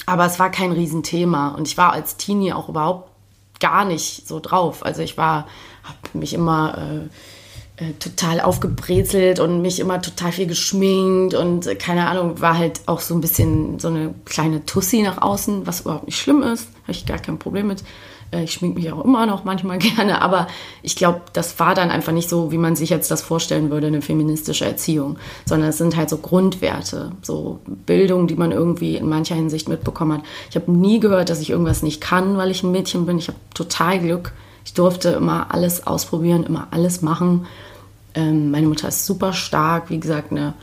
aber 0.05 0.25
es 0.25 0.39
war 0.39 0.49
kein 0.49 0.71
Riesenthema 0.71 1.49
und 1.49 1.67
ich 1.67 1.77
war 1.77 1.93
als 1.93 2.17
Teenie 2.17 2.53
auch 2.53 2.69
überhaupt 2.69 3.09
gar 3.59 3.85
nicht 3.85 4.27
so 4.27 4.39
drauf. 4.39 4.85
Also 4.85 5.01
ich 5.01 5.17
war, 5.17 5.47
habe 5.83 6.17
mich 6.17 6.33
immer 6.33 6.77
äh, 6.77 7.85
äh, 7.85 7.93
total 7.93 8.41
aufgebrezelt 8.41 9.39
und 9.39 9.61
mich 9.61 9.79
immer 9.79 10.01
total 10.01 10.33
viel 10.33 10.47
geschminkt 10.47 11.33
und 11.33 11.65
äh, 11.65 11.75
keine 11.75 12.07
Ahnung, 12.07 12.41
war 12.41 12.57
halt 12.57 12.81
auch 12.87 12.99
so 12.99 13.13
ein 13.13 13.21
bisschen 13.21 13.79
so 13.79 13.87
eine 13.87 14.13
kleine 14.25 14.65
Tussi 14.65 15.01
nach 15.01 15.21
außen, 15.21 15.65
was 15.65 15.81
überhaupt 15.81 16.05
nicht 16.05 16.19
schlimm 16.19 16.43
ist, 16.43 16.67
habe 16.83 16.91
ich 16.91 17.05
gar 17.05 17.19
kein 17.19 17.39
Problem 17.39 17.67
mit. 17.67 17.83
Äh, 18.31 18.43
ich 18.43 18.53
schminke 18.53 18.79
mich 18.79 18.91
auch 18.91 19.03
immer 19.03 19.25
noch 19.25 19.43
manchmal 19.43 19.77
gerne, 19.79 20.21
aber 20.21 20.47
ich 20.81 20.95
glaube, 20.95 21.21
das 21.33 21.59
war 21.59 21.75
dann 21.75 21.91
einfach 21.91 22.11
nicht 22.11 22.29
so, 22.29 22.51
wie 22.51 22.57
man 22.57 22.75
sich 22.75 22.89
jetzt 22.89 23.11
das 23.11 23.21
vorstellen 23.21 23.69
würde, 23.69 23.87
eine 23.87 24.01
feministische 24.01 24.65
Erziehung, 24.65 25.17
sondern 25.45 25.69
es 25.69 25.77
sind 25.77 25.95
halt 25.95 26.09
so 26.09 26.17
Grundwerte, 26.17 27.11
so 27.21 27.59
Bildung, 27.65 28.27
die 28.27 28.35
man 28.35 28.51
irgendwie 28.51 28.95
in 28.95 29.09
mancher 29.09 29.35
Hinsicht 29.35 29.69
mitbekommen 29.69 30.19
hat. 30.19 30.25
Ich 30.49 30.55
habe 30.55 30.71
nie 30.71 30.99
gehört, 30.99 31.29
dass 31.29 31.41
ich 31.41 31.49
irgendwas 31.49 31.83
nicht 31.83 32.01
kann, 32.01 32.37
weil 32.37 32.51
ich 32.51 32.63
ein 32.63 32.71
Mädchen 32.71 33.05
bin. 33.05 33.17
Ich 33.17 33.27
habe 33.27 33.39
total 33.53 33.99
Glück. 33.99 34.33
Ich 34.65 34.73
durfte 34.73 35.09
immer 35.09 35.53
alles 35.53 35.87
ausprobieren, 35.87 36.43
immer 36.43 36.67
alles 36.71 37.01
machen. 37.01 37.47
Ähm, 38.13 38.51
meine 38.51 38.67
Mutter 38.67 38.87
ist 38.87 39.05
super 39.05 39.33
stark, 39.33 39.89
wie 39.89 39.99
gesagt, 39.99 40.31
eine, 40.31 40.53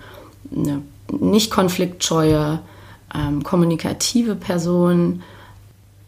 eine 0.54 0.82
nicht 1.10 1.50
konfliktscheue, 1.50 2.60
ähm, 3.14 3.42
kommunikative 3.42 4.34
Person. 4.34 5.22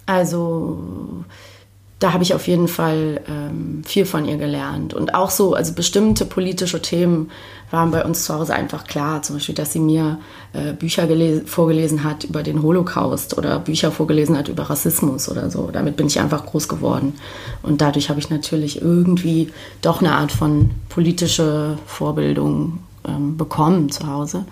Also 0.09 0.79
da 1.99 2.15
habe 2.15 2.23
ich 2.23 2.33
auf 2.33 2.49
jeden 2.49 2.67
Fall 2.67 3.21
ähm, 3.29 3.83
viel 3.85 4.07
von 4.07 4.25
ihr 4.25 4.39
gelernt. 4.39 4.95
Und 4.95 5.15
auch 5.15 5.31
so, 5.31 5.53
also 5.53 5.75
bestimmte 5.75 6.25
politische 6.25 6.81
Themen 6.81 7.31
waren 7.71 7.91
bei 7.91 8.03
uns 8.03 8.25
zu 8.25 8.35
Hause 8.35 8.55
einfach 8.55 8.87
klar. 8.87 9.21
Zum 9.21 9.37
Beispiel, 9.37 9.55
dass 9.55 9.75
sie 9.75 9.81
mir 9.81 10.19
äh, 10.55 10.73
Bücher 10.73 11.07
vorgelesen 11.45 12.05
hat 12.05 12.25
über 12.25 12.43
den 12.43 12.63
Holocaust 12.63 13.37
oder 13.37 13.59
Bücher 13.59 13.93
vorgelesen 13.93 14.39
hat 14.39 14.49
über 14.49 14.71
Rassismus 14.71 15.29
oder 15.29 15.51
so. 15.51 15.69
Damit 15.71 15.99
bin 15.99 16.07
ich 16.07 16.19
einfach 16.21 16.47
groß 16.47 16.69
geworden. 16.69 17.19
Und 17.63 17.83
dadurch 17.83 18.09
habe 18.09 18.21
ich 18.21 18.31
natürlich 18.31 18.81
irgendwie 18.81 19.53
doch 19.83 20.01
eine 20.01 20.13
Art 20.13 20.33
von 20.33 20.71
politische 20.89 21.77
Vorbildung 21.85 22.79
ähm, 23.09 23.37
bekommen 23.37 23.91
zu 23.91 24.07
Hause. 24.07 24.45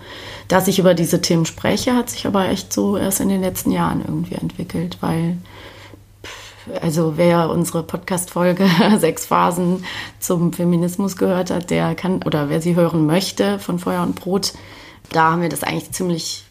Dass 0.47 0.67
ich 0.67 0.79
über 0.79 0.93
diese 0.93 1.21
Themen 1.21 1.45
spreche, 1.45 1.95
hat 1.95 2.09
sich 2.09 2.25
aber 2.27 2.49
echt 2.49 2.73
so 2.73 2.97
erst 2.97 3.19
in 3.19 3.29
den 3.29 3.41
letzten 3.41 3.71
Jahren 3.71 4.01
irgendwie 4.05 4.35
entwickelt, 4.35 4.97
weil 5.01 5.37
also 6.81 7.13
wer 7.17 7.49
unsere 7.49 7.83
Podcast-Folge 7.83 8.67
Sechs 8.99 9.25
Phasen 9.25 9.83
zum 10.19 10.53
Feminismus 10.53 11.17
gehört 11.17 11.51
hat, 11.51 11.69
der 11.69 11.95
kann, 11.95 12.23
oder 12.23 12.49
wer 12.49 12.61
sie 12.61 12.75
hören 12.75 13.05
möchte 13.05 13.59
von 13.59 13.79
Feuer 13.79 14.03
und 14.03 14.15
Brot, 14.15 14.53
da 15.11 15.31
haben 15.31 15.41
wir 15.41 15.49
das 15.49 15.63
eigentlich 15.63 15.91
ziemlich 15.91 16.43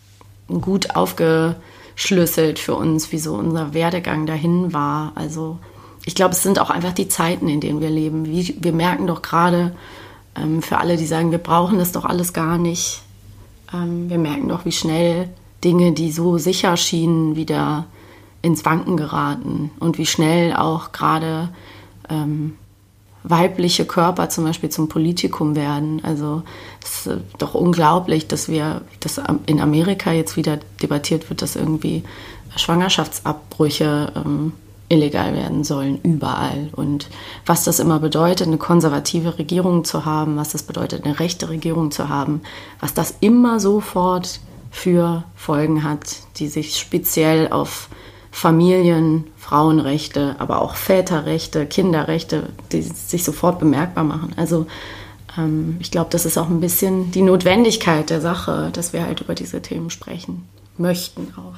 gut 0.48 0.94
aufge, 0.96 1.56
aufschlüsselt 1.96 2.58
für 2.58 2.74
uns, 2.74 3.10
wie 3.10 3.18
so 3.18 3.34
unser 3.34 3.72
Werdegang 3.72 4.26
dahin 4.26 4.72
war. 4.72 5.12
Also 5.14 5.58
ich 6.04 6.14
glaube, 6.14 6.34
es 6.34 6.42
sind 6.42 6.60
auch 6.60 6.70
einfach 6.70 6.92
die 6.92 7.08
Zeiten, 7.08 7.48
in 7.48 7.60
denen 7.60 7.80
wir 7.80 7.90
leben. 7.90 8.26
Wie, 8.26 8.56
wir 8.60 8.72
merken 8.72 9.06
doch 9.06 9.22
gerade, 9.22 9.74
ähm, 10.36 10.62
für 10.62 10.78
alle, 10.78 10.96
die 10.98 11.06
sagen, 11.06 11.30
wir 11.30 11.38
brauchen 11.38 11.78
das 11.78 11.92
doch 11.92 12.04
alles 12.04 12.34
gar 12.34 12.58
nicht, 12.58 13.02
ähm, 13.72 14.10
wir 14.10 14.18
merken 14.18 14.48
doch, 14.48 14.66
wie 14.66 14.72
schnell 14.72 15.30
Dinge, 15.64 15.92
die 15.92 16.12
so 16.12 16.36
sicher 16.36 16.76
schienen, 16.76 17.34
wieder 17.34 17.86
ins 18.46 18.64
Wanken 18.64 18.96
geraten 18.96 19.72
und 19.80 19.98
wie 19.98 20.06
schnell 20.06 20.54
auch 20.54 20.92
gerade 20.92 21.48
ähm, 22.08 22.56
weibliche 23.24 23.84
Körper 23.84 24.28
zum 24.28 24.44
Beispiel 24.44 24.70
zum 24.70 24.88
Politikum 24.88 25.56
werden. 25.56 26.00
Also 26.04 26.42
es 26.80 27.08
ist 27.08 27.18
doch 27.38 27.54
unglaublich, 27.54 28.28
dass 28.28 28.48
wir, 28.48 28.82
dass 29.00 29.20
in 29.46 29.60
Amerika 29.60 30.12
jetzt 30.12 30.36
wieder 30.36 30.60
debattiert 30.80 31.28
wird, 31.28 31.42
dass 31.42 31.56
irgendwie 31.56 32.04
Schwangerschaftsabbrüche 32.54 34.12
ähm, 34.14 34.52
illegal 34.88 35.34
werden 35.34 35.64
sollen, 35.64 35.98
überall. 36.04 36.68
Und 36.76 37.08
was 37.44 37.64
das 37.64 37.80
immer 37.80 37.98
bedeutet, 37.98 38.46
eine 38.46 38.58
konservative 38.58 39.40
Regierung 39.40 39.82
zu 39.82 40.04
haben, 40.04 40.36
was 40.36 40.50
das 40.50 40.62
bedeutet, 40.62 41.04
eine 41.04 41.18
rechte 41.18 41.48
Regierung 41.48 41.90
zu 41.90 42.08
haben, 42.08 42.42
was 42.78 42.94
das 42.94 43.16
immer 43.18 43.58
sofort 43.58 44.38
für 44.70 45.24
Folgen 45.34 45.82
hat, 45.82 46.18
die 46.36 46.46
sich 46.46 46.76
speziell 46.76 47.48
auf 47.48 47.88
Familien, 48.36 49.24
Frauenrechte, 49.38 50.36
aber 50.38 50.60
auch 50.60 50.74
Väterrechte, 50.74 51.64
Kinderrechte, 51.64 52.50
die 52.70 52.82
sich 52.82 53.24
sofort 53.24 53.58
bemerkbar 53.58 54.04
machen. 54.04 54.34
Also 54.36 54.66
ähm, 55.38 55.78
ich 55.80 55.90
glaube, 55.90 56.10
das 56.10 56.26
ist 56.26 56.36
auch 56.36 56.50
ein 56.50 56.60
bisschen 56.60 57.10
die 57.12 57.22
Notwendigkeit 57.22 58.10
der 58.10 58.20
Sache, 58.20 58.68
dass 58.74 58.92
wir 58.92 59.06
halt 59.06 59.22
über 59.22 59.34
diese 59.34 59.62
Themen 59.62 59.88
sprechen 59.88 60.46
möchten 60.76 61.32
auch 61.38 61.54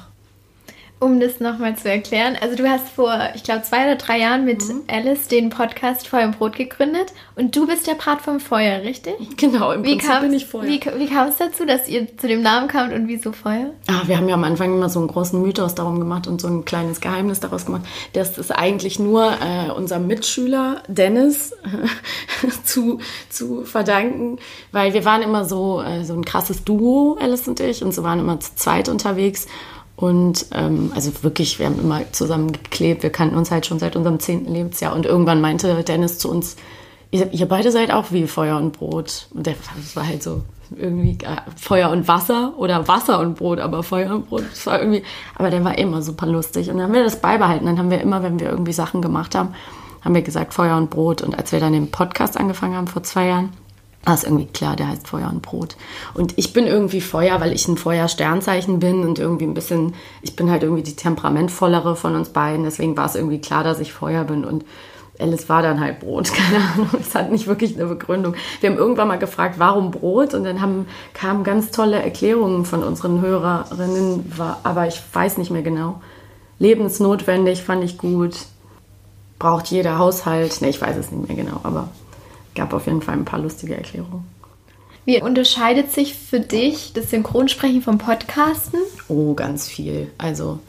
um 0.99 1.19
das 1.21 1.39
nochmal 1.39 1.77
zu 1.77 1.89
erklären, 1.89 2.35
also 2.41 2.57
du 2.57 2.69
hast 2.69 2.89
vor, 2.89 3.17
ich 3.33 3.43
glaube, 3.43 3.61
zwei 3.61 3.85
oder 3.85 3.95
drei 3.95 4.19
Jahren 4.19 4.43
mit 4.43 4.61
mhm. 4.67 4.81
Alice 4.87 5.29
den 5.29 5.49
Podcast 5.49 6.07
Feuer 6.07 6.25
und 6.25 6.37
Brot 6.37 6.57
gegründet 6.57 7.13
und 7.35 7.55
du 7.55 7.65
bist 7.65 7.87
der 7.87 7.93
Part 7.93 8.21
vom 8.21 8.41
Feuer, 8.41 8.81
richtig? 8.81 9.15
Genau, 9.37 9.71
im 9.71 9.85
wie 9.85 9.95
Prinzip 9.95 10.19
bin 10.21 10.33
ich 10.33 10.45
Feuer. 10.45 10.63
Wie, 10.63 10.81
wie 10.97 11.07
kam 11.07 11.29
es 11.29 11.37
dazu, 11.37 11.65
dass 11.65 11.87
ihr 11.87 12.17
zu 12.17 12.27
dem 12.27 12.41
Namen 12.41 12.67
kamt 12.67 12.93
und 12.93 13.07
wieso 13.07 13.31
Feuer? 13.31 13.71
Ah, 13.87 14.01
wir 14.07 14.17
haben 14.17 14.27
ja 14.27 14.35
am 14.35 14.43
Anfang 14.43 14.73
immer 14.73 14.89
so 14.89 14.99
einen 14.99 15.07
großen 15.07 15.41
Mythos 15.41 15.73
darum 15.73 15.99
gemacht 15.99 16.27
und 16.27 16.41
so 16.41 16.47
ein 16.49 16.65
kleines 16.65 16.99
Geheimnis 16.99 17.39
daraus 17.39 17.65
gemacht. 17.65 17.83
Das 18.11 18.37
ist 18.37 18.51
eigentlich 18.51 18.99
nur 18.99 19.31
äh, 19.31 19.71
unserem 19.71 20.05
Mitschüler 20.05 20.83
Dennis 20.89 21.53
zu, 22.65 22.99
zu 23.29 23.63
verdanken, 23.63 24.37
weil 24.73 24.93
wir 24.93 25.05
waren 25.05 25.21
immer 25.21 25.45
so, 25.45 25.81
äh, 25.81 26.03
so 26.03 26.13
ein 26.13 26.25
krasses 26.25 26.65
Duo, 26.65 27.17
Alice 27.21 27.47
und 27.47 27.61
ich, 27.61 27.83
und 27.83 27.93
so 27.93 28.03
waren 28.03 28.19
immer 28.19 28.39
zu 28.41 28.55
zweit 28.55 28.89
unterwegs. 28.89 29.47
Und 29.99 30.45
ähm, 30.53 30.93
also 30.95 31.11
wirklich, 31.23 31.59
wir 31.59 31.65
haben 31.65 31.77
immer 31.77 32.09
zusammen 32.13 32.53
geklebt. 32.53 33.03
Wir 33.03 33.09
kannten 33.09 33.35
uns 33.35 33.51
halt 33.51 33.65
schon 33.65 33.79
seit 33.79 33.97
unserem 33.97 34.21
zehnten 34.21 34.53
Lebensjahr. 34.53 34.95
Und 34.95 35.05
irgendwann 35.05 35.41
meinte 35.41 35.83
Dennis 35.83 36.19
zu 36.19 36.31
uns, 36.31 36.55
ihr, 37.11 37.33
ihr 37.33 37.45
beide 37.47 37.69
seid 37.69 37.91
auch 37.91 38.05
wie 38.11 38.25
Feuer 38.25 38.55
und 38.55 38.71
Brot. 38.71 39.27
Und 39.33 39.45
der, 39.45 39.55
das 39.75 39.97
war 39.97 40.07
halt 40.07 40.23
so 40.23 40.43
irgendwie 40.73 41.17
äh, 41.25 41.35
Feuer 41.57 41.89
und 41.89 42.07
Wasser 42.07 42.53
oder 42.55 42.87
Wasser 42.87 43.19
und 43.19 43.35
Brot, 43.35 43.59
aber 43.59 43.83
Feuer 43.83 44.15
und 44.15 44.29
Brot, 44.29 44.45
das 44.49 44.65
war 44.67 44.79
irgendwie, 44.79 45.03
aber 45.35 45.49
der 45.49 45.65
war 45.65 45.77
immer 45.77 46.01
super 46.01 46.27
lustig. 46.27 46.69
Und 46.69 46.77
dann 46.77 46.85
haben 46.85 46.93
wir 46.93 47.03
das 47.03 47.19
beibehalten. 47.19 47.65
Dann 47.65 47.77
haben 47.77 47.91
wir 47.91 47.99
immer, 47.99 48.23
wenn 48.23 48.39
wir 48.39 48.49
irgendwie 48.49 48.71
Sachen 48.71 49.01
gemacht 49.01 49.35
haben, 49.35 49.53
haben 49.99 50.15
wir 50.15 50.21
gesagt 50.21 50.53
Feuer 50.53 50.77
und 50.77 50.89
Brot. 50.89 51.21
Und 51.21 51.37
als 51.37 51.51
wir 51.51 51.59
dann 51.59 51.73
den 51.73 51.91
Podcast 51.91 52.39
angefangen 52.39 52.77
haben 52.77 52.87
vor 52.87 53.03
zwei 53.03 53.27
Jahren, 53.27 53.49
war 54.05 54.13
es 54.13 54.23
irgendwie 54.23 54.45
klar, 54.45 54.75
der 54.75 54.87
heißt 54.87 55.07
Feuer 55.07 55.29
und 55.29 55.41
Brot. 55.41 55.75
Und 56.13 56.37
ich 56.37 56.53
bin 56.53 56.67
irgendwie 56.67 57.01
Feuer, 57.01 57.41
weil 57.41 57.53
ich 57.53 57.67
ein 57.67 57.77
Feuer-Sternzeichen 57.77 58.79
bin 58.79 59.01
und 59.05 59.19
irgendwie 59.19 59.45
ein 59.45 59.53
bisschen, 59.53 59.93
ich 60.21 60.35
bin 60.35 60.49
halt 60.49 60.63
irgendwie 60.63 60.83
die 60.83 60.95
temperamentvollere 60.95 61.95
von 61.95 62.15
uns 62.15 62.29
beiden. 62.29 62.63
Deswegen 62.63 62.95
war 62.95 63.05
es 63.05 63.15
irgendwie 63.15 63.41
klar, 63.41 63.63
dass 63.63 63.79
ich 63.79 63.91
Feuer 63.91 64.23
bin. 64.23 64.45
Und 64.45 64.63
Alice 65.19 65.49
war 65.49 65.61
dann 65.61 65.81
halt 65.81 65.99
Brot, 65.99 66.31
keine 66.33 66.63
Ahnung. 66.63 66.89
Es 66.99 67.13
hat 67.13 67.31
nicht 67.31 67.47
wirklich 67.47 67.75
eine 67.75 67.87
Begründung. 67.87 68.35
Wir 68.61 68.69
haben 68.69 68.77
irgendwann 68.77 69.09
mal 69.09 69.19
gefragt, 69.19 69.55
warum 69.57 69.91
Brot? 69.91 70.33
Und 70.33 70.45
dann 70.45 70.61
haben, 70.61 70.87
kamen 71.13 71.43
ganz 71.43 71.71
tolle 71.71 72.01
Erklärungen 72.01 72.65
von 72.65 72.83
unseren 72.83 73.21
Hörerinnen, 73.21 74.31
aber 74.63 74.87
ich 74.87 75.01
weiß 75.11 75.37
nicht 75.37 75.51
mehr 75.51 75.61
genau. 75.61 76.01
Lebensnotwendig 76.57 77.63
fand 77.63 77.83
ich 77.83 77.97
gut. 77.97 78.35
Braucht 79.39 79.67
jeder 79.67 79.97
Haushalt. 79.97 80.61
Ne, 80.61 80.69
ich 80.69 80.81
weiß 80.81 80.97
es 80.97 81.11
nicht 81.11 81.27
mehr 81.27 81.37
genau, 81.37 81.59
aber 81.63 81.89
gab 82.59 82.73
auf 82.73 82.87
jeden 82.87 83.01
Fall 83.01 83.15
ein 83.15 83.23
paar 83.23 83.39
lustige 83.39 83.75
Erklärungen. 83.75 84.25
Wie 85.05 85.21
unterscheidet 85.21 85.93
sich 85.93 86.13
für 86.13 86.41
dich 86.41 86.91
das 86.93 87.09
Synchronsprechen 87.09 87.81
vom 87.81 87.97
Podcasten? 87.97 88.79
Oh, 89.07 89.33
ganz 89.33 89.67
viel. 89.67 90.11
Also 90.17 90.59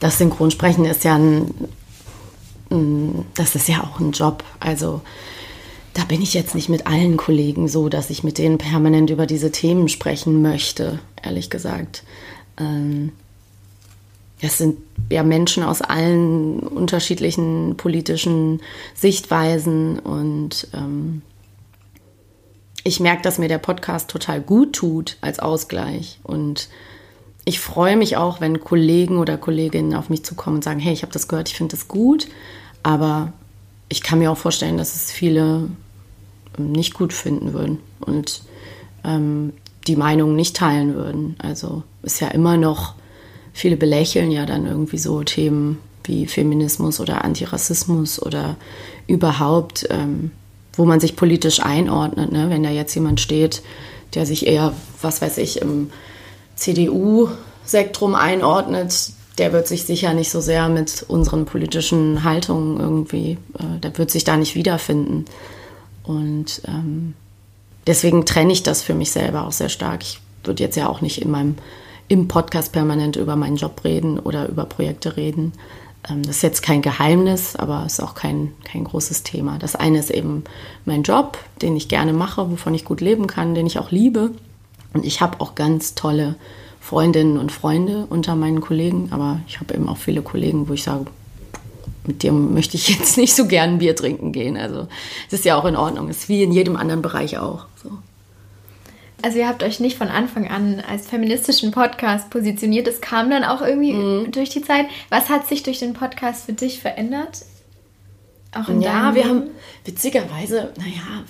das 0.00 0.16
Synchronsprechen 0.16 0.86
ist 0.86 1.04
ja 1.04 1.16
ein, 1.16 1.54
das 3.34 3.54
ist 3.54 3.68
ja 3.68 3.84
auch 3.84 4.00
ein 4.00 4.12
Job. 4.12 4.42
Also 4.58 5.02
da 5.92 6.04
bin 6.04 6.22
ich 6.22 6.32
jetzt 6.32 6.54
nicht 6.54 6.70
mit 6.70 6.86
allen 6.86 7.18
Kollegen 7.18 7.68
so, 7.68 7.90
dass 7.90 8.08
ich 8.08 8.24
mit 8.24 8.38
denen 8.38 8.56
permanent 8.56 9.10
über 9.10 9.26
diese 9.26 9.52
Themen 9.52 9.90
sprechen 9.90 10.40
möchte, 10.40 10.98
ehrlich 11.22 11.50
gesagt. 11.50 12.04
Ähm, 12.58 13.12
es 14.40 14.58
sind 14.58 14.78
ja 15.10 15.22
Menschen 15.22 15.62
aus 15.62 15.82
allen 15.82 16.60
unterschiedlichen 16.60 17.76
politischen 17.76 18.60
Sichtweisen 18.94 19.98
und 19.98 20.68
ähm, 20.74 21.22
ich 22.84 23.00
merke, 23.00 23.22
dass 23.22 23.38
mir 23.38 23.48
der 23.48 23.58
Podcast 23.58 24.10
total 24.10 24.40
gut 24.40 24.74
tut 24.74 25.16
als 25.20 25.40
Ausgleich 25.40 26.20
und 26.22 26.68
ich 27.46 27.60
freue 27.60 27.96
mich 27.96 28.16
auch, 28.16 28.40
wenn 28.40 28.60
Kollegen 28.60 29.18
oder 29.18 29.36
Kolleginnen 29.36 29.94
auf 29.94 30.08
mich 30.08 30.24
zukommen 30.24 30.56
und 30.56 30.64
sagen, 30.64 30.80
hey, 30.80 30.92
ich 30.92 31.02
habe 31.02 31.12
das 31.12 31.28
gehört, 31.28 31.48
ich 31.48 31.56
finde 31.56 31.76
das 31.76 31.88
gut, 31.88 32.28
aber 32.82 33.32
ich 33.88 34.02
kann 34.02 34.18
mir 34.18 34.30
auch 34.30 34.38
vorstellen, 34.38 34.78
dass 34.78 34.94
es 34.94 35.10
viele 35.10 35.68
nicht 36.56 36.94
gut 36.94 37.12
finden 37.12 37.52
würden 37.52 37.80
und 38.00 38.42
ähm, 39.04 39.52
die 39.86 39.96
Meinung 39.96 40.36
nicht 40.36 40.56
teilen 40.56 40.94
würden. 40.94 41.36
Also 41.38 41.82
ist 42.02 42.20
ja 42.20 42.28
immer 42.28 42.56
noch 42.56 42.94
viele 43.52 43.76
belächeln 43.76 44.30
ja 44.30 44.46
dann 44.46 44.66
irgendwie 44.66 44.98
so 44.98 45.22
Themen 45.22 45.78
wie 46.04 46.26
Feminismus 46.26 47.00
oder 47.00 47.24
Antirassismus 47.24 48.20
oder 48.20 48.56
überhaupt, 49.06 49.86
ähm, 49.90 50.30
wo 50.76 50.84
man 50.84 51.00
sich 51.00 51.16
politisch 51.16 51.60
einordnet. 51.60 52.32
Ne? 52.32 52.50
Wenn 52.50 52.62
da 52.62 52.70
jetzt 52.70 52.94
jemand 52.94 53.20
steht, 53.20 53.62
der 54.14 54.26
sich 54.26 54.46
eher, 54.46 54.72
was 55.02 55.22
weiß 55.22 55.38
ich, 55.38 55.60
im 55.60 55.90
CDU-Sektrum 56.56 58.14
einordnet, 58.14 59.10
der 59.38 59.52
wird 59.52 59.66
sich 59.66 59.84
sicher 59.84 60.14
nicht 60.14 60.30
so 60.30 60.40
sehr 60.40 60.68
mit 60.68 61.04
unseren 61.08 61.44
politischen 61.44 62.22
Haltungen 62.22 62.78
irgendwie, 62.78 63.38
äh, 63.58 63.80
der 63.82 63.96
wird 63.98 64.10
sich 64.10 64.24
da 64.24 64.36
nicht 64.36 64.54
wiederfinden. 64.54 65.24
Und 66.04 66.62
ähm, 66.68 67.14
deswegen 67.86 68.26
trenne 68.26 68.52
ich 68.52 68.62
das 68.62 68.82
für 68.82 68.94
mich 68.94 69.10
selber 69.10 69.46
auch 69.46 69.52
sehr 69.52 69.68
stark. 69.68 70.02
Ich 70.02 70.20
würde 70.44 70.62
jetzt 70.62 70.76
ja 70.76 70.88
auch 70.88 71.00
nicht 71.00 71.20
in 71.20 71.30
meinem 71.30 71.56
im 72.06 72.28
Podcast 72.28 72.72
permanent 72.72 73.16
über 73.16 73.34
meinen 73.34 73.56
Job 73.56 73.82
reden 73.82 74.18
oder 74.18 74.48
über 74.48 74.66
Projekte 74.66 75.16
reden. 75.16 75.52
Ähm, 76.08 76.22
das 76.22 76.36
ist 76.36 76.42
jetzt 76.42 76.62
kein 76.62 76.82
Geheimnis, 76.82 77.56
aber 77.56 77.84
es 77.86 77.94
ist 77.94 78.00
auch 78.00 78.14
kein, 78.14 78.52
kein 78.64 78.84
großes 78.84 79.22
Thema. 79.22 79.58
Das 79.58 79.76
eine 79.76 79.98
ist 79.98 80.10
eben 80.10 80.44
mein 80.84 81.02
Job, 81.02 81.38
den 81.62 81.76
ich 81.76 81.88
gerne 81.88 82.12
mache, 82.12 82.50
wovon 82.50 82.74
ich 82.74 82.84
gut 82.84 83.00
leben 83.00 83.26
kann, 83.26 83.54
den 83.54 83.66
ich 83.66 83.78
auch 83.78 83.90
liebe. 83.90 84.30
Und 84.92 85.04
ich 85.04 85.20
habe 85.20 85.40
auch 85.40 85.54
ganz 85.54 85.94
tolle 85.94 86.36
Freundinnen 86.80 87.38
und 87.38 87.50
Freunde 87.50 88.06
unter 88.10 88.36
meinen 88.36 88.60
Kollegen, 88.60 89.08
aber 89.10 89.40
ich 89.48 89.58
habe 89.58 89.74
eben 89.74 89.88
auch 89.88 89.96
viele 89.96 90.22
Kollegen, 90.22 90.68
wo 90.68 90.74
ich 90.74 90.82
sage, 90.82 91.06
mit 92.06 92.22
dem 92.22 92.52
möchte 92.52 92.76
ich 92.76 92.88
jetzt 92.88 93.16
nicht 93.16 93.34
so 93.34 93.46
gern 93.46 93.78
Bier 93.78 93.96
trinken 93.96 94.32
gehen. 94.32 94.56
Also 94.56 94.86
es 95.28 95.32
ist 95.32 95.44
ja 95.44 95.56
auch 95.56 95.64
in 95.64 95.76
Ordnung. 95.76 96.08
Es 96.08 96.18
ist 96.18 96.28
wie 96.28 96.42
in 96.42 96.52
jedem 96.52 96.76
anderen 96.76 97.02
Bereich 97.02 97.38
auch. 97.38 97.66
So. 97.82 97.90
Also 99.22 99.38
ihr 99.38 99.48
habt 99.48 99.62
euch 99.62 99.80
nicht 99.80 99.96
von 99.96 100.08
Anfang 100.08 100.48
an 100.48 100.82
als 100.86 101.06
feministischen 101.08 101.70
Podcast 101.70 102.30
positioniert. 102.30 102.86
Es 102.88 103.00
kam 103.00 103.30
dann 103.30 103.44
auch 103.44 103.62
irgendwie 103.62 103.94
mhm. 103.94 104.32
durch 104.32 104.50
die 104.50 104.62
Zeit. 104.62 104.86
Was 105.08 105.30
hat 105.30 105.48
sich 105.48 105.62
durch 105.62 105.78
den 105.78 105.94
Podcast 105.94 106.46
für 106.46 106.52
dich 106.52 106.80
verändert? 106.80 107.42
Auch 108.52 108.68
in 108.68 108.80
ja, 108.80 109.14
wir 109.14 109.24
haben 109.24 109.44
witzigerweise, 109.84 110.72
naja, 110.76 111.24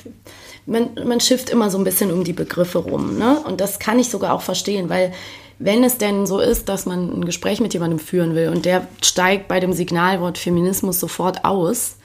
man, 0.66 0.91
man 1.07 1.20
schifft 1.20 1.51
immer 1.51 1.70
so 1.70 1.78
ein 1.78 1.85
bisschen 1.85 2.12
um 2.12 2.24
die 2.24 2.32
Begriffe 2.32 2.78
rum. 2.78 3.18
Ne? 3.18 3.41
Und 3.41 3.61
das 3.61 3.78
kann 3.78 3.99
ich 3.99 4.09
sogar 4.09 4.35
auch 4.35 4.43
verstehen, 4.43 4.89
weil 4.89 5.12
wenn 5.59 5.85
es 5.85 5.99
denn 5.99 6.26
so 6.26 6.41
ist, 6.41 6.68
dass 6.68 6.85
man 6.85 7.11
ein 7.11 7.24
Gespräch 7.24 7.61
mit 7.61 7.74
jemandem 7.74 7.99
führen 7.99 8.35
will 8.35 8.49
und 8.49 8.64
der 8.64 8.87
steigt 9.03 9.49
bei 9.49 9.61
dem 9.61 9.72
Signalwort 9.72 10.37
Feminismus 10.37 11.01
sofort 11.01 11.45
aus, 11.45 11.97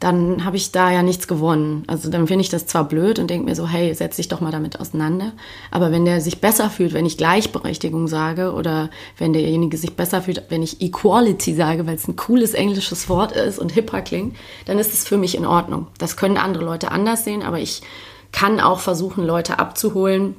dann 0.00 0.44
habe 0.44 0.56
ich 0.56 0.70
da 0.70 0.92
ja 0.92 1.02
nichts 1.02 1.26
gewonnen. 1.26 1.82
Also 1.88 2.08
dann 2.08 2.28
finde 2.28 2.42
ich 2.42 2.50
das 2.50 2.66
zwar 2.66 2.84
blöd 2.84 3.18
und 3.18 3.28
denke 3.28 3.46
mir 3.46 3.56
so, 3.56 3.66
hey, 3.66 3.92
setz 3.94 4.16
dich 4.16 4.28
doch 4.28 4.40
mal 4.40 4.52
damit 4.52 4.78
auseinander. 4.78 5.32
Aber 5.72 5.90
wenn 5.90 6.04
der 6.04 6.20
sich 6.20 6.40
besser 6.40 6.70
fühlt, 6.70 6.92
wenn 6.92 7.04
ich 7.04 7.16
Gleichberechtigung 7.16 8.06
sage 8.06 8.52
oder 8.52 8.90
wenn 9.16 9.32
derjenige 9.32 9.76
sich 9.76 9.96
besser 9.96 10.22
fühlt, 10.22 10.44
wenn 10.50 10.62
ich 10.62 10.80
Equality 10.80 11.52
sage, 11.52 11.86
weil 11.86 11.96
es 11.96 12.06
ein 12.06 12.14
cooles 12.14 12.54
englisches 12.54 13.08
Wort 13.08 13.32
ist 13.32 13.58
und 13.58 13.72
hipper 13.72 14.02
klingt, 14.02 14.36
dann 14.66 14.78
ist 14.78 14.94
es 14.94 15.04
für 15.04 15.16
mich 15.16 15.36
in 15.36 15.44
Ordnung. 15.44 15.88
Das 15.98 16.16
können 16.16 16.36
andere 16.36 16.64
Leute 16.64 16.92
anders 16.92 17.24
sehen, 17.24 17.42
aber 17.42 17.58
ich 17.58 17.82
kann 18.30 18.60
auch 18.60 18.78
versuchen, 18.78 19.24
Leute 19.24 19.58
abzuholen, 19.58 20.36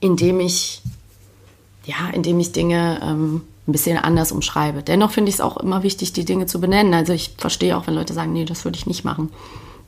indem 0.00 0.40
ich, 0.40 0.82
ja, 1.84 2.10
indem 2.12 2.40
ich 2.40 2.50
Dinge 2.50 3.00
ähm, 3.04 3.42
ein 3.70 3.72
bisschen 3.72 3.96
anders 3.96 4.32
umschreibe. 4.32 4.82
Dennoch 4.82 5.12
finde 5.12 5.30
ich 5.30 5.36
es 5.36 5.40
auch 5.40 5.56
immer 5.56 5.82
wichtig, 5.82 6.12
die 6.12 6.24
Dinge 6.24 6.46
zu 6.46 6.60
benennen. 6.60 6.92
Also 6.92 7.12
ich 7.12 7.34
verstehe 7.38 7.76
auch, 7.76 7.86
wenn 7.86 7.94
Leute 7.94 8.12
sagen, 8.12 8.32
nee, 8.32 8.44
das 8.44 8.64
würde 8.64 8.76
ich 8.76 8.86
nicht 8.86 9.04
machen. 9.04 9.30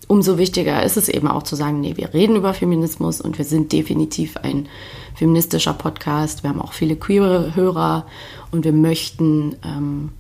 Umso 0.09 0.39
wichtiger 0.39 0.83
ist 0.83 0.97
es 0.97 1.09
eben 1.09 1.29
auch 1.29 1.43
zu 1.43 1.57
sagen, 1.57 1.81
nee, 1.81 1.97
wir 1.97 2.13
reden 2.13 2.37
über 2.37 2.55
Feminismus 2.55 3.21
und 3.21 3.39
wir 3.39 3.45
sind 3.45 3.73
definitiv 3.73 4.37
ein 4.37 4.69
feministischer 5.15 5.75
Podcast. 5.75 6.43
Wir 6.43 6.51
haben 6.51 6.61
auch 6.61 6.73
viele 6.73 6.97
queere 6.97 7.55
Hörer 7.55 8.07
und 8.51 8.65
wir 8.65 8.73
möchten 8.73 9.57
ähm, 9.65 10.11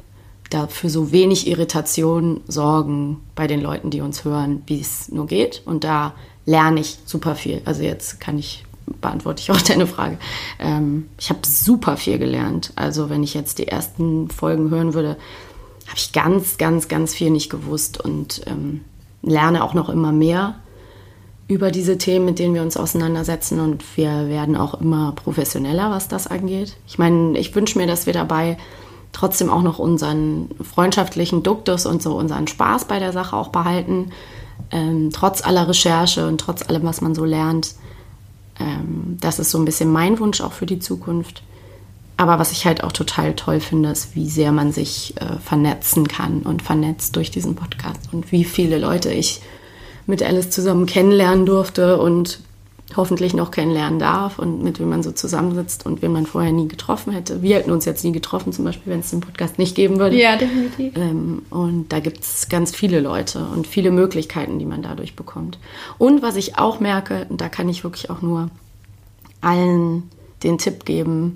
dafür 0.51 0.91
so 0.91 1.13
wenig 1.13 1.47
Irritation 1.47 2.41
sorgen 2.47 3.21
bei 3.35 3.47
den 3.47 3.61
Leuten, 3.61 3.91
die 3.91 4.01
uns 4.01 4.25
hören, 4.25 4.63
wie 4.67 4.81
es 4.81 5.11
nur 5.11 5.27
geht. 5.27 5.63
Und 5.65 5.85
da 5.85 6.15
lerne 6.47 6.81
ich 6.81 6.99
super 7.05 7.35
viel. 7.35 7.63
Also 7.65 7.83
jetzt 7.83 8.21
kann 8.21 8.39
ich 8.39 8.65
beantworte 9.01 9.41
ich 9.41 9.51
auch 9.51 9.61
deine 9.63 9.87
Frage. 9.87 10.19
Ähm, 10.59 11.09
ich 11.19 11.31
habe 11.31 11.41
super 11.45 11.97
viel 11.97 12.19
gelernt. 12.19 12.73
Also 12.77 13.11
wenn 13.11 13.23
ich 13.23 13.35
jetzt 13.35 13.59
die 13.59 13.69
ersten 13.69 14.29
Folgen 14.31 14.71
hören 14.71 14.95
würde, 14.95 15.17
habe 15.87 15.97
ich 15.97 16.13
ganz, 16.13 16.59
ganz, 16.59 16.89
ganz 16.89 17.15
viel 17.15 17.31
nicht 17.31 17.51
gewusst 17.51 18.03
und 18.03 18.43
ähm, 18.47 18.83
lerne 19.23 19.63
auch 19.63 19.75
noch 19.75 19.89
immer 19.89 20.13
mehr 20.13 20.57
über 21.49 21.71
diese 21.71 21.99
Themen, 21.99 22.25
mit 22.25 22.39
denen 22.39 22.55
wir 22.55 22.63
uns 22.63 22.77
auseinandersetzen. 22.77 23.61
Und 23.61 23.97
wir 23.97 24.29
werden 24.29 24.57
auch 24.57 24.81
immer 24.81 25.13
professioneller, 25.13 25.91
was 25.91 26.09
das 26.09 26.27
angeht. 26.27 26.77
Ich 26.87 26.99
meine, 26.99 27.39
ich 27.39 27.55
wünsche 27.55 27.79
mir, 27.79 27.87
dass 27.87 28.07
wir 28.07 28.13
dabei 28.13 28.57
trotzdem 29.13 29.51
auch 29.51 29.63
noch 29.63 29.79
unseren 29.79 30.51
freundschaftlichen 30.63 31.43
Duktus 31.43 31.85
und 31.85 32.03
so 32.03 32.17
unseren 32.17 32.47
Spaß 32.47 32.87
bei 32.87 32.99
der 32.99 33.13
Sache 33.13 33.37
auch 33.37 33.49
behalten. 33.49 34.11
Ähm, 34.71 35.11
trotz 35.13 35.45
aller 35.45 35.69
Recherche 35.69 36.27
und 36.27 36.41
trotz 36.41 36.67
allem, 36.67 36.85
was 36.85 37.01
man 37.01 37.15
so 37.15 37.25
lernt. 37.25 37.75
Ähm, 38.63 39.19
das 39.21 39.39
ist 39.39 39.51
so 39.51 39.59
ein 39.59 39.65
bisschen 39.65 39.91
mein 39.91 40.19
Wunsch 40.19 40.41
auch 40.41 40.53
für 40.53 40.67
die 40.67 40.79
Zukunft. 40.79 41.43
Aber 42.17 42.39
was 42.39 42.53
ich 42.53 42.67
halt 42.67 42.85
auch 42.85 42.93
total 42.93 43.35
toll 43.35 43.61
finde, 43.61 43.91
ist, 43.91 44.15
wie 44.15 44.29
sehr 44.29 44.53
man 44.53 44.71
sich 44.71 45.15
äh, 45.21 45.39
vernetzen 45.39 46.07
kann 46.07 46.43
und 46.43 46.63
vernetzt 46.63 47.17
durch 47.17 47.31
diesen 47.31 47.57
Podcast 47.57 48.13
und 48.13 48.31
wie 48.31 48.45
viele 48.45 48.79
Leute 48.79 49.11
ich 49.13 49.41
mit 50.07 50.23
Alice 50.23 50.51
zusammen 50.51 50.87
kennenlernen 50.87 51.47
durfte 51.47 51.99
und 51.99 52.41
hoffentlich 52.97 53.35
noch 53.35 53.51
kennenlernen 53.51 53.99
darf 53.99 54.39
und 54.39 54.63
mit 54.63 54.81
wem 54.81 54.91
man 54.91 55.03
so 55.03 55.13
zusammensitzt 55.13 55.87
und 55.87 56.03
wen 56.03 56.13
man 56.13 56.27
vorher 56.27 56.53
nie 56.53 56.69
getroffen 56.69 57.13
hätte. 57.13 57.43
Wir 57.43 57.57
hätten 57.57 57.71
uns 57.71 57.85
jetzt 57.85 58.05
nie 58.05 58.13
getroffen, 58.13 58.53
zum 58.53 58.65
Beispiel, 58.65 58.93
wenn 58.93 59.01
es 59.01 59.11
den 59.11 59.21
Podcast 59.21 59.59
nicht 59.59 59.75
geben 59.75 59.99
würde. 59.99 60.21
Ja, 60.21 60.37
definitiv. 60.37 60.97
Ähm, 60.97 61.43
und 61.51 61.93
da 61.93 62.01
gibt 62.01 62.21
es 62.21 62.49
ganz 62.49 62.75
viele 62.75 63.01
Leute 63.01 63.45
und 63.47 63.67
viele 63.67 63.91
Möglichkeiten, 63.91 64.59
die 64.59 64.67
man 64.67 64.83
dadurch 64.83 65.17
bekommt. 65.17 65.59
Und 65.99 66.23
was 66.23 66.37
ich 66.37 66.59
auch 66.59 66.81
merke, 66.81 67.27
und 67.29 67.41
da 67.41 67.49
kann 67.49 67.69
ich 67.69 67.85
wirklich 67.85 68.11
auch 68.11 68.23
nur 68.23 68.51
allen 69.41 70.05
den 70.43 70.59
Tipp 70.59 70.85
geben, 70.85 71.35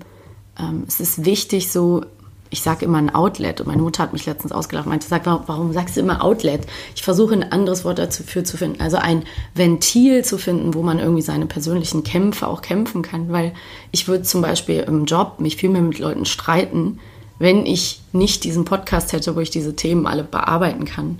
ähm, 0.59 0.83
es 0.87 0.99
ist 0.99 1.25
wichtig, 1.25 1.71
so 1.71 2.03
ich 2.49 2.61
sage 2.61 2.85
immer 2.85 2.97
ein 2.97 3.13
Outlet 3.13 3.61
und 3.61 3.67
meine 3.67 3.81
Mutter 3.81 4.03
hat 4.03 4.13
mich 4.13 4.25
letztens 4.25 4.51
ausgelacht, 4.51 4.87
meinte, 4.87 5.07
sag, 5.07 5.25
warum 5.25 5.73
sagst 5.73 5.97
du 5.97 6.01
immer 6.01 6.23
Outlet? 6.23 6.61
Ich 6.95 7.03
versuche 7.03 7.33
ein 7.33 7.51
anderes 7.51 7.83
Wort 7.83 7.99
dafür 7.99 8.43
zu 8.43 8.57
finden, 8.57 8.81
also 8.81 8.97
ein 8.97 9.23
Ventil 9.53 10.23
zu 10.23 10.37
finden, 10.37 10.73
wo 10.73 10.81
man 10.81 10.99
irgendwie 10.99 11.21
seine 11.21 11.45
persönlichen 11.45 12.03
Kämpfe 12.03 12.47
auch 12.47 12.61
kämpfen 12.61 13.01
kann, 13.01 13.31
weil 13.31 13.53
ich 13.91 14.07
würde 14.07 14.23
zum 14.23 14.41
Beispiel 14.41 14.81
im 14.81 15.05
Job 15.05 15.39
mich 15.39 15.57
viel 15.57 15.69
mehr 15.69 15.81
mit 15.81 15.99
Leuten 15.99 16.25
streiten, 16.25 16.99
wenn 17.39 17.65
ich 17.65 18.01
nicht 18.13 18.43
diesen 18.43 18.65
Podcast 18.65 19.13
hätte, 19.13 19.35
wo 19.35 19.39
ich 19.39 19.49
diese 19.49 19.75
Themen 19.75 20.07
alle 20.07 20.23
bearbeiten 20.23 20.85
kann, 20.85 21.19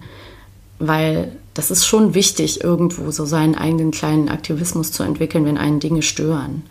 weil 0.80 1.32
das 1.54 1.72
ist 1.72 1.86
schon 1.86 2.14
wichtig, 2.14 2.64
irgendwo 2.64 3.10
so 3.12 3.26
seinen 3.26 3.56
eigenen 3.56 3.92
kleinen 3.92 4.30
Aktivismus 4.30 4.92
zu 4.92 5.04
entwickeln, 5.04 5.46
wenn 5.46 5.58
einen 5.58 5.80
Dinge 5.80 6.04
stören. 6.04 6.64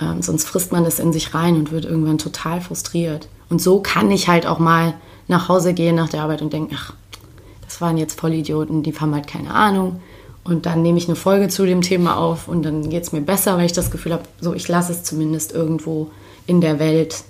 Ähm, 0.00 0.22
sonst 0.22 0.44
frisst 0.44 0.70
man 0.70 0.84
das 0.84 0.98
in 0.98 1.12
sich 1.12 1.34
rein 1.34 1.56
und 1.56 1.72
wird 1.72 1.84
irgendwann 1.84 2.18
total 2.18 2.60
frustriert. 2.60 3.28
Und 3.48 3.60
so 3.60 3.80
kann 3.80 4.10
ich 4.10 4.28
halt 4.28 4.46
auch 4.46 4.58
mal 4.58 4.94
nach 5.26 5.48
Hause 5.48 5.74
gehen 5.74 5.96
nach 5.96 6.08
der 6.08 6.22
Arbeit 6.22 6.42
und 6.42 6.52
denken, 6.52 6.74
ach, 6.78 6.94
das 7.64 7.80
waren 7.80 7.98
jetzt 7.98 8.18
Vollidioten, 8.18 8.82
die 8.82 8.94
haben 8.94 9.14
halt 9.14 9.26
keine 9.26 9.52
Ahnung. 9.52 10.00
Und 10.44 10.64
dann 10.64 10.80
nehme 10.80 10.96
ich 10.96 11.06
eine 11.06 11.16
Folge 11.16 11.48
zu 11.48 11.66
dem 11.66 11.82
Thema 11.82 12.16
auf 12.16 12.48
und 12.48 12.62
dann 12.62 12.88
geht 12.88 13.02
es 13.02 13.12
mir 13.12 13.20
besser, 13.20 13.58
weil 13.58 13.66
ich 13.66 13.74
das 13.74 13.90
Gefühl 13.90 14.14
habe, 14.14 14.24
so 14.40 14.54
ich 14.54 14.66
lasse 14.68 14.92
es 14.92 15.04
zumindest 15.04 15.52
irgendwo 15.52 16.10
in 16.46 16.62
der 16.62 16.78
Welt, 16.78 17.24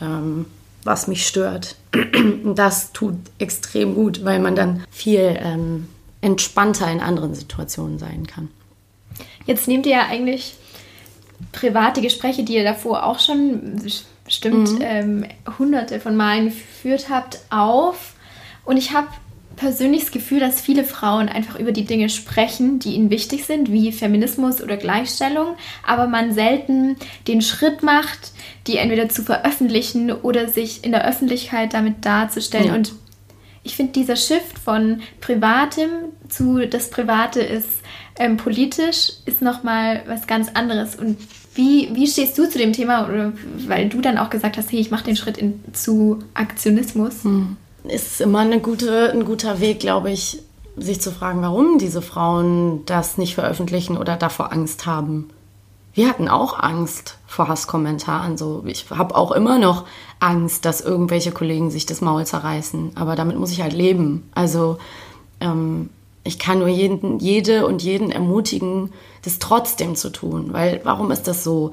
ähm, 0.00 0.46
was 0.82 1.06
mich 1.06 1.26
stört. 1.26 1.76
Und 1.94 2.56
das 2.56 2.92
tut 2.92 3.14
extrem 3.38 3.94
gut, 3.94 4.24
weil 4.24 4.40
man 4.40 4.56
dann 4.56 4.84
viel 4.90 5.38
ähm, 5.40 5.88
entspannter 6.20 6.90
in 6.90 7.00
anderen 7.00 7.34
Situationen 7.34 7.98
sein 7.98 8.26
kann. 8.26 8.48
Jetzt 9.46 9.68
nehmt 9.68 9.86
ihr 9.86 9.92
ja 9.92 10.06
eigentlich 10.08 10.56
private 11.52 12.00
Gespräche, 12.00 12.42
die 12.42 12.54
ihr 12.54 12.64
davor 12.64 13.04
auch 13.04 13.20
schon 13.20 13.80
bestimmt 14.26 14.72
mhm. 14.72 14.82
ähm, 14.82 15.24
hunderte 15.58 16.00
von 16.00 16.16
Malen 16.16 16.46
geführt 16.46 17.06
habt, 17.08 17.38
auf. 17.50 18.14
Und 18.64 18.76
ich 18.76 18.92
habe 18.92 19.08
persönlich 19.56 20.02
das 20.02 20.12
Gefühl, 20.12 20.40
dass 20.40 20.60
viele 20.60 20.84
Frauen 20.84 21.28
einfach 21.28 21.58
über 21.58 21.72
die 21.72 21.84
Dinge 21.84 22.08
sprechen, 22.10 22.78
die 22.78 22.94
ihnen 22.94 23.10
wichtig 23.10 23.44
sind, 23.46 23.72
wie 23.72 23.90
Feminismus 23.90 24.62
oder 24.62 24.76
Gleichstellung, 24.76 25.56
aber 25.84 26.06
man 26.06 26.32
selten 26.34 26.96
den 27.26 27.40
Schritt 27.40 27.82
macht, 27.82 28.32
die 28.66 28.76
entweder 28.76 29.08
zu 29.08 29.22
veröffentlichen 29.22 30.12
oder 30.12 30.48
sich 30.48 30.84
in 30.84 30.92
der 30.92 31.08
Öffentlichkeit 31.08 31.72
damit 31.72 32.04
darzustellen. 32.04 32.66
Ja. 32.66 32.74
Und 32.74 32.92
ich 33.62 33.74
finde, 33.74 33.92
dieser 33.92 34.16
Shift 34.16 34.58
von 34.58 35.00
Privatem 35.20 35.88
zu 36.28 36.66
das 36.68 36.90
Private 36.90 37.40
ist 37.40 37.68
ähm, 38.18 38.36
politisch, 38.36 39.12
ist 39.24 39.42
nochmal 39.42 40.02
was 40.06 40.26
ganz 40.26 40.50
anderes. 40.54 40.94
Und 40.96 41.18
wie, 41.56 41.90
wie 41.94 42.06
stehst 42.06 42.38
du 42.38 42.48
zu 42.48 42.58
dem 42.58 42.72
Thema? 42.72 43.08
Weil 43.66 43.88
du 43.88 44.00
dann 44.00 44.18
auch 44.18 44.30
gesagt 44.30 44.56
hast, 44.56 44.70
hey, 44.70 44.80
ich 44.80 44.90
mache 44.90 45.04
den 45.04 45.16
Schritt 45.16 45.38
in, 45.38 45.62
zu 45.72 46.20
Aktionismus. 46.34 47.24
Hm. 47.24 47.56
Ist 47.84 48.20
immer 48.20 48.40
eine 48.40 48.60
gute, 48.60 49.12
ein 49.12 49.24
guter 49.24 49.60
Weg, 49.60 49.80
glaube 49.80 50.10
ich, 50.10 50.40
sich 50.76 51.00
zu 51.00 51.10
fragen, 51.10 51.42
warum 51.42 51.78
diese 51.78 52.02
Frauen 52.02 52.84
das 52.84 53.16
nicht 53.16 53.34
veröffentlichen 53.34 53.96
oder 53.96 54.16
davor 54.16 54.52
Angst 54.52 54.86
haben. 54.86 55.30
Wir 55.94 56.08
hatten 56.10 56.28
auch 56.28 56.58
Angst 56.58 57.16
vor 57.26 57.48
Hasskommentaren. 57.48 58.36
So, 58.36 58.62
ich 58.66 58.90
habe 58.90 59.14
auch 59.14 59.32
immer 59.32 59.58
noch 59.58 59.86
Angst, 60.20 60.66
dass 60.66 60.82
irgendwelche 60.82 61.32
Kollegen 61.32 61.70
sich 61.70 61.86
das 61.86 62.02
Maul 62.02 62.26
zerreißen. 62.26 62.92
Aber 62.96 63.16
damit 63.16 63.38
muss 63.38 63.50
ich 63.50 63.62
halt 63.62 63.72
leben. 63.72 64.28
Also 64.34 64.76
ähm, 65.40 65.88
ich 66.26 66.38
kann 66.38 66.58
nur 66.58 66.68
jeden, 66.68 67.18
jede 67.18 67.66
und 67.66 67.82
jeden 67.82 68.10
ermutigen, 68.10 68.92
das 69.22 69.38
trotzdem 69.38 69.94
zu 69.94 70.10
tun. 70.10 70.52
Weil 70.52 70.80
warum 70.84 71.10
ist 71.10 71.28
das 71.28 71.44
so? 71.44 71.72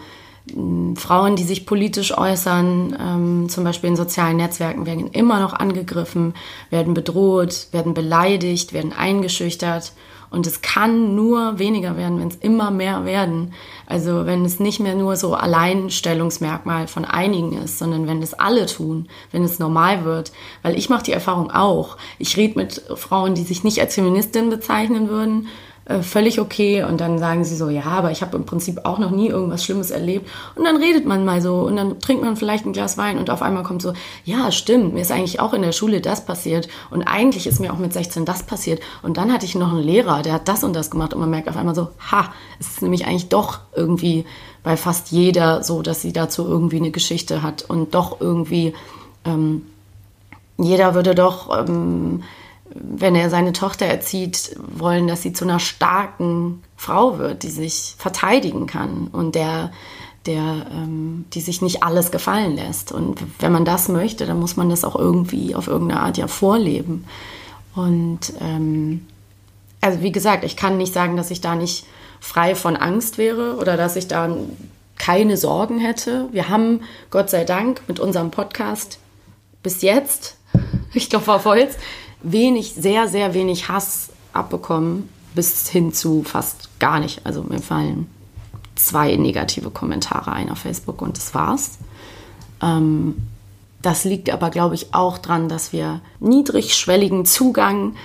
Frauen, 0.95 1.37
die 1.37 1.43
sich 1.43 1.65
politisch 1.65 2.17
äußern, 2.17 2.97
ähm, 2.99 3.49
zum 3.49 3.63
Beispiel 3.63 3.89
in 3.89 3.95
sozialen 3.95 4.37
Netzwerken, 4.37 4.85
werden 4.85 5.07
immer 5.07 5.39
noch 5.39 5.53
angegriffen, 5.53 6.33
werden 6.69 6.93
bedroht, 6.93 7.67
werden 7.71 7.93
beleidigt, 7.93 8.73
werden 8.73 8.91
eingeschüchtert. 8.91 9.93
Und 10.29 10.47
es 10.47 10.61
kann 10.61 11.15
nur 11.15 11.59
weniger 11.59 11.95
werden, 11.95 12.19
wenn 12.19 12.27
es 12.27 12.37
immer 12.37 12.71
mehr 12.71 13.05
werden. 13.05 13.53
Also 13.85 14.25
wenn 14.25 14.43
es 14.43 14.59
nicht 14.59 14.79
mehr 14.79 14.95
nur 14.95 15.15
so 15.15 15.35
Alleinstellungsmerkmal 15.35 16.87
von 16.87 17.05
einigen 17.05 17.53
ist, 17.61 17.77
sondern 17.77 18.07
wenn 18.07 18.21
es 18.21 18.33
alle 18.33 18.65
tun, 18.65 19.07
wenn 19.31 19.43
es 19.43 19.59
normal 19.59 20.05
wird. 20.05 20.31
Weil 20.63 20.75
ich 20.75 20.89
mache 20.89 21.03
die 21.03 21.13
Erfahrung 21.13 21.51
auch. 21.51 21.97
Ich 22.17 22.35
rede 22.35 22.57
mit 22.57 22.81
Frauen, 22.95 23.35
die 23.35 23.43
sich 23.43 23.63
nicht 23.63 23.79
als 23.79 23.93
Feministin 23.93 24.49
bezeichnen 24.49 25.07
würden 25.07 25.47
äh, 25.86 26.01
völlig 26.01 26.39
okay. 26.39 26.84
Und 26.84 27.01
dann 27.01 27.19
sagen 27.19 27.43
sie 27.43 27.55
so, 27.55 27.69
ja, 27.69 27.84
aber 27.84 28.11
ich 28.11 28.21
habe 28.21 28.38
im 28.38 28.45
Prinzip 28.45 28.81
auch 28.86 28.99
noch 28.99 29.11
nie 29.11 29.27
irgendwas 29.27 29.63
Schlimmes 29.63 29.91
erlebt. 29.91 30.29
Und 30.55 30.63
dann 30.63 30.77
redet 30.77 31.05
man 31.05 31.25
mal 31.25 31.41
so 31.41 31.61
und 31.61 31.75
dann 31.75 31.99
trinkt 31.99 32.23
man 32.23 32.38
vielleicht 32.38 32.65
ein 32.65 32.73
Glas 32.73 32.97
Wein 32.97 33.17
und 33.17 33.29
auf 33.29 33.41
einmal 33.41 33.63
kommt 33.63 33.81
so, 33.81 33.93
ja, 34.23 34.51
stimmt, 34.51 34.93
mir 34.93 35.01
ist 35.01 35.11
eigentlich 35.11 35.39
auch 35.39 35.53
in 35.53 35.61
der 35.61 35.71
Schule 35.71 36.01
das 36.01 36.25
passiert 36.25 36.67
und 36.89 37.03
eigentlich 37.03 37.47
ist 37.47 37.59
mir 37.59 37.73
auch 37.73 37.77
mit 37.77 37.93
16 37.93 38.25
das 38.25 38.43
passiert. 38.43 38.81
Und 39.01 39.17
dann 39.17 39.31
hatte 39.31 39.45
ich 39.45 39.55
noch 39.55 39.71
einen 39.71 39.84
Lehrer, 39.84 40.21
der 40.21 40.34
hat 40.34 40.47
das 40.47 40.63
und 40.63 40.73
das 40.73 40.91
gemacht 40.91 41.13
und 41.13 41.19
man 41.19 41.29
merkt 41.29 41.49
auf 41.49 41.57
einmal 41.57 41.75
so, 41.75 41.89
ha, 42.11 42.31
es 42.59 42.67
ist 42.67 42.81
nämlich 42.81 43.05
eigentlich 43.05 43.29
doch 43.29 43.59
irgendwie 43.75 44.25
bei 44.63 44.77
fast 44.77 45.11
jeder 45.11 45.63
so, 45.63 45.81
dass 45.81 46.01
sie 46.01 46.13
dazu 46.13 46.47
irgendwie 46.47 46.77
eine 46.77 46.91
Geschichte 46.91 47.41
hat 47.41 47.63
und 47.63 47.93
doch 47.93 48.21
irgendwie 48.21 48.73
ähm, 49.25 49.63
jeder 50.57 50.93
würde 50.93 51.15
doch 51.15 51.67
ähm, 51.67 52.23
wenn 52.66 53.16
er 53.16 53.30
seine 53.30 53.53
Tochter 53.53 53.86
erzieht, 53.86 54.55
wollen, 54.57 55.07
dass 55.07 55.22
sie 55.22 55.34
zu 55.34 55.45
einer 55.45 55.59
starken 55.59 56.64
Frau 56.76 57.18
wird, 57.18 57.43
die 57.43 57.49
sich 57.49 57.95
verteidigen 57.97 58.68
kann 58.68 59.07
und 59.11 59.36
der, 59.36 59.72
der, 60.26 60.66
ähm, 60.72 61.26
die 61.34 61.41
sich 61.41 61.61
nicht 61.61 61.84
alles 61.84 62.11
gefallen 62.11 62.55
lässt. 62.55 62.91
Und 62.91 63.22
wenn 63.39 63.51
man 63.51 63.66
das 63.66 63.89
möchte, 63.89 64.26
dann 64.26 64.39
muss 64.39 64.55
man 64.55 64.70
das 64.70 64.84
auch 64.84 64.95
irgendwie 64.95 65.55
auf 65.55 65.68
irgendeine 65.68 66.01
Art 66.01 66.18
ja 66.18 66.28
vorleben. 66.28 67.05
Und 67.76 68.34
ähm, 68.39 69.05
also 69.82 70.01
wie 70.01 70.11
gesagt, 70.11 70.43
ich 70.43 70.55
kann 70.55 70.78
nicht 70.78 70.93
sagen, 70.93 71.18
dass 71.18 71.32
ich 71.32 71.41
da 71.41 71.55
nicht 71.55 71.86
frei 72.20 72.55
von 72.55 72.78
Angst 72.78 73.18
wäre 73.18 73.57
oder 73.57 73.76
dass 73.76 73.97
ich 73.97 74.07
da 74.07 74.36
keine 74.97 75.36
Sorgen 75.36 75.80
hätte. 75.80 76.30
Wir 76.32 76.49
haben 76.49 76.82
Gott 77.09 77.30
sei 77.30 77.43
Dank 77.43 77.82
mit 77.88 77.99
unserem 77.99 78.32
Podcast 78.32 78.99
bis 79.61 79.82
jetzt, 79.82 80.38
ich 80.93 81.09
glaube 81.09 81.34
auf 81.34 81.45
Holz, 81.45 81.76
wenig, 82.24 82.74
sehr, 82.74 83.07
sehr 83.07 83.34
wenig 83.34 83.69
Hass 83.69 84.09
abbekommen, 84.34 85.09
bis 85.36 85.69
hin 85.69 85.93
zu 85.93 86.24
fast 86.24 86.69
gar 86.80 86.99
nicht. 86.99 87.26
Also 87.26 87.43
mir 87.43 87.59
fallen 87.59 88.07
zwei 88.76 89.15
negative 89.15 89.69
Kommentare 89.69 90.32
ein 90.32 90.49
auf 90.49 90.59
Facebook 90.59 91.01
und 91.01 91.17
das 91.17 91.34
war's. 91.34 91.78
Ähm, 92.61 93.15
Das 93.84 94.05
liegt 94.05 94.30
aber, 94.30 94.49
glaube 94.49 94.76
ich, 94.76 94.93
auch 94.93 95.17
daran, 95.17 95.49
dass 95.49 95.74
wir 95.74 95.99
niedrigschwelligen 96.21 97.26
Zugang 97.26 97.95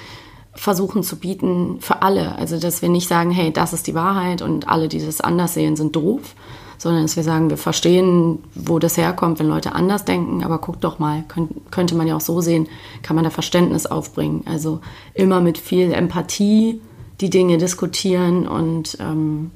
versuchen 0.53 1.05
zu 1.05 1.16
bieten 1.16 1.79
für 1.81 2.03
alle. 2.03 2.35
Also, 2.35 2.59
dass 2.59 2.83
wir 2.83 2.89
nicht 2.89 3.07
sagen, 3.07 3.31
hey, 3.31 3.53
das 3.53 3.73
ist 3.73 3.87
die 3.87 3.95
Wahrheit 3.95 4.43
und 4.43 4.66
alle, 4.69 4.89
die 4.89 4.99
das 4.99 5.21
anders 5.21 5.55
sehen, 5.55 5.77
sind 5.77 5.95
doof, 5.95 6.35
sondern 6.79 7.03
dass 7.03 7.16
wir 7.16 7.24
sagen, 7.24 7.51
wir 7.51 7.59
verstehen, 7.59 8.39
wo 8.55 8.79
das 8.79 8.97
herkommt, 8.97 9.41
wenn 9.41 9.49
Leute 9.49 9.72
anders 9.74 10.05
denken, 10.05 10.45
aber 10.45 10.59
guck 10.59 10.81
doch 10.81 10.99
mal, 10.99 11.24
könnt, 11.26 11.51
könnte 11.72 11.97
man 11.97 12.07
ja 12.07 12.16
auch 12.16 12.20
so 12.20 12.41
sehen, 12.41 12.68
kann 13.03 13.16
man 13.16 13.24
da 13.24 13.31
Verständnis 13.31 13.87
aufbringen. 13.87 14.43
Also 14.47 14.81
immer 15.12 15.41
mit 15.41 15.59
viel 15.59 15.93
Empathie 15.93 16.81
die 17.20 17.31
Dinge 17.31 17.59
diskutieren 17.59 18.47
und 18.47 18.97
ähm, 19.01 19.51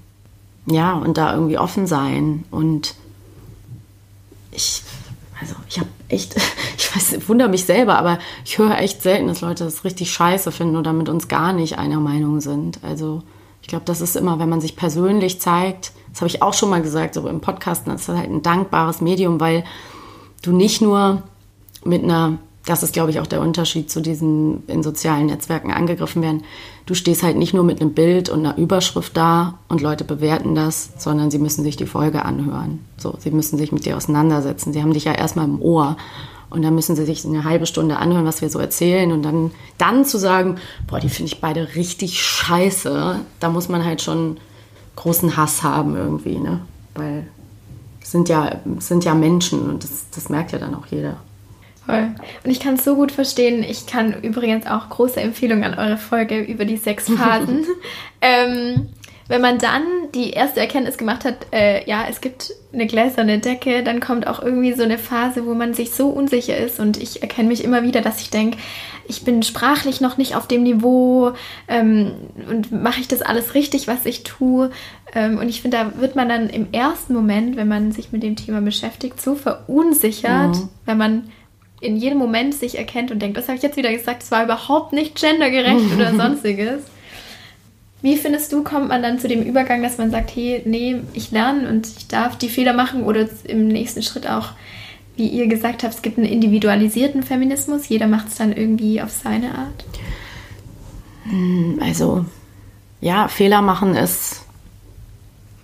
ja, 0.66 0.94
und 0.94 1.16
da 1.16 1.34
irgendwie 1.34 1.58
offen 1.58 1.86
sein. 1.86 2.44
Und 2.50 2.94
ich, 4.50 4.82
also 5.40 5.54
ich 5.68 5.78
habe 5.78 5.88
echt, 6.08 6.36
ich 6.76 6.94
weiß, 6.94 7.28
wundere 7.28 7.48
mich 7.48 7.64
selber, 7.64 7.98
aber 7.98 8.18
ich 8.44 8.58
höre 8.58 8.78
echt 8.78 9.02
selten, 9.02 9.28
dass 9.28 9.40
Leute 9.40 9.64
das 9.64 9.84
richtig 9.84 10.12
scheiße 10.12 10.50
finden 10.50 10.76
oder 10.76 10.92
mit 10.92 11.08
uns 11.08 11.28
gar 11.28 11.52
nicht 11.52 11.78
einer 11.78 12.00
Meinung 12.00 12.40
sind. 12.40 12.80
Also 12.82 13.22
ich 13.60 13.68
glaube, 13.68 13.84
das 13.84 14.00
ist 14.00 14.16
immer, 14.16 14.40
wenn 14.40 14.48
man 14.48 14.60
sich 14.60 14.74
persönlich 14.74 15.40
zeigt, 15.40 15.92
das 16.12 16.20
habe 16.20 16.28
ich 16.28 16.42
auch 16.42 16.54
schon 16.54 16.70
mal 16.70 16.82
gesagt, 16.82 17.14
so 17.14 17.26
im 17.26 17.40
Podcast, 17.40 17.86
das 17.86 18.02
ist 18.02 18.08
halt 18.08 18.30
ein 18.30 18.42
dankbares 18.42 19.00
Medium, 19.00 19.40
weil 19.40 19.64
du 20.42 20.52
nicht 20.52 20.82
nur 20.82 21.22
mit 21.84 22.04
einer, 22.04 22.38
das 22.66 22.82
ist 22.82 22.92
glaube 22.92 23.10
ich 23.10 23.18
auch 23.18 23.26
der 23.26 23.40
Unterschied 23.40 23.90
zu 23.90 24.00
diesen 24.00 24.66
in 24.66 24.82
sozialen 24.82 25.26
Netzwerken 25.26 25.72
angegriffen 25.72 26.22
werden, 26.22 26.44
du 26.84 26.94
stehst 26.94 27.22
halt 27.22 27.36
nicht 27.36 27.54
nur 27.54 27.64
mit 27.64 27.80
einem 27.80 27.94
Bild 27.94 28.28
und 28.28 28.40
einer 28.40 28.58
Überschrift 28.58 29.16
da 29.16 29.58
und 29.68 29.80
Leute 29.80 30.04
bewerten 30.04 30.54
das, 30.54 30.90
sondern 30.98 31.30
sie 31.30 31.38
müssen 31.38 31.64
sich 31.64 31.76
die 31.76 31.86
Folge 31.86 32.24
anhören. 32.24 32.80
So, 32.98 33.14
sie 33.18 33.30
müssen 33.30 33.56
sich 33.56 33.72
mit 33.72 33.86
dir 33.86 33.96
auseinandersetzen. 33.96 34.72
Sie 34.72 34.82
haben 34.82 34.92
dich 34.92 35.04
ja 35.04 35.12
erstmal 35.12 35.46
im 35.46 35.60
Ohr. 35.60 35.96
Und 36.50 36.60
dann 36.60 36.74
müssen 36.74 36.96
sie 36.96 37.06
sich 37.06 37.24
eine 37.24 37.44
halbe 37.44 37.64
Stunde 37.64 37.96
anhören, 37.96 38.26
was 38.26 38.42
wir 38.42 38.50
so 38.50 38.58
erzählen. 38.58 39.10
Und 39.10 39.22
dann, 39.22 39.52
dann 39.78 40.04
zu 40.04 40.18
sagen, 40.18 40.56
boah, 40.86 41.00
die 41.00 41.08
finde 41.08 41.32
ich 41.32 41.40
beide 41.40 41.76
richtig 41.76 42.22
scheiße, 42.22 43.20
da 43.40 43.48
muss 43.48 43.70
man 43.70 43.86
halt 43.86 44.02
schon 44.02 44.36
großen 44.96 45.36
Hass 45.36 45.62
haben 45.62 45.96
irgendwie, 45.96 46.38
ne? 46.38 46.60
Weil 46.94 47.26
es 48.02 48.10
sind 48.10 48.28
ja, 48.28 48.60
sind 48.78 49.04
ja 49.04 49.14
Menschen 49.14 49.68
und 49.68 49.84
das, 49.84 50.06
das 50.14 50.28
merkt 50.28 50.52
ja 50.52 50.58
dann 50.58 50.74
auch 50.74 50.86
jeder. 50.86 51.16
Voll. 51.86 52.14
Und 52.44 52.50
ich 52.50 52.60
kann 52.60 52.74
es 52.74 52.84
so 52.84 52.94
gut 52.94 53.10
verstehen. 53.10 53.64
Ich 53.64 53.86
kann 53.86 54.22
übrigens 54.22 54.66
auch 54.66 54.88
große 54.88 55.20
Empfehlungen 55.20 55.64
an 55.64 55.78
eure 55.78 55.98
Folge 55.98 56.40
über 56.40 56.64
die 56.64 56.76
sechs 56.76 57.10
Phasen. 57.10 57.66
ähm, 58.20 58.88
wenn 59.28 59.40
man 59.40 59.58
dann 59.58 59.82
die 60.14 60.30
erste 60.30 60.60
Erkenntnis 60.60 60.98
gemacht 60.98 61.24
hat, 61.24 61.46
äh, 61.52 61.88
ja, 61.88 62.04
es 62.08 62.20
gibt 62.20 62.52
eine 62.72 62.86
gläserne 62.86 63.38
Decke, 63.38 63.82
dann 63.82 64.00
kommt 64.00 64.26
auch 64.26 64.42
irgendwie 64.42 64.72
so 64.72 64.82
eine 64.82 64.98
Phase, 64.98 65.46
wo 65.46 65.54
man 65.54 65.74
sich 65.74 65.92
so 65.92 66.08
unsicher 66.08 66.56
ist. 66.56 66.80
Und 66.80 66.96
ich 66.96 67.22
erkenne 67.22 67.48
mich 67.48 67.64
immer 67.64 67.82
wieder, 67.82 68.00
dass 68.00 68.20
ich 68.20 68.30
denke, 68.30 68.58
ich 69.08 69.24
bin 69.24 69.42
sprachlich 69.42 70.00
noch 70.00 70.16
nicht 70.16 70.36
auf 70.36 70.46
dem 70.46 70.62
Niveau 70.62 71.32
ähm, 71.68 72.12
und 72.48 72.72
mache 72.72 73.00
ich 73.00 73.08
das 73.08 73.22
alles 73.22 73.54
richtig, 73.54 73.88
was 73.88 74.06
ich 74.06 74.22
tue. 74.22 74.70
Ähm, 75.14 75.38
und 75.38 75.48
ich 75.48 75.62
finde, 75.62 75.76
da 75.78 76.00
wird 76.00 76.16
man 76.16 76.28
dann 76.28 76.48
im 76.48 76.72
ersten 76.72 77.14
Moment, 77.14 77.56
wenn 77.56 77.68
man 77.68 77.92
sich 77.92 78.12
mit 78.12 78.22
dem 78.22 78.36
Thema 78.36 78.60
beschäftigt, 78.60 79.20
so 79.20 79.34
verunsichert, 79.34 80.56
mhm. 80.56 80.68
wenn 80.86 80.98
man 80.98 81.30
in 81.80 81.96
jedem 81.96 82.18
Moment 82.18 82.54
sich 82.54 82.78
erkennt 82.78 83.10
und 83.10 83.20
denkt, 83.20 83.36
das 83.36 83.48
habe 83.48 83.56
ich 83.56 83.62
jetzt 83.62 83.76
wieder 83.76 83.92
gesagt, 83.92 84.22
es 84.22 84.30
war 84.30 84.44
überhaupt 84.44 84.92
nicht 84.92 85.20
gendergerecht 85.20 85.92
oder 85.94 86.14
sonstiges. 86.16 86.82
Wie 88.02 88.16
findest 88.16 88.52
du, 88.52 88.64
kommt 88.64 88.88
man 88.88 89.02
dann 89.02 89.20
zu 89.20 89.28
dem 89.28 89.42
Übergang, 89.42 89.82
dass 89.82 89.96
man 89.96 90.10
sagt, 90.10 90.34
hey, 90.34 90.60
nee, 90.64 91.00
ich 91.12 91.30
lerne 91.30 91.68
und 91.68 91.86
ich 91.86 92.08
darf 92.08 92.36
die 92.36 92.48
Fehler 92.48 92.72
machen 92.72 93.04
oder 93.04 93.28
im 93.44 93.68
nächsten 93.68 94.02
Schritt 94.02 94.28
auch, 94.28 94.50
wie 95.16 95.28
ihr 95.28 95.46
gesagt 95.46 95.84
habt, 95.84 95.94
es 95.94 96.02
gibt 96.02 96.18
einen 96.18 96.26
individualisierten 96.26 97.22
Feminismus, 97.22 97.88
jeder 97.88 98.08
macht 98.08 98.28
es 98.28 98.36
dann 98.36 98.52
irgendwie 98.52 99.00
auf 99.00 99.10
seine 99.10 99.56
Art? 99.56 99.84
Hm, 101.24 101.78
also, 101.80 102.24
ja, 103.00 103.28
Fehler 103.28 103.62
machen 103.62 103.94
ist 103.94 104.42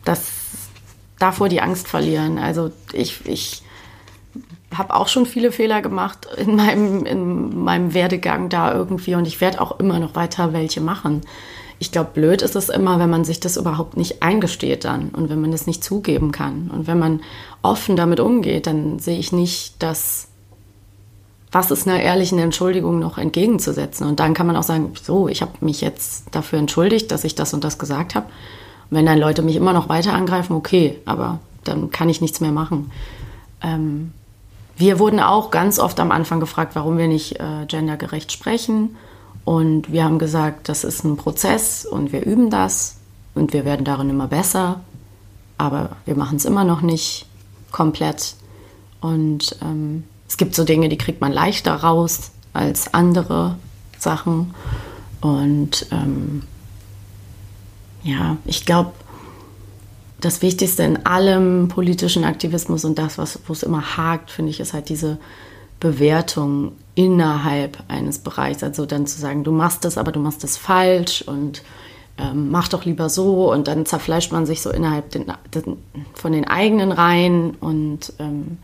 das 0.04 0.30
davor 1.18 1.48
die 1.48 1.60
Angst 1.60 1.88
verlieren. 1.88 2.38
Also 2.38 2.70
ich, 2.92 3.26
ich 3.26 3.62
habe 4.74 4.94
auch 4.94 5.08
schon 5.08 5.26
viele 5.26 5.52
Fehler 5.52 5.82
gemacht 5.82 6.26
in 6.36 6.56
meinem, 6.56 7.04
in 7.04 7.64
meinem 7.64 7.94
Werdegang 7.94 8.48
da 8.48 8.72
irgendwie 8.72 9.14
und 9.14 9.26
ich 9.26 9.40
werde 9.40 9.60
auch 9.60 9.78
immer 9.80 9.98
noch 9.98 10.14
weiter 10.14 10.52
welche 10.52 10.80
machen. 10.80 11.22
Ich 11.78 11.92
glaube, 11.92 12.10
blöd 12.12 12.42
ist 12.42 12.56
es 12.56 12.68
immer, 12.68 12.98
wenn 12.98 13.10
man 13.10 13.24
sich 13.24 13.38
das 13.40 13.56
überhaupt 13.56 13.96
nicht 13.96 14.22
eingesteht 14.22 14.84
dann 14.84 15.10
und 15.10 15.30
wenn 15.30 15.40
man 15.40 15.52
das 15.52 15.66
nicht 15.66 15.84
zugeben 15.84 16.32
kann. 16.32 16.70
Und 16.72 16.86
wenn 16.86 16.98
man 16.98 17.20
offen 17.62 17.96
damit 17.96 18.18
umgeht, 18.18 18.66
dann 18.66 18.98
sehe 18.98 19.18
ich 19.18 19.32
nicht, 19.32 19.80
dass 19.82 20.28
was 21.50 21.70
ist 21.70 21.88
einer 21.88 22.00
ehrlichen 22.00 22.38
Entschuldigung 22.38 22.98
noch 22.98 23.16
entgegenzusetzen. 23.16 24.06
Und 24.06 24.20
dann 24.20 24.34
kann 24.34 24.46
man 24.46 24.56
auch 24.56 24.62
sagen, 24.62 24.92
so, 25.00 25.28
ich 25.28 25.40
habe 25.40 25.52
mich 25.60 25.80
jetzt 25.80 26.26
dafür 26.32 26.58
entschuldigt, 26.58 27.10
dass 27.10 27.24
ich 27.24 27.34
das 27.34 27.54
und 27.54 27.64
das 27.64 27.78
gesagt 27.78 28.14
habe. 28.14 28.26
Und 28.90 28.96
wenn 28.98 29.06
dann 29.06 29.18
Leute 29.18 29.42
mich 29.42 29.56
immer 29.56 29.72
noch 29.72 29.88
weiter 29.88 30.12
angreifen, 30.12 30.54
okay, 30.54 30.98
aber 31.06 31.40
dann 31.64 31.90
kann 31.90 32.08
ich 32.08 32.20
nichts 32.20 32.40
mehr 32.40 32.52
machen. 32.52 32.90
Ähm, 33.62 34.12
wir 34.76 34.98
wurden 34.98 35.20
auch 35.20 35.50
ganz 35.50 35.78
oft 35.78 35.98
am 36.00 36.12
Anfang 36.12 36.38
gefragt, 36.38 36.76
warum 36.76 36.98
wir 36.98 37.08
nicht 37.08 37.40
äh, 37.40 37.66
gendergerecht 37.66 38.30
sprechen. 38.30 38.96
Und 39.48 39.90
wir 39.90 40.04
haben 40.04 40.18
gesagt, 40.18 40.68
das 40.68 40.84
ist 40.84 41.04
ein 41.04 41.16
Prozess 41.16 41.86
und 41.86 42.12
wir 42.12 42.22
üben 42.26 42.50
das 42.50 42.98
und 43.34 43.54
wir 43.54 43.64
werden 43.64 43.82
darin 43.82 44.10
immer 44.10 44.26
besser. 44.26 44.82
Aber 45.56 45.96
wir 46.04 46.16
machen 46.16 46.36
es 46.36 46.44
immer 46.44 46.64
noch 46.64 46.82
nicht 46.82 47.24
komplett. 47.72 48.34
Und 49.00 49.56
ähm, 49.62 50.04
es 50.28 50.36
gibt 50.36 50.54
so 50.54 50.64
Dinge, 50.64 50.90
die 50.90 50.98
kriegt 50.98 51.22
man 51.22 51.32
leichter 51.32 51.76
raus 51.76 52.30
als 52.52 52.92
andere 52.92 53.56
Sachen. 53.98 54.52
Und 55.22 55.86
ähm, 55.92 56.42
ja, 58.02 58.36
ich 58.44 58.66
glaube, 58.66 58.92
das 60.20 60.42
Wichtigste 60.42 60.82
in 60.82 61.06
allem 61.06 61.68
politischen 61.68 62.24
Aktivismus 62.24 62.84
und 62.84 62.98
das, 62.98 63.16
wo 63.16 63.52
es 63.54 63.62
immer 63.62 63.96
hakt, 63.96 64.30
finde 64.30 64.50
ich, 64.50 64.60
ist 64.60 64.74
halt 64.74 64.90
diese 64.90 65.16
Bewertung 65.80 66.72
innerhalb 66.94 67.78
eines 67.88 68.18
Bereichs. 68.18 68.62
Also 68.62 68.86
dann 68.86 69.06
zu 69.06 69.20
sagen, 69.20 69.44
du 69.44 69.52
machst 69.52 69.84
das, 69.84 69.98
aber 69.98 70.12
du 70.12 70.20
machst 70.20 70.42
das 70.42 70.56
falsch 70.56 71.22
und 71.22 71.62
ähm, 72.18 72.50
mach 72.50 72.68
doch 72.68 72.84
lieber 72.84 73.08
so. 73.08 73.52
Und 73.52 73.68
dann 73.68 73.86
zerfleischt 73.86 74.32
man 74.32 74.46
sich 74.46 74.62
so 74.62 74.70
innerhalb 74.70 75.10
den, 75.10 75.32
den, 75.54 75.76
von 76.14 76.32
den 76.32 76.46
eigenen 76.46 76.90
Reihen 76.90 77.52
und 77.60 78.12
ähm, 78.18 78.58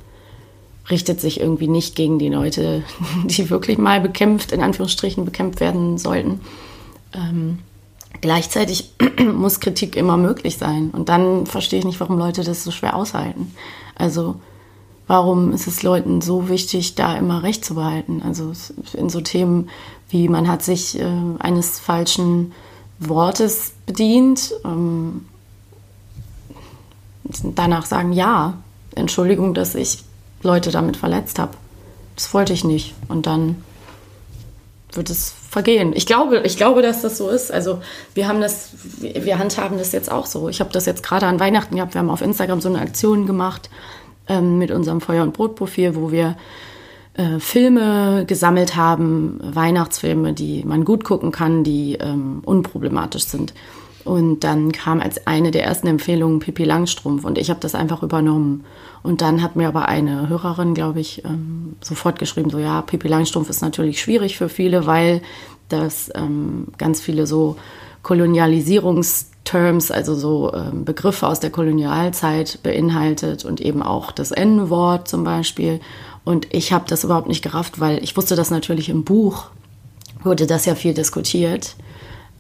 richtet 0.91 1.21
sich 1.21 1.41
irgendwie 1.41 1.69
nicht 1.69 1.95
gegen 1.95 2.19
die 2.19 2.29
Leute, 2.29 2.83
die 3.25 3.51
wirklich 3.51 3.79
mal 3.79 4.01
bekämpft, 4.01 4.53
in 4.53 4.63
Anführungsstrichen 4.63 5.25
bekämpft 5.25 5.61
werden 5.61 5.99
sollten. 5.99 6.41
Ähm, 7.15 7.59
Gleichzeitig 8.21 8.91
muss 9.35 9.61
Kritik 9.61 9.97
immer 9.97 10.17
möglich 10.17 10.57
sein. 10.57 10.91
Und 10.91 11.09
dann 11.09 11.47
verstehe 11.47 11.81
ich 11.81 11.85
nicht, 11.85 12.01
warum 12.01 12.19
Leute 12.19 12.43
das 12.43 12.65
so 12.65 12.71
schwer 12.71 12.97
aushalten. 12.97 13.55
Also 13.97 14.37
warum 15.07 15.53
ist 15.53 15.67
es 15.67 15.83
Leuten 15.83 16.21
so 16.21 16.49
wichtig, 16.49 16.95
da 16.95 17.17
immer 17.17 17.43
Recht 17.43 17.65
zu 17.65 17.75
behalten? 17.75 18.23
Also 18.25 18.53
in 18.95 19.09
so 19.09 19.21
Themen 19.21 19.69
wie 20.15 20.29
man 20.29 20.47
hat 20.47 20.63
sich 20.63 20.99
äh, 21.01 21.07
eines 21.41 21.81
falschen 21.81 22.53
Wortes 23.01 23.73
bedient. 23.85 24.53
Ähm, 24.65 25.27
danach 27.43 27.85
sagen, 27.85 28.13
ja, 28.13 28.59
Entschuldigung, 28.95 29.55
dass 29.55 29.75
ich 29.75 30.05
Leute 30.43 30.71
damit 30.71 30.97
verletzt 30.97 31.41
habe. 31.41 31.53
Das 32.15 32.33
wollte 32.33 32.53
ich 32.53 32.63
nicht. 32.63 32.95
Und 33.09 33.27
dann 33.27 33.65
wird 34.93 35.11
es 35.11 35.35
vergehen. 35.51 35.93
Ich 35.97 36.07
glaube, 36.07 36.43
ich 36.45 36.57
glaube, 36.57 36.81
dass 36.81 37.03
das 37.03 37.19
so 37.19 37.29
ist. 37.29 37.51
Also 37.51 37.81
wir 38.15 38.29
haben 38.29 38.41
das, 38.41 38.69
wir 39.01 39.41
handhaben 39.41 39.79
das 39.79 39.91
jetzt 39.91 40.13
auch 40.13 40.27
so. 40.27 40.49
Ich 40.49 40.61
habe 40.61 40.71
das 40.71 40.87
jetzt 40.87 41.03
gerade 41.03 41.27
an 41.27 41.41
Weihnachten 41.41 41.75
gehabt. 41.75 41.95
Wir 41.95 41.99
haben 41.99 42.11
auf 42.11 42.23
Instagram 42.23 42.61
so 42.61 42.69
eine 42.69 42.79
Aktion 42.79 43.27
gemacht 43.27 43.69
ähm, 44.29 44.59
mit 44.59 44.71
unserem 44.71 45.01
Feuer- 45.01 45.23
und 45.23 45.33
Brotprofil, 45.33 45.95
wo 45.97 46.11
wir 46.11 46.37
äh, 47.15 47.39
Filme 47.39 48.25
gesammelt 48.27 48.77
haben, 48.77 49.39
Weihnachtsfilme, 49.43 50.33
die 50.33 50.65
man 50.65 50.85
gut 50.85 51.05
gucken 51.05 51.31
kann, 51.31 51.65
die 51.65 51.95
ähm, 51.95 52.43
unproblematisch 52.45 53.25
sind. 53.25 53.55
Und 54.05 54.45
dann 54.45 54.73
kam 54.73 55.01
als 55.01 55.27
eine 55.27 55.51
der 55.51 55.65
ersten 55.65 55.87
Empfehlungen 55.87 56.39
Pippi 56.39 56.65
Langstrumpf 56.65 57.25
und 57.25 57.39
ich 57.39 57.49
habe 57.49 57.61
das 57.61 57.75
einfach 57.75 58.03
übernommen. 58.03 58.65
Und 59.03 59.23
dann 59.23 59.43
hat 59.43 59.57
mir 59.57 59.69
aber 59.69 59.89
eine 59.89 60.29
Hörerin, 60.29 60.75
glaube 60.75 61.01
ich, 61.01 61.25
ähm, 61.25 61.77
sofort 61.81 62.19
geschrieben, 62.19 62.51
so 62.51 62.59
ja, 62.59 62.83
Pippi 62.83 63.09
Langstrumpf 63.09 63.49
ist 63.49 63.63
natürlich 63.63 64.01
schwierig 64.01 64.37
für 64.37 64.49
viele, 64.49 64.87
weil 64.87 65.23
das 65.69 66.11
ähm, 66.15 66.69
ganz 66.77 67.01
viele 67.01 67.27
so 67.27 67.57
Kolonialisierungsterms, 69.45 69.91
also 69.91 70.15
so 70.15 70.53
ähm, 70.55 70.85
Begriffe 70.85 71.27
aus 71.27 71.41
der 71.41 71.51
Kolonialzeit 71.51 72.61
beinhaltet 72.63 73.45
und 73.45 73.61
eben 73.61 73.83
auch 73.83 74.13
das 74.13 74.31
N-Wort 74.31 75.09
zum 75.09 75.25
Beispiel. 75.25 75.81
Und 76.25 76.53
ich 76.53 76.73
habe 76.73 76.87
das 76.89 77.05
überhaupt 77.05 77.29
nicht 77.29 77.43
gerafft, 77.43 77.81
weil 77.81 78.03
ich 78.03 78.17
wusste 78.17 78.37
das 78.37 78.51
natürlich 78.51 78.89
im 78.89 79.05
Buch, 79.05 79.47
wurde 80.23 80.47
das 80.47 80.65
ja 80.65 80.75
viel 80.75 80.95
diskutiert. 80.95 81.77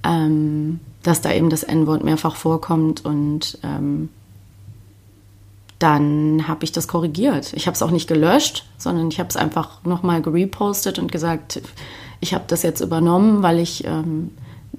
Ähm, 0.02 0.80
dass 1.02 1.20
da 1.20 1.32
eben 1.32 1.50
das 1.50 1.62
N-Wort 1.62 2.02
mehrfach 2.02 2.34
vorkommt 2.34 3.05
und 3.05 3.59
ähm, 3.62 4.09
dann 5.78 6.48
habe 6.48 6.64
ich 6.64 6.72
das 6.72 6.88
korrigiert. 6.88 7.52
Ich 7.52 7.66
habe 7.66 7.74
es 7.74 7.82
auch 7.82 7.90
nicht 7.90 8.07
gelöscht, 8.07 8.64
sondern 8.78 9.09
ich 9.09 9.18
habe 9.18 9.28
es 9.28 9.36
einfach 9.36 9.84
nochmal 9.84 10.22
gerepostet 10.22 10.98
und 10.98 11.12
gesagt, 11.12 11.61
ich 12.20 12.32
habe 12.32 12.44
das 12.46 12.62
jetzt 12.62 12.80
übernommen, 12.80 13.42
weil 13.42 13.59
ich 13.59 13.84
ähm, 13.84 14.30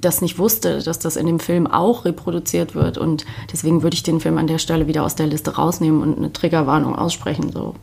das 0.02 0.22
nicht 0.22 0.38
wusste, 0.38 0.82
dass 0.82 1.00
das 1.00 1.16
in 1.16 1.26
dem 1.26 1.40
Film 1.40 1.68
auch 1.68 2.06
reproduziert 2.06 2.76
wird. 2.76 2.98
Und 2.98 3.26
deswegen 3.52 3.84
würde 3.84 3.96
ich 3.96 4.04
den 4.04 4.20
Film 4.20 4.38
an 4.38 4.48
der 4.48 4.60
Stelle 4.60 4.88
wieder 4.88 5.04
aus 5.04 5.16
der 5.16 5.28
Liste 5.28 5.56
rausnehmen 5.56 6.02
und 6.02 6.18
eine 6.18 6.34
Triggerwarnung 6.34 6.96
aussprechen. 6.96 7.52
So. 7.52 7.76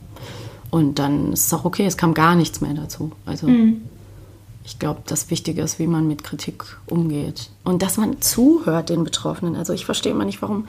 Und 0.69 0.99
dann 0.99 1.33
ist 1.33 1.47
es 1.47 1.53
auch 1.53 1.65
okay, 1.65 1.85
es 1.85 1.97
kam 1.97 2.13
gar 2.13 2.35
nichts 2.35 2.61
mehr 2.61 2.73
dazu. 2.73 3.11
Also 3.25 3.47
mhm. 3.47 3.81
ich 4.65 4.79
glaube, 4.79 5.01
das 5.05 5.29
Wichtige 5.29 5.61
ist, 5.61 5.79
wie 5.79 5.87
man 5.87 6.07
mit 6.07 6.23
Kritik 6.23 6.63
umgeht. 6.87 7.49
Und 7.63 7.81
dass 7.81 7.97
man 7.97 8.21
zuhört 8.21 8.89
den 8.89 9.03
Betroffenen. 9.03 9.55
Also 9.55 9.73
ich 9.73 9.85
verstehe 9.85 10.11
immer 10.11 10.25
nicht, 10.25 10.41
warum 10.41 10.65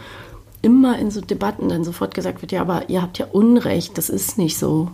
immer 0.63 0.99
in 0.99 1.11
so 1.11 1.21
Debatten 1.21 1.69
dann 1.69 1.85
sofort 1.85 2.15
gesagt 2.15 2.43
wird, 2.43 2.53
ja, 2.53 2.63
aber 2.63 2.89
ihr 2.89 3.03
habt 3.03 3.19
ja 3.19 3.27
Unrecht, 3.31 3.99
das 3.99 4.09
ist 4.09 4.39
nicht 4.39 4.59
so. 4.59 4.91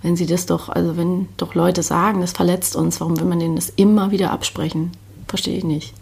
Wenn 0.00 0.16
sie 0.16 0.26
das 0.26 0.46
doch, 0.46 0.68
also 0.68 0.96
wenn 0.96 1.28
doch 1.36 1.54
Leute 1.54 1.82
sagen, 1.82 2.20
das 2.20 2.32
verletzt 2.32 2.74
uns, 2.74 3.00
warum 3.00 3.18
will 3.18 3.26
man 3.26 3.38
denen 3.38 3.56
das 3.56 3.70
immer 3.70 4.10
wieder 4.10 4.32
absprechen? 4.32 4.90
Verstehe 5.32 5.56
ich 5.56 5.64
nicht. 5.64 5.94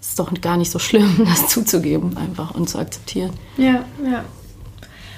Es 0.00 0.08
ist 0.08 0.18
doch 0.18 0.32
gar 0.40 0.56
nicht 0.56 0.70
so 0.70 0.78
schlimm, 0.78 1.20
das 1.26 1.48
zuzugeben 1.48 2.16
einfach 2.16 2.54
und 2.54 2.66
zu 2.66 2.78
akzeptieren. 2.78 3.30
Ja, 3.58 3.84
ja. 4.10 4.24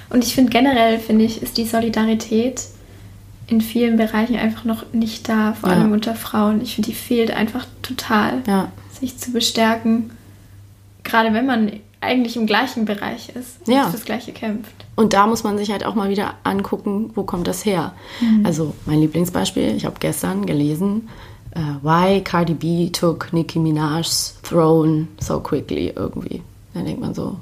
Und 0.09 0.25
ich 0.25 0.35
finde 0.35 0.51
generell, 0.51 0.99
finde 0.99 1.23
ich, 1.23 1.41
ist 1.41 1.57
die 1.57 1.63
Solidarität 1.63 2.63
in 3.47 3.61
vielen 3.61 3.95
Bereichen 3.95 4.35
einfach 4.35 4.65
noch 4.65 4.91
nicht 4.91 5.29
da, 5.29 5.53
vor 5.53 5.69
allem 5.69 5.87
ja. 5.87 5.93
unter 5.93 6.13
Frauen. 6.13 6.61
Ich 6.61 6.75
finde, 6.75 6.89
die 6.89 6.95
fehlt 6.95 7.31
einfach 7.31 7.65
total, 7.83 8.43
ja. 8.45 8.69
sich 8.99 9.17
zu 9.17 9.31
bestärken. 9.31 10.11
Gerade 11.05 11.33
wenn 11.33 11.45
man 11.45 11.71
eigentlich 12.01 12.35
im 12.35 12.47
gleichen 12.47 12.83
Bereich 12.83 13.29
ist 13.29 13.65
und 13.65 13.73
ja. 13.75 13.89
fürs 13.89 14.03
Gleiche 14.03 14.33
kämpft. 14.33 14.73
Und 14.97 15.13
da 15.13 15.25
muss 15.25 15.45
man 15.45 15.57
sich 15.57 15.71
halt 15.71 15.85
auch 15.85 15.95
mal 15.95 16.09
wieder 16.09 16.33
angucken, 16.43 17.11
wo 17.15 17.23
kommt 17.23 17.47
das 17.47 17.63
her. 17.63 17.93
Mhm. 18.19 18.45
Also 18.45 18.73
mein 18.85 18.99
Lieblingsbeispiel, 18.99 19.73
ich 19.77 19.85
habe 19.85 19.95
gestern 20.01 20.45
gelesen, 20.45 21.07
uh, 21.57 21.79
Why 21.81 22.21
Cardi 22.21 22.53
B 22.53 22.89
took 22.89 23.33
Nicki 23.33 23.59
Minaj's 23.59 24.39
throne 24.43 25.07
so 25.19 25.39
quickly 25.39 25.93
irgendwie. 25.95 26.41
Da 26.73 26.81
denkt 26.81 27.01
man 27.01 27.13
so, 27.13 27.37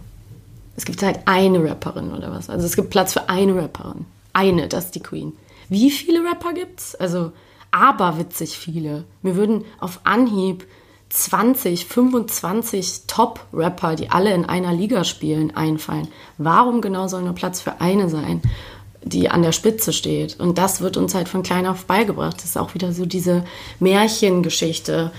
es 0.78 0.86
gibt 0.86 1.04
halt 1.04 1.20
eine 1.26 1.64
Rapperin 1.64 2.14
oder 2.14 2.32
was. 2.32 2.50
Also 2.50 2.66
es 2.66 2.76
gibt 2.76 2.90
Platz 2.90 3.14
für 3.14 3.30
eine 3.30 3.56
Rapperin. 3.56 4.06
Eine, 4.34 4.68
das 4.68 4.86
ist 4.86 4.96
die 4.96 5.04
Queen. 5.04 5.34
Wie 5.70 5.90
viele 5.90 6.24
Rapper 6.24 6.54
gibt's? 6.54 6.96
Also 6.96 7.32
aberwitzig 7.72 8.58
viele. 8.58 9.06
Mir 9.22 9.36
würden 9.36 9.66
auf 9.80 10.02
Anhieb 10.04 10.66
20, 11.10 11.86
25 11.86 13.04
Top-Rapper, 13.08 13.96
die 13.96 14.10
alle 14.10 14.34
in 14.34 14.46
einer 14.46 14.74
Liga 14.74 15.04
spielen, 15.04 15.56
einfallen. 15.56 16.08
Warum 16.38 16.82
genau 16.82 17.08
soll 17.08 17.22
nur 17.22 17.36
Platz 17.36 17.62
für 17.62 17.80
eine 17.80 18.10
sein, 18.10 18.42
die 19.06 19.30
an 19.30 19.44
der 19.44 19.54
Spitze 19.54 19.94
steht? 19.94 20.40
Und 20.40 20.58
das 20.58 20.82
wird 20.82 20.98
uns 20.98 21.16
halt 21.16 21.30
von 21.30 21.44
klein 21.44 21.66
auf 21.66 21.86
beigebracht. 21.86 22.38
Das 22.38 22.46
ist 22.46 22.58
auch 22.58 22.74
wieder 22.74 22.92
so 22.92 23.06
diese 23.06 23.46
Märchengeschichte. 23.80 25.12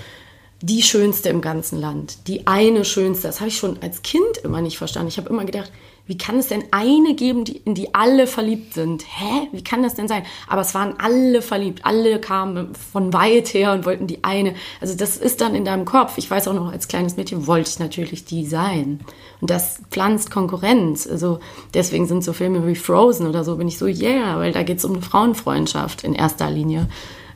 Die 0.61 0.83
schönste 0.83 1.29
im 1.29 1.41
ganzen 1.41 1.79
Land. 1.79 2.27
Die 2.27 2.45
eine 2.47 2.85
schönste. 2.85 3.27
Das 3.27 3.39
habe 3.39 3.49
ich 3.49 3.57
schon 3.57 3.81
als 3.81 4.01
Kind 4.01 4.37
immer 4.43 4.61
nicht 4.61 4.77
verstanden. 4.77 5.07
Ich 5.09 5.17
habe 5.17 5.29
immer 5.29 5.45
gedacht, 5.45 5.71
wie 6.07 6.17
kann 6.17 6.39
es 6.39 6.47
denn 6.47 6.63
eine 6.71 7.15
geben, 7.15 7.43
die, 7.43 7.57
in 7.57 7.75
die 7.75 7.93
alle 7.93 8.27
verliebt 8.27 8.73
sind? 8.73 9.03
Hä? 9.03 9.49
Wie 9.51 9.63
kann 9.63 9.83
das 9.83 9.95
denn 9.95 10.07
sein? 10.07 10.23
Aber 10.47 10.61
es 10.61 10.73
waren 10.73 10.95
alle 10.99 11.41
verliebt. 11.41 11.81
Alle 11.83 12.19
kamen 12.19 12.73
von 12.75 13.11
weit 13.11 13.53
her 13.53 13.73
und 13.73 13.85
wollten 13.85 14.07
die 14.07 14.23
eine. 14.23 14.55
Also 14.79 14.95
das 14.95 15.17
ist 15.17 15.41
dann 15.41 15.53
in 15.53 15.65
deinem 15.65 15.83
Kopf. 15.83 16.17
Ich 16.17 16.31
weiß 16.31 16.47
auch 16.47 16.53
noch, 16.53 16.71
als 16.71 16.87
kleines 16.87 17.17
Mädchen 17.17 17.45
wollte 17.45 17.69
ich 17.69 17.79
natürlich 17.79 18.23
die 18.23 18.45
sein. 18.45 19.01
Und 19.41 19.49
das 19.49 19.81
pflanzt 19.91 20.31
Konkurrenz. 20.31 21.05
Also 21.05 21.39
deswegen 21.73 22.07
sind 22.07 22.23
so 22.23 22.31
Filme 22.31 22.65
wie 22.65 22.75
Frozen 22.75 23.27
oder 23.27 23.43
so, 23.43 23.57
bin 23.57 23.67
ich 23.67 23.77
so, 23.77 23.85
yeah, 23.85 24.39
weil 24.39 24.53
da 24.53 24.63
geht 24.63 24.77
es 24.77 24.85
um 24.85 24.93
eine 24.93 25.01
Frauenfreundschaft 25.01 26.05
in 26.05 26.13
erster 26.13 26.49
Linie. 26.49 26.87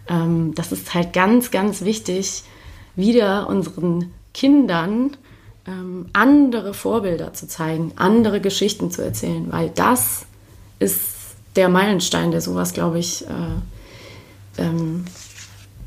Ähm, 0.08 0.54
das 0.56 0.72
ist 0.72 0.94
halt 0.94 1.12
ganz, 1.12 1.52
ganz 1.52 1.84
wichtig, 1.84 2.44
wieder 2.96 3.50
unseren 3.50 4.14
Kindern 4.34 5.18
ähm, 5.68 6.08
andere 6.14 6.74
Vorbilder 6.74 7.34
zu 7.34 7.48
zeigen, 7.48 7.94
andere 7.96 8.42
Geschichten 8.42 8.92
zu 8.92 9.04
erzählen, 9.04 9.52
weil 9.52 9.70
das 9.70 10.26
ist 10.80 11.00
der 11.56 11.70
Meilenstein, 11.70 12.32
der 12.32 12.42
sowas, 12.42 12.74
glaube 12.74 13.00
ich, 13.00 13.26
äh, 13.28 14.62
ähm, 14.62 15.06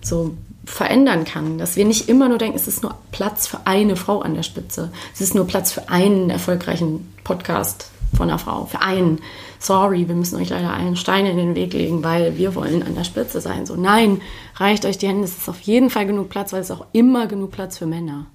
so 0.02 0.34
verändern 0.64 1.24
kann. 1.24 1.58
Dass 1.58 1.76
wir 1.76 1.84
nicht 1.84 2.08
immer 2.08 2.28
nur 2.28 2.38
denken, 2.38 2.56
es 2.56 2.68
ist 2.68 2.82
nur 2.82 2.94
Platz 3.12 3.46
für 3.46 3.66
eine 3.66 3.96
Frau 3.96 4.20
an 4.20 4.34
der 4.34 4.42
Spitze. 4.42 4.90
Es 5.14 5.20
ist 5.20 5.34
nur 5.34 5.46
Platz 5.46 5.72
für 5.72 5.88
einen 5.88 6.30
erfolgreichen 6.30 7.12
Podcast 7.24 7.90
von 8.14 8.28
einer 8.28 8.38
Frau. 8.38 8.66
Für 8.66 8.80
einen. 8.80 9.20
Sorry, 9.58 10.06
wir 10.08 10.14
müssen 10.14 10.36
euch 10.36 10.50
leider 10.50 10.72
einen 10.72 10.96
Stein 10.96 11.26
in 11.26 11.36
den 11.36 11.54
Weg 11.54 11.72
legen, 11.72 12.04
weil 12.04 12.36
wir 12.36 12.54
wollen 12.54 12.82
an 12.82 12.94
der 12.94 13.04
Spitze 13.04 13.40
sein. 13.40 13.66
So, 13.66 13.76
nein, 13.76 14.20
reicht 14.56 14.84
euch 14.84 14.98
die 14.98 15.08
Hände. 15.08 15.24
Es 15.24 15.38
ist 15.38 15.48
auf 15.48 15.60
jeden 15.62 15.90
Fall 15.90 16.06
genug 16.06 16.28
Platz, 16.28 16.52
weil 16.52 16.60
es 16.60 16.70
ist 16.70 16.76
auch 16.76 16.86
immer 16.92 17.26
genug 17.26 17.50
Platz 17.50 17.78
für 17.78 17.86
Männer. 17.86 18.26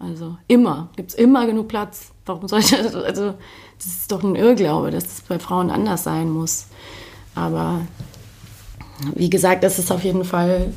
Also 0.00 0.36
immer, 0.48 0.88
gibt 0.96 1.10
es 1.10 1.14
immer 1.14 1.46
genug 1.46 1.68
Platz. 1.68 2.10
Warum 2.26 2.48
sollte 2.48 2.82
das, 2.82 2.94
also 2.94 3.34
das 3.76 3.86
ist 3.86 4.10
doch 4.10 4.24
ein 4.24 4.34
Irrglaube, 4.34 4.90
dass 4.90 5.04
das 5.04 5.20
bei 5.20 5.38
Frauen 5.38 5.70
anders 5.70 6.04
sein 6.04 6.30
muss. 6.30 6.66
Aber 7.34 7.82
wie 9.14 9.30
gesagt, 9.30 9.62
das 9.62 9.78
ist 9.78 9.92
auf 9.92 10.02
jeden 10.02 10.24
Fall 10.24 10.72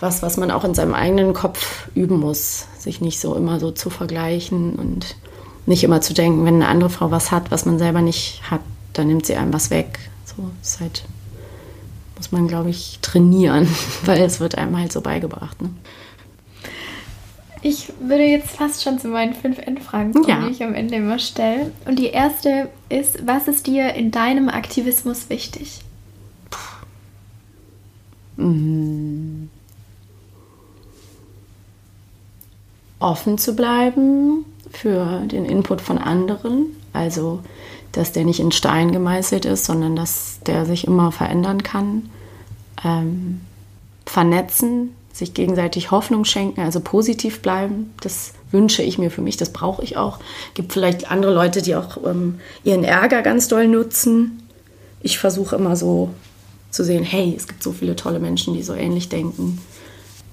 was, 0.00 0.22
was 0.22 0.36
man 0.36 0.50
auch 0.50 0.64
in 0.64 0.74
seinem 0.74 0.94
eigenen 0.94 1.34
Kopf 1.34 1.88
üben 1.94 2.20
muss, 2.20 2.66
sich 2.78 3.00
nicht 3.00 3.20
so 3.20 3.34
immer 3.34 3.58
so 3.58 3.70
zu 3.72 3.90
vergleichen 3.90 4.74
und 4.76 5.16
nicht 5.66 5.84
immer 5.84 6.00
zu 6.00 6.14
denken, 6.14 6.44
wenn 6.44 6.54
eine 6.54 6.68
andere 6.68 6.90
Frau 6.90 7.10
was 7.10 7.30
hat, 7.30 7.50
was 7.50 7.66
man 7.66 7.78
selber 7.78 8.00
nicht 8.00 8.42
hat, 8.50 8.60
dann 8.92 9.08
nimmt 9.08 9.26
sie 9.26 9.34
einem 9.34 9.52
was 9.52 9.70
weg. 9.70 9.98
So 10.24 10.50
ist 10.62 10.80
halt, 10.80 11.04
muss 12.16 12.32
man, 12.32 12.48
glaube 12.48 12.70
ich, 12.70 13.00
trainieren, 13.02 13.68
weil 14.04 14.22
es 14.22 14.40
wird 14.40 14.56
einem 14.56 14.76
halt 14.76 14.92
so 14.92 15.00
beigebracht. 15.00 15.60
Ne? 15.60 15.70
Ich 17.62 17.92
würde 18.00 18.24
jetzt 18.24 18.50
fast 18.50 18.82
schon 18.82 18.98
zu 18.98 19.08
meinen 19.08 19.34
fünf 19.34 19.58
Endfragen 19.58 20.12
kommen, 20.12 20.28
ja. 20.28 20.46
die 20.46 20.52
ich 20.52 20.62
am 20.62 20.74
Ende 20.74 20.96
immer 20.96 21.18
stelle. 21.18 21.72
Und 21.86 21.98
die 21.98 22.06
erste 22.06 22.70
ist, 22.88 23.26
was 23.26 23.48
ist 23.48 23.66
dir 23.66 23.94
in 23.94 24.10
deinem 24.10 24.48
Aktivismus 24.48 25.28
wichtig? 25.28 25.80
Mhm. 28.36 29.50
Offen 33.00 33.38
zu 33.38 33.54
bleiben 33.54 34.44
für 34.70 35.22
den 35.26 35.44
Input 35.44 35.80
von 35.80 35.98
anderen. 35.98 36.76
Also, 36.92 37.40
dass 37.92 38.12
der 38.12 38.24
nicht 38.24 38.40
in 38.40 38.52
Stein 38.52 38.92
gemeißelt 38.92 39.44
ist, 39.44 39.64
sondern 39.64 39.96
dass 39.96 40.40
der 40.46 40.66
sich 40.66 40.86
immer 40.86 41.10
verändern 41.10 41.62
kann. 41.62 42.10
Ähm, 42.84 43.40
vernetzen, 44.06 44.94
sich 45.18 45.34
gegenseitig 45.34 45.90
Hoffnung 45.90 46.24
schenken, 46.24 46.60
also 46.60 46.80
positiv 46.80 47.40
bleiben. 47.42 47.92
Das 48.00 48.34
wünsche 48.50 48.82
ich 48.82 48.98
mir 48.98 49.10
für 49.10 49.20
mich, 49.20 49.36
das 49.36 49.52
brauche 49.52 49.82
ich 49.82 49.96
auch. 49.96 50.18
Gibt 50.54 50.72
vielleicht 50.72 51.10
andere 51.10 51.34
Leute, 51.34 51.60
die 51.60 51.74
auch 51.74 51.98
ähm, 52.06 52.40
ihren 52.64 52.84
Ärger 52.84 53.22
ganz 53.22 53.48
doll 53.48 53.66
nutzen. 53.66 54.42
Ich 55.02 55.18
versuche 55.18 55.56
immer 55.56 55.76
so 55.76 56.10
zu 56.70 56.84
sehen, 56.84 57.04
hey, 57.04 57.34
es 57.36 57.48
gibt 57.48 57.62
so 57.62 57.72
viele 57.72 57.96
tolle 57.96 58.20
Menschen, 58.20 58.54
die 58.54 58.62
so 58.62 58.74
ähnlich 58.74 59.08
denken. 59.08 59.60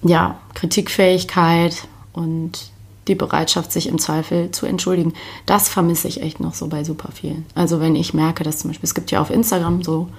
Ja, 0.03 0.39
Kritikfähigkeit 0.53 1.87
und 2.13 2.71
die 3.07 3.15
Bereitschaft, 3.15 3.71
sich 3.71 3.87
im 3.87 3.99
Zweifel 3.99 4.51
zu 4.51 4.65
entschuldigen. 4.65 5.13
Das 5.45 5.69
vermisse 5.69 6.07
ich 6.07 6.21
echt 6.21 6.39
noch 6.39 6.53
so 6.53 6.67
bei 6.67 6.83
super 6.83 7.09
vielen. 7.13 7.45
Also 7.55 7.79
wenn 7.79 7.95
ich 7.95 8.13
merke, 8.13 8.43
dass 8.43 8.59
zum 8.59 8.69
Beispiel, 8.69 8.87
es 8.87 8.95
gibt 8.95 9.11
ja 9.11 9.21
auf 9.21 9.29
Instagram 9.29 9.83
so 9.83 10.09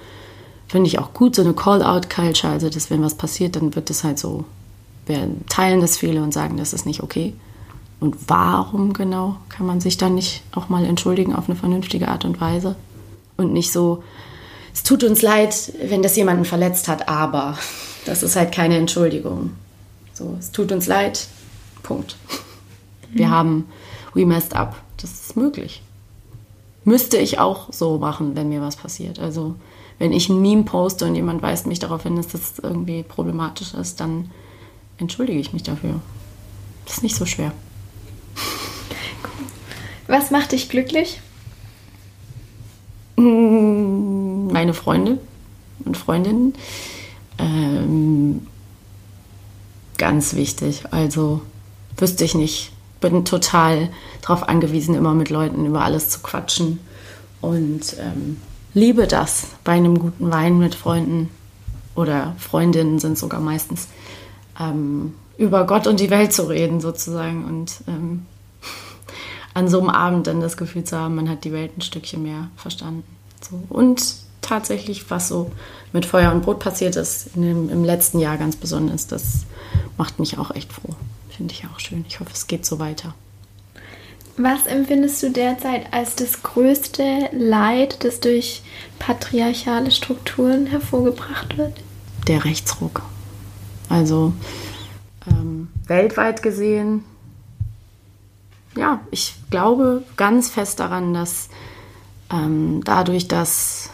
finde 0.68 0.88
ich 0.88 0.98
auch 0.98 1.12
gut, 1.12 1.36
so 1.36 1.42
eine 1.42 1.54
Call-out-Culture. 1.54 2.52
Also, 2.52 2.68
dass 2.68 2.90
wenn 2.90 3.02
was 3.02 3.14
passiert, 3.14 3.56
dann 3.56 3.74
wird 3.74 3.90
es 3.90 4.04
halt 4.04 4.18
so, 4.18 4.44
wir 5.06 5.28
teilen 5.48 5.80
das 5.80 5.96
viele 5.96 6.22
und 6.22 6.32
sagen, 6.32 6.56
das 6.56 6.72
ist 6.72 6.86
nicht 6.86 7.02
okay. 7.02 7.34
Und 8.00 8.16
warum 8.28 8.92
genau 8.92 9.36
kann 9.48 9.66
man 9.66 9.80
sich 9.80 9.96
dann 9.96 10.14
nicht 10.14 10.42
auch 10.52 10.68
mal 10.68 10.84
entschuldigen 10.84 11.34
auf 11.34 11.48
eine 11.48 11.56
vernünftige 11.56 12.08
Art 12.08 12.24
und 12.24 12.40
Weise? 12.40 12.76
Und 13.36 13.52
nicht 13.52 13.72
so, 13.72 14.02
es 14.74 14.82
tut 14.82 15.04
uns 15.04 15.22
leid, 15.22 15.72
wenn 15.82 16.02
das 16.02 16.16
jemanden 16.16 16.44
verletzt 16.44 16.88
hat, 16.88 17.08
aber 17.08 17.56
das 18.04 18.22
ist 18.22 18.36
halt 18.36 18.52
keine 18.52 18.76
Entschuldigung. 18.76 19.52
So, 20.12 20.36
es 20.38 20.50
tut 20.50 20.72
uns 20.72 20.86
leid, 20.86 21.28
Punkt. 21.82 22.16
Wir 23.10 23.28
mhm. 23.28 23.30
haben, 23.30 23.68
we 24.14 24.26
messed 24.26 24.54
up. 24.54 24.76
Das 24.98 25.12
ist 25.12 25.36
möglich. 25.36 25.82
Müsste 26.84 27.16
ich 27.16 27.38
auch 27.38 27.72
so 27.72 27.98
machen, 27.98 28.36
wenn 28.36 28.48
mir 28.48 28.60
was 28.60 28.76
passiert. 28.76 29.18
Also, 29.18 29.56
wenn 29.98 30.12
ich 30.12 30.28
ein 30.28 30.40
Meme 30.40 30.64
poste 30.64 31.06
und 31.06 31.14
jemand 31.14 31.42
weist 31.42 31.66
mich 31.66 31.78
darauf 31.78 32.02
hin, 32.02 32.16
dass 32.16 32.28
das 32.28 32.58
irgendwie 32.62 33.02
problematisch 33.02 33.74
ist, 33.74 34.00
dann 34.00 34.30
entschuldige 34.98 35.38
ich 35.38 35.52
mich 35.52 35.62
dafür. 35.62 36.00
Das 36.84 36.98
ist 36.98 37.02
nicht 37.02 37.16
so 37.16 37.26
schwer. 37.26 37.52
Was 40.06 40.30
macht 40.30 40.52
dich 40.52 40.68
glücklich? 40.68 41.20
Mm, 43.16 44.52
meine 44.52 44.74
Freunde 44.74 45.18
und 45.84 45.96
Freundinnen. 45.96 46.54
Ähm, 47.38 48.46
ganz 49.96 50.34
wichtig. 50.34 50.84
Also 50.90 51.40
wüsste 51.96 52.24
ich 52.24 52.34
nicht. 52.34 52.72
Bin 53.00 53.24
total 53.24 53.90
darauf 54.22 54.48
angewiesen, 54.48 54.94
immer 54.94 55.14
mit 55.14 55.30
Leuten 55.30 55.66
über 55.66 55.82
alles 55.82 56.08
zu 56.08 56.20
quatschen 56.20 56.80
und 57.40 57.96
ähm, 58.00 58.38
liebe 58.76 59.06
das, 59.06 59.46
bei 59.64 59.72
einem 59.72 59.98
guten 59.98 60.30
Wein 60.30 60.58
mit 60.58 60.74
Freunden 60.74 61.30
oder 61.94 62.36
Freundinnen 62.38 62.98
sind 62.98 63.16
sogar 63.16 63.40
meistens, 63.40 63.88
ähm, 64.60 65.14
über 65.38 65.66
Gott 65.66 65.86
und 65.86 65.98
die 65.98 66.10
Welt 66.10 66.34
zu 66.34 66.42
reden 66.42 66.80
sozusagen 66.82 67.46
und 67.46 67.80
ähm, 67.88 68.26
an 69.54 69.68
so 69.68 69.80
einem 69.80 69.88
Abend 69.88 70.26
dann 70.26 70.42
das 70.42 70.58
Gefühl 70.58 70.84
zu 70.84 70.98
haben, 70.98 71.14
man 71.14 71.28
hat 71.28 71.44
die 71.44 71.52
Welt 71.52 71.76
ein 71.76 71.80
Stückchen 71.80 72.22
mehr 72.22 72.50
verstanden. 72.56 73.02
So. 73.40 73.62
Und 73.70 74.14
tatsächlich, 74.42 75.10
was 75.10 75.28
so 75.28 75.50
mit 75.94 76.04
Feuer 76.04 76.30
und 76.30 76.42
Brot 76.42 76.58
passiert 76.58 76.96
ist, 76.96 77.34
dem, 77.34 77.70
im 77.70 77.82
letzten 77.82 78.18
Jahr 78.18 78.36
ganz 78.36 78.56
besonders, 78.56 79.06
das 79.06 79.46
macht 79.96 80.18
mich 80.18 80.36
auch 80.36 80.50
echt 80.50 80.70
froh. 80.70 80.94
Finde 81.30 81.54
ich 81.54 81.64
auch 81.64 81.80
schön. 81.80 82.04
Ich 82.08 82.20
hoffe, 82.20 82.30
es 82.34 82.46
geht 82.46 82.66
so 82.66 82.78
weiter. 82.78 83.14
Was 84.38 84.66
empfindest 84.66 85.22
du 85.22 85.30
derzeit 85.30 85.92
als 85.92 86.14
das 86.14 86.42
größte 86.42 87.30
Leid, 87.32 88.04
das 88.04 88.20
durch 88.20 88.62
patriarchale 88.98 89.90
Strukturen 89.90 90.66
hervorgebracht 90.66 91.56
wird? 91.56 91.72
Der 92.28 92.44
Rechtsruck. 92.44 93.02
Also 93.88 94.34
ähm, 95.26 95.68
weltweit 95.86 96.42
gesehen, 96.42 97.04
ja, 98.76 99.00
ich 99.10 99.34
glaube 99.50 100.02
ganz 100.16 100.50
fest 100.50 100.80
daran, 100.80 101.14
dass 101.14 101.48
ähm, 102.30 102.82
dadurch, 102.84 103.28
dass, 103.28 103.90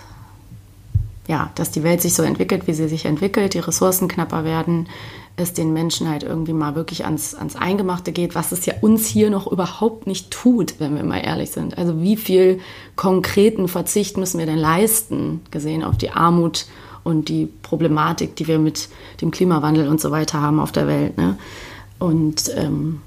ja, 1.29 1.51
dass 1.55 1.71
die 1.71 1.85
Welt 1.85 2.03
sich 2.03 2.15
so 2.15 2.23
entwickelt, 2.23 2.67
wie 2.67 2.75
sie 2.75 2.89
sich 2.89 3.05
entwickelt, 3.05 3.55
die 3.55 3.61
Ressourcen 3.61 4.09
knapper 4.09 4.45
werden, 4.45 4.89
es 5.37 5.53
den 5.55 5.73
Menschen 5.73 6.09
halt 6.09 6.23
irgendwie 6.23 6.53
mal 6.53 6.75
wirklich 6.75 7.05
ans, 7.05 7.35
ans 7.35 7.57
Eingemachte 7.57 8.13
geht, 8.13 8.35
was 8.35 8.53
es 8.53 8.67
ja 8.67 8.75
uns 8.81 9.07
hier 9.07 9.31
noch 9.31 9.51
überhaupt 9.51 10.07
nicht 10.07 10.31
tut, 10.31 10.75
wenn 10.79 10.95
wir 10.95 11.05
mal 11.05 11.25
ehrlich 11.25 11.51
sind. 11.51 11.79
Also 11.79 12.01
wie 12.01 12.17
viel 12.17 12.61
konkreten 12.97 13.69
Verzicht 13.69 14.17
müssen 14.17 14.39
wir 14.39 14.47
denn 14.47 14.59
leisten, 14.59 15.41
gesehen 15.51 15.85
auf 15.85 15.97
die 15.97 16.11
Armut 16.11 16.67
und 17.03 17.29
die 17.29 17.49
Problematik, 17.63 18.37
die 18.37 18.47
wir 18.47 18.59
mit 18.59 18.89
dem 19.21 19.31
Klimawandel 19.31 19.89
und 19.89 20.01
so 20.01 20.11
weiter 20.11 20.41
haben 20.41 20.61
auf 20.61 20.73
der 20.73 20.87
Welt. 20.87 21.17
Ne? 21.17 21.39
Und 21.99 22.51
ähm, 22.55 23.01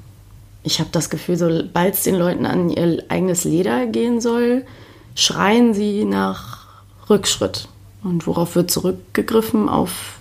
ich 0.63 0.80
habe 0.80 0.89
das 0.91 1.09
Gefühl, 1.11 1.38
sobald 1.38 1.93
es 1.93 2.03
den 2.03 2.15
Leuten 2.15 2.45
an 2.45 2.69
ihr 2.69 3.03
eigenes 3.09 3.43
Leder 3.43 3.86
gehen 3.86 4.19
soll, 4.19 4.65
schreien 5.13 5.73
sie 5.73 6.05
nach 6.05 6.65
Rückschritt. 7.09 7.67
Und 8.03 8.26
worauf 8.26 8.55
wird 8.55 8.71
zurückgegriffen? 8.71 9.69
Auf 9.69 10.19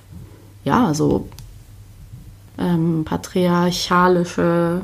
ja, 0.64 0.94
so 0.94 1.28
ähm, 2.58 3.04
patriarchalische 3.04 4.82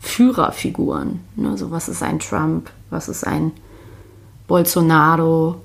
Führerfiguren. 0.00 1.20
Ne? 1.36 1.56
So, 1.56 1.70
was 1.70 1.88
ist 1.88 2.02
ein 2.02 2.18
Trump? 2.18 2.70
Was 2.90 3.08
ist 3.08 3.26
ein 3.26 3.52
Bolsonaro? 4.46 5.56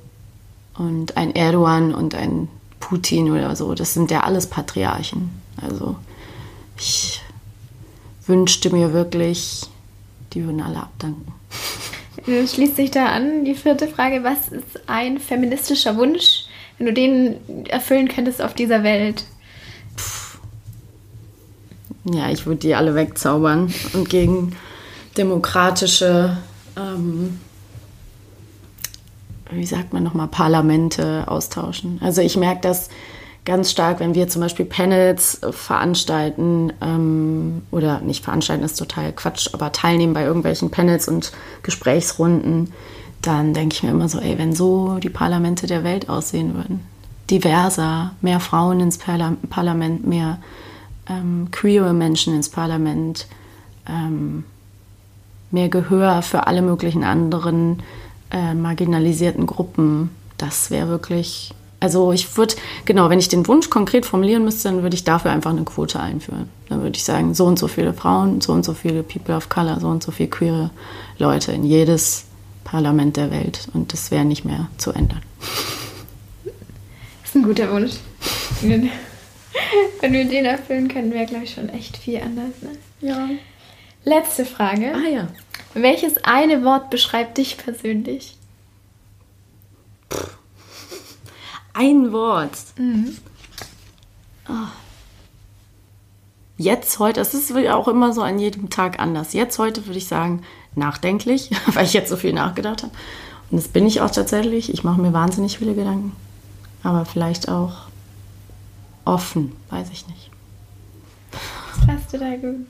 Und 0.78 1.18
ein 1.18 1.36
Erdogan 1.36 1.94
und 1.94 2.16
ein 2.16 2.48
Putin 2.80 3.32
oder 3.32 3.56
so. 3.56 3.74
Das 3.76 3.94
sind 3.94 4.10
ja 4.10 4.22
alles 4.22 4.48
Patriarchen. 4.48 5.30
Also 5.62 5.96
ich 6.78 7.22
wünschte 8.26 8.72
mir 8.72 8.94
wirklich, 8.94 9.64
die 10.34 10.44
würden 10.44 10.62
alle 10.62 10.78
abdanken. 10.78 11.34
Schließt 12.26 12.76
sich 12.76 12.92
da 12.92 13.08
an 13.08 13.46
die 13.46 13.56
vierte 13.56 13.88
Frage, 13.88 14.24
was 14.24 14.50
ist 14.50 14.88
ein 14.88 15.20
feministischer 15.20 15.98
Wunsch, 15.98 16.46
wenn 16.78 16.88
du 16.88 16.94
den 16.94 17.66
erfüllen 17.68 18.08
könntest 18.08 18.42
auf 18.42 18.54
dieser 18.54 18.84
Welt? 18.84 19.26
Ja, 22.04 22.30
ich 22.30 22.46
würde 22.46 22.60
die 22.60 22.76
alle 22.76 22.96
wegzaubern 22.96 23.74
und 23.94 24.10
gegen 24.10 24.56
demokratische, 25.18 26.38
ähm, 26.76 27.40
wie 29.52 29.66
sagt 29.66 29.94
man 29.94 30.04
nochmal, 30.04 30.28
Parlamente 30.28 31.28
austauschen. 31.28 32.00
Also 32.02 32.22
ich 32.22 32.38
merke 32.38 32.62
das 32.62 32.90
ganz 33.46 33.72
stark, 33.72 34.00
wenn 34.00 34.16
wir 34.16 34.28
zum 34.28 34.42
Beispiel 34.42 34.66
Panels 34.66 35.42
veranstalten 35.52 36.74
ähm, 36.82 37.64
oder 37.72 38.00
nicht 38.02 38.24
veranstalten, 38.24 38.64
ist 38.64 38.80
total 38.80 39.12
Quatsch, 39.14 39.50
aber 39.54 39.72
teilnehmen 39.72 40.14
bei 40.14 40.24
irgendwelchen 40.24 40.72
Panels 40.72 41.08
und 41.08 41.32
Gesprächsrunden, 41.64 42.72
dann 43.22 43.54
denke 43.54 43.76
ich 43.76 43.84
mir 43.84 43.92
immer 43.92 44.10
so, 44.10 44.20
ey, 44.20 44.38
wenn 44.38 44.56
so 44.56 44.98
die 44.98 45.10
Parlamente 45.10 45.68
der 45.68 45.84
Welt 45.84 46.10
aussehen 46.10 46.56
würden, 46.56 46.82
diverser, 47.30 48.12
mehr 48.22 48.40
Frauen 48.40 48.80
ins 48.80 48.98
Parla 48.98 49.36
Parlament, 49.50 50.06
mehr 50.08 50.40
ähm, 51.12 51.48
queere 51.52 51.94
Menschen 51.94 52.36
ins 52.36 52.50
Parlament, 52.50 53.28
ähm, 53.88 54.44
mehr 55.52 55.70
Gehör 55.70 56.22
für 56.22 56.48
alle 56.48 56.62
möglichen 56.62 57.04
anderen 57.04 57.84
äh, 58.32 58.54
marginalisierten 58.54 59.46
Gruppen. 59.46 60.10
Das 60.38 60.72
wäre 60.72 60.88
wirklich, 60.88 61.54
also 61.80 62.12
ich 62.14 62.38
würde, 62.38 62.56
genau, 62.86 63.10
wenn 63.10 63.20
ich 63.20 63.28
den 63.28 63.48
Wunsch 63.48 63.70
konkret 63.70 64.06
formulieren 64.06 64.46
müsste, 64.46 64.70
dann 64.70 64.84
würde 64.84 64.96
ich 64.96 65.04
dafür 65.04 65.32
einfach 65.32 65.52
eine 65.52 65.64
Quote 65.64 66.00
einführen. 66.00 66.50
Dann 66.70 66.82
würde 66.82 66.96
ich 66.96 67.04
sagen, 67.04 67.34
so 67.34 67.46
und 67.46 67.60
so 67.60 67.68
viele 67.68 67.94
Frauen, 67.94 68.42
so 68.42 68.54
und 68.54 68.64
so 68.64 68.74
viele 68.74 69.04
People 69.04 69.36
of 69.36 69.50
Color, 69.50 69.80
so 69.80 69.88
und 69.88 70.02
so 70.02 70.12
viele 70.12 70.30
queere 70.30 70.72
Leute 71.18 71.52
in 71.52 71.64
jedes 71.64 72.26
Parlament 72.64 73.18
der 73.18 73.32
Welt. 73.32 73.68
Und 73.74 73.92
das 73.92 74.12
wäre 74.12 74.24
nicht 74.24 74.46
mehr 74.46 74.68
zu 74.78 74.92
ändern. 74.92 75.22
Das 76.44 77.30
ist 77.30 77.36
ein 77.36 77.44
guter 77.44 77.72
Wunsch. 77.72 77.94
Wenn 80.00 80.14
wir 80.14 80.26
den 80.26 80.46
erfüllen 80.46 80.88
können, 80.88 81.14
wäre, 81.14 81.26
glaube 81.26 81.44
ich, 81.44 81.54
schon 81.54 81.70
echt 81.70 81.98
viel 81.98 82.22
anders. 82.22 82.54
Ne? 82.62 82.78
Ja. 83.02 83.30
Letzte 84.04 84.46
Frage. 84.46 84.94
Ah 84.96 85.10
ja. 85.10 85.28
Welches 85.74 86.24
eine 86.24 86.64
Wort 86.64 86.90
beschreibt 86.90 87.38
dich 87.38 87.58
persönlich? 87.58 88.36
Ein 91.74 92.12
Wort. 92.12 92.58
Mhm. 92.78 93.18
Oh. 94.50 94.68
Jetzt, 96.58 97.00
heute, 97.00 97.22
es 97.22 97.34
ist 97.34 97.56
auch 97.70 97.88
immer 97.88 98.14
so 98.14 98.22
an 98.22 98.38
jedem 98.38 98.70
Tag 98.70 99.00
anders. 99.00 99.34
Jetzt, 99.34 99.58
heute 99.58 99.86
würde 99.88 99.98
ich 99.98 100.08
sagen, 100.08 100.44
nachdenklich, 100.76 101.52
weil 101.68 101.86
ich 101.86 101.94
jetzt 101.94 102.10
so 102.10 102.18
viel 102.18 102.34
nachgedacht 102.34 102.84
habe. 102.84 102.94
Und 103.50 103.58
das 103.58 103.68
bin 103.68 103.86
ich 103.86 104.02
auch 104.02 104.12
tatsächlich. 104.12 104.74
Ich 104.74 104.84
mache 104.84 105.02
mir 105.02 105.14
wahnsinnig 105.14 105.58
viele 105.58 105.74
Gedanken. 105.74 106.16
Aber 106.84 107.06
vielleicht 107.06 107.50
auch 107.50 107.91
offen, 109.06 109.56
weiß 109.70 109.88
ich 109.92 110.08
nicht. 110.08 110.30
Das 111.32 111.86
passt 111.88 112.12
total 112.12 112.38
gut. 112.38 112.68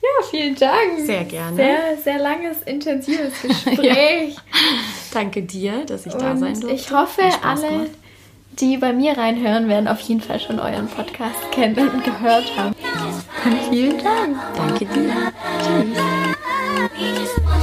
Ja, 0.00 0.26
vielen 0.30 0.54
Dank. 0.54 1.00
Sehr 1.04 1.24
gerne. 1.24 1.56
Sehr, 1.56 1.78
sehr 2.02 2.18
langes, 2.18 2.62
intensives 2.62 3.32
Gespräch. 3.42 4.34
ja. 4.34 4.40
Danke 5.12 5.42
dir, 5.42 5.84
dass 5.86 6.06
ich 6.06 6.12
da 6.12 6.32
Und 6.32 6.38
sein 6.38 6.60
durfte. 6.60 6.74
Ich 6.76 6.90
hoffe, 6.92 7.22
alle, 7.42 7.68
gemacht. 7.68 7.90
die 8.60 8.76
bei 8.76 8.92
mir 8.92 9.16
reinhören, 9.16 9.68
werden 9.68 9.88
auf 9.88 10.00
jeden 10.00 10.20
Fall 10.20 10.38
schon 10.40 10.60
euren 10.60 10.88
Podcast 10.88 11.50
kennen 11.52 11.88
und 11.88 12.04
gehört 12.04 12.56
haben. 12.56 12.74
Und 13.44 13.58
vielen 13.70 13.98
Dank. 14.02 14.36
Danke 14.56 14.84
dir. 14.86 15.32
Tschüss. 16.96 17.53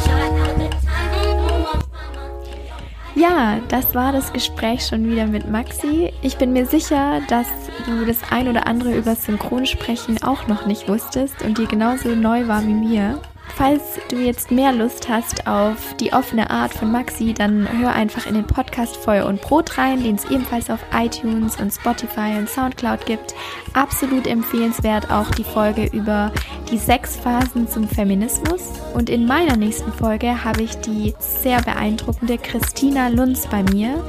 Ja, 3.21 3.59
das 3.67 3.93
war 3.93 4.11
das 4.11 4.33
Gespräch 4.33 4.87
schon 4.87 5.05
wieder 5.05 5.27
mit 5.27 5.47
Maxi. 5.47 6.11
Ich 6.23 6.37
bin 6.37 6.53
mir 6.53 6.65
sicher, 6.65 7.21
dass 7.29 7.45
du 7.85 8.03
das 8.03 8.17
ein 8.31 8.47
oder 8.47 8.65
andere 8.65 8.97
über 8.97 9.13
Synchronsprechen 9.13 10.23
auch 10.23 10.47
noch 10.47 10.65
nicht 10.65 10.89
wusstest 10.89 11.43
und 11.43 11.59
dir 11.59 11.67
genauso 11.67 12.15
neu 12.15 12.47
war 12.47 12.65
wie 12.65 12.73
mir. 12.73 13.21
Falls 13.55 13.81
du 14.09 14.17
jetzt 14.17 14.49
mehr 14.49 14.71
Lust 14.71 15.07
hast 15.07 15.45
auf 15.45 15.95
die 15.99 16.13
offene 16.13 16.49
Art 16.49 16.73
von 16.73 16.91
Maxi, 16.91 17.33
dann 17.33 17.67
hör 17.79 17.93
einfach 17.93 18.25
in 18.25 18.33
den 18.33 18.47
Podcast 18.47 18.95
Feuer 18.97 19.25
und 19.25 19.41
Brot 19.41 19.77
rein, 19.77 20.03
den 20.03 20.15
es 20.15 20.25
ebenfalls 20.25 20.69
auf 20.69 20.79
iTunes 20.93 21.57
und 21.57 21.71
Spotify 21.71 22.37
und 22.37 22.49
Soundcloud 22.49 23.05
gibt. 23.05 23.35
Absolut 23.73 24.25
empfehlenswert 24.25 25.11
auch 25.11 25.29
die 25.31 25.43
Folge 25.43 25.85
über 25.85 26.31
die 26.71 26.77
sechs 26.77 27.17
Phasen 27.17 27.67
zum 27.67 27.87
Feminismus. 27.87 28.71
Und 28.93 29.09
in 29.09 29.25
meiner 29.25 29.57
nächsten 29.57 29.91
Folge 29.93 30.43
habe 30.43 30.63
ich 30.63 30.75
die 30.77 31.13
sehr 31.19 31.61
beeindruckende 31.61 32.37
Christina 32.37 33.09
Lunz 33.09 33.47
bei 33.47 33.63
mir. 33.63 34.03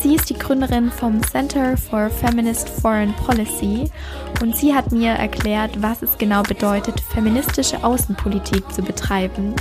Sie 0.00 0.14
ist 0.14 0.30
die 0.30 0.38
Gründerin 0.38 0.92
vom 0.92 1.20
Center 1.24 1.76
for 1.76 2.08
Feminist 2.08 2.68
Foreign 2.68 3.12
Policy 3.14 3.90
und 4.40 4.56
sie 4.56 4.72
hat 4.72 4.92
mir 4.92 5.10
erklärt, 5.10 5.82
was 5.82 6.02
es 6.02 6.16
genau 6.18 6.42
bedeutet, 6.44 7.00
feministische 7.00 7.82
Außenpolitik 7.82 8.72
zu 8.72 8.82
betreiben. 8.82 9.56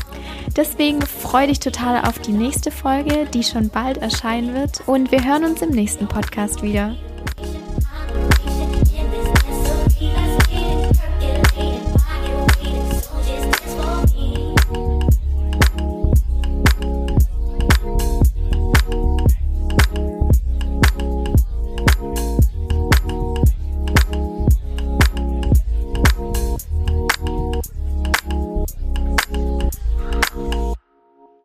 Deswegen 0.56 1.02
freue 1.02 1.48
dich 1.48 1.60
total 1.60 2.08
auf 2.08 2.20
die 2.20 2.34
nächste 2.34 2.70
Folge, 2.70 3.26
die 3.34 3.44
schon 3.44 3.70
bald 3.70 3.98
erscheinen 3.98 4.54
wird 4.54 4.84
und 4.86 5.12
wir 5.12 5.26
hören 5.26 5.44
uns 5.44 5.64
im 5.64 5.72
nächsten 5.72 6.08
Podcast 6.08 6.62
wieder. 6.62 6.96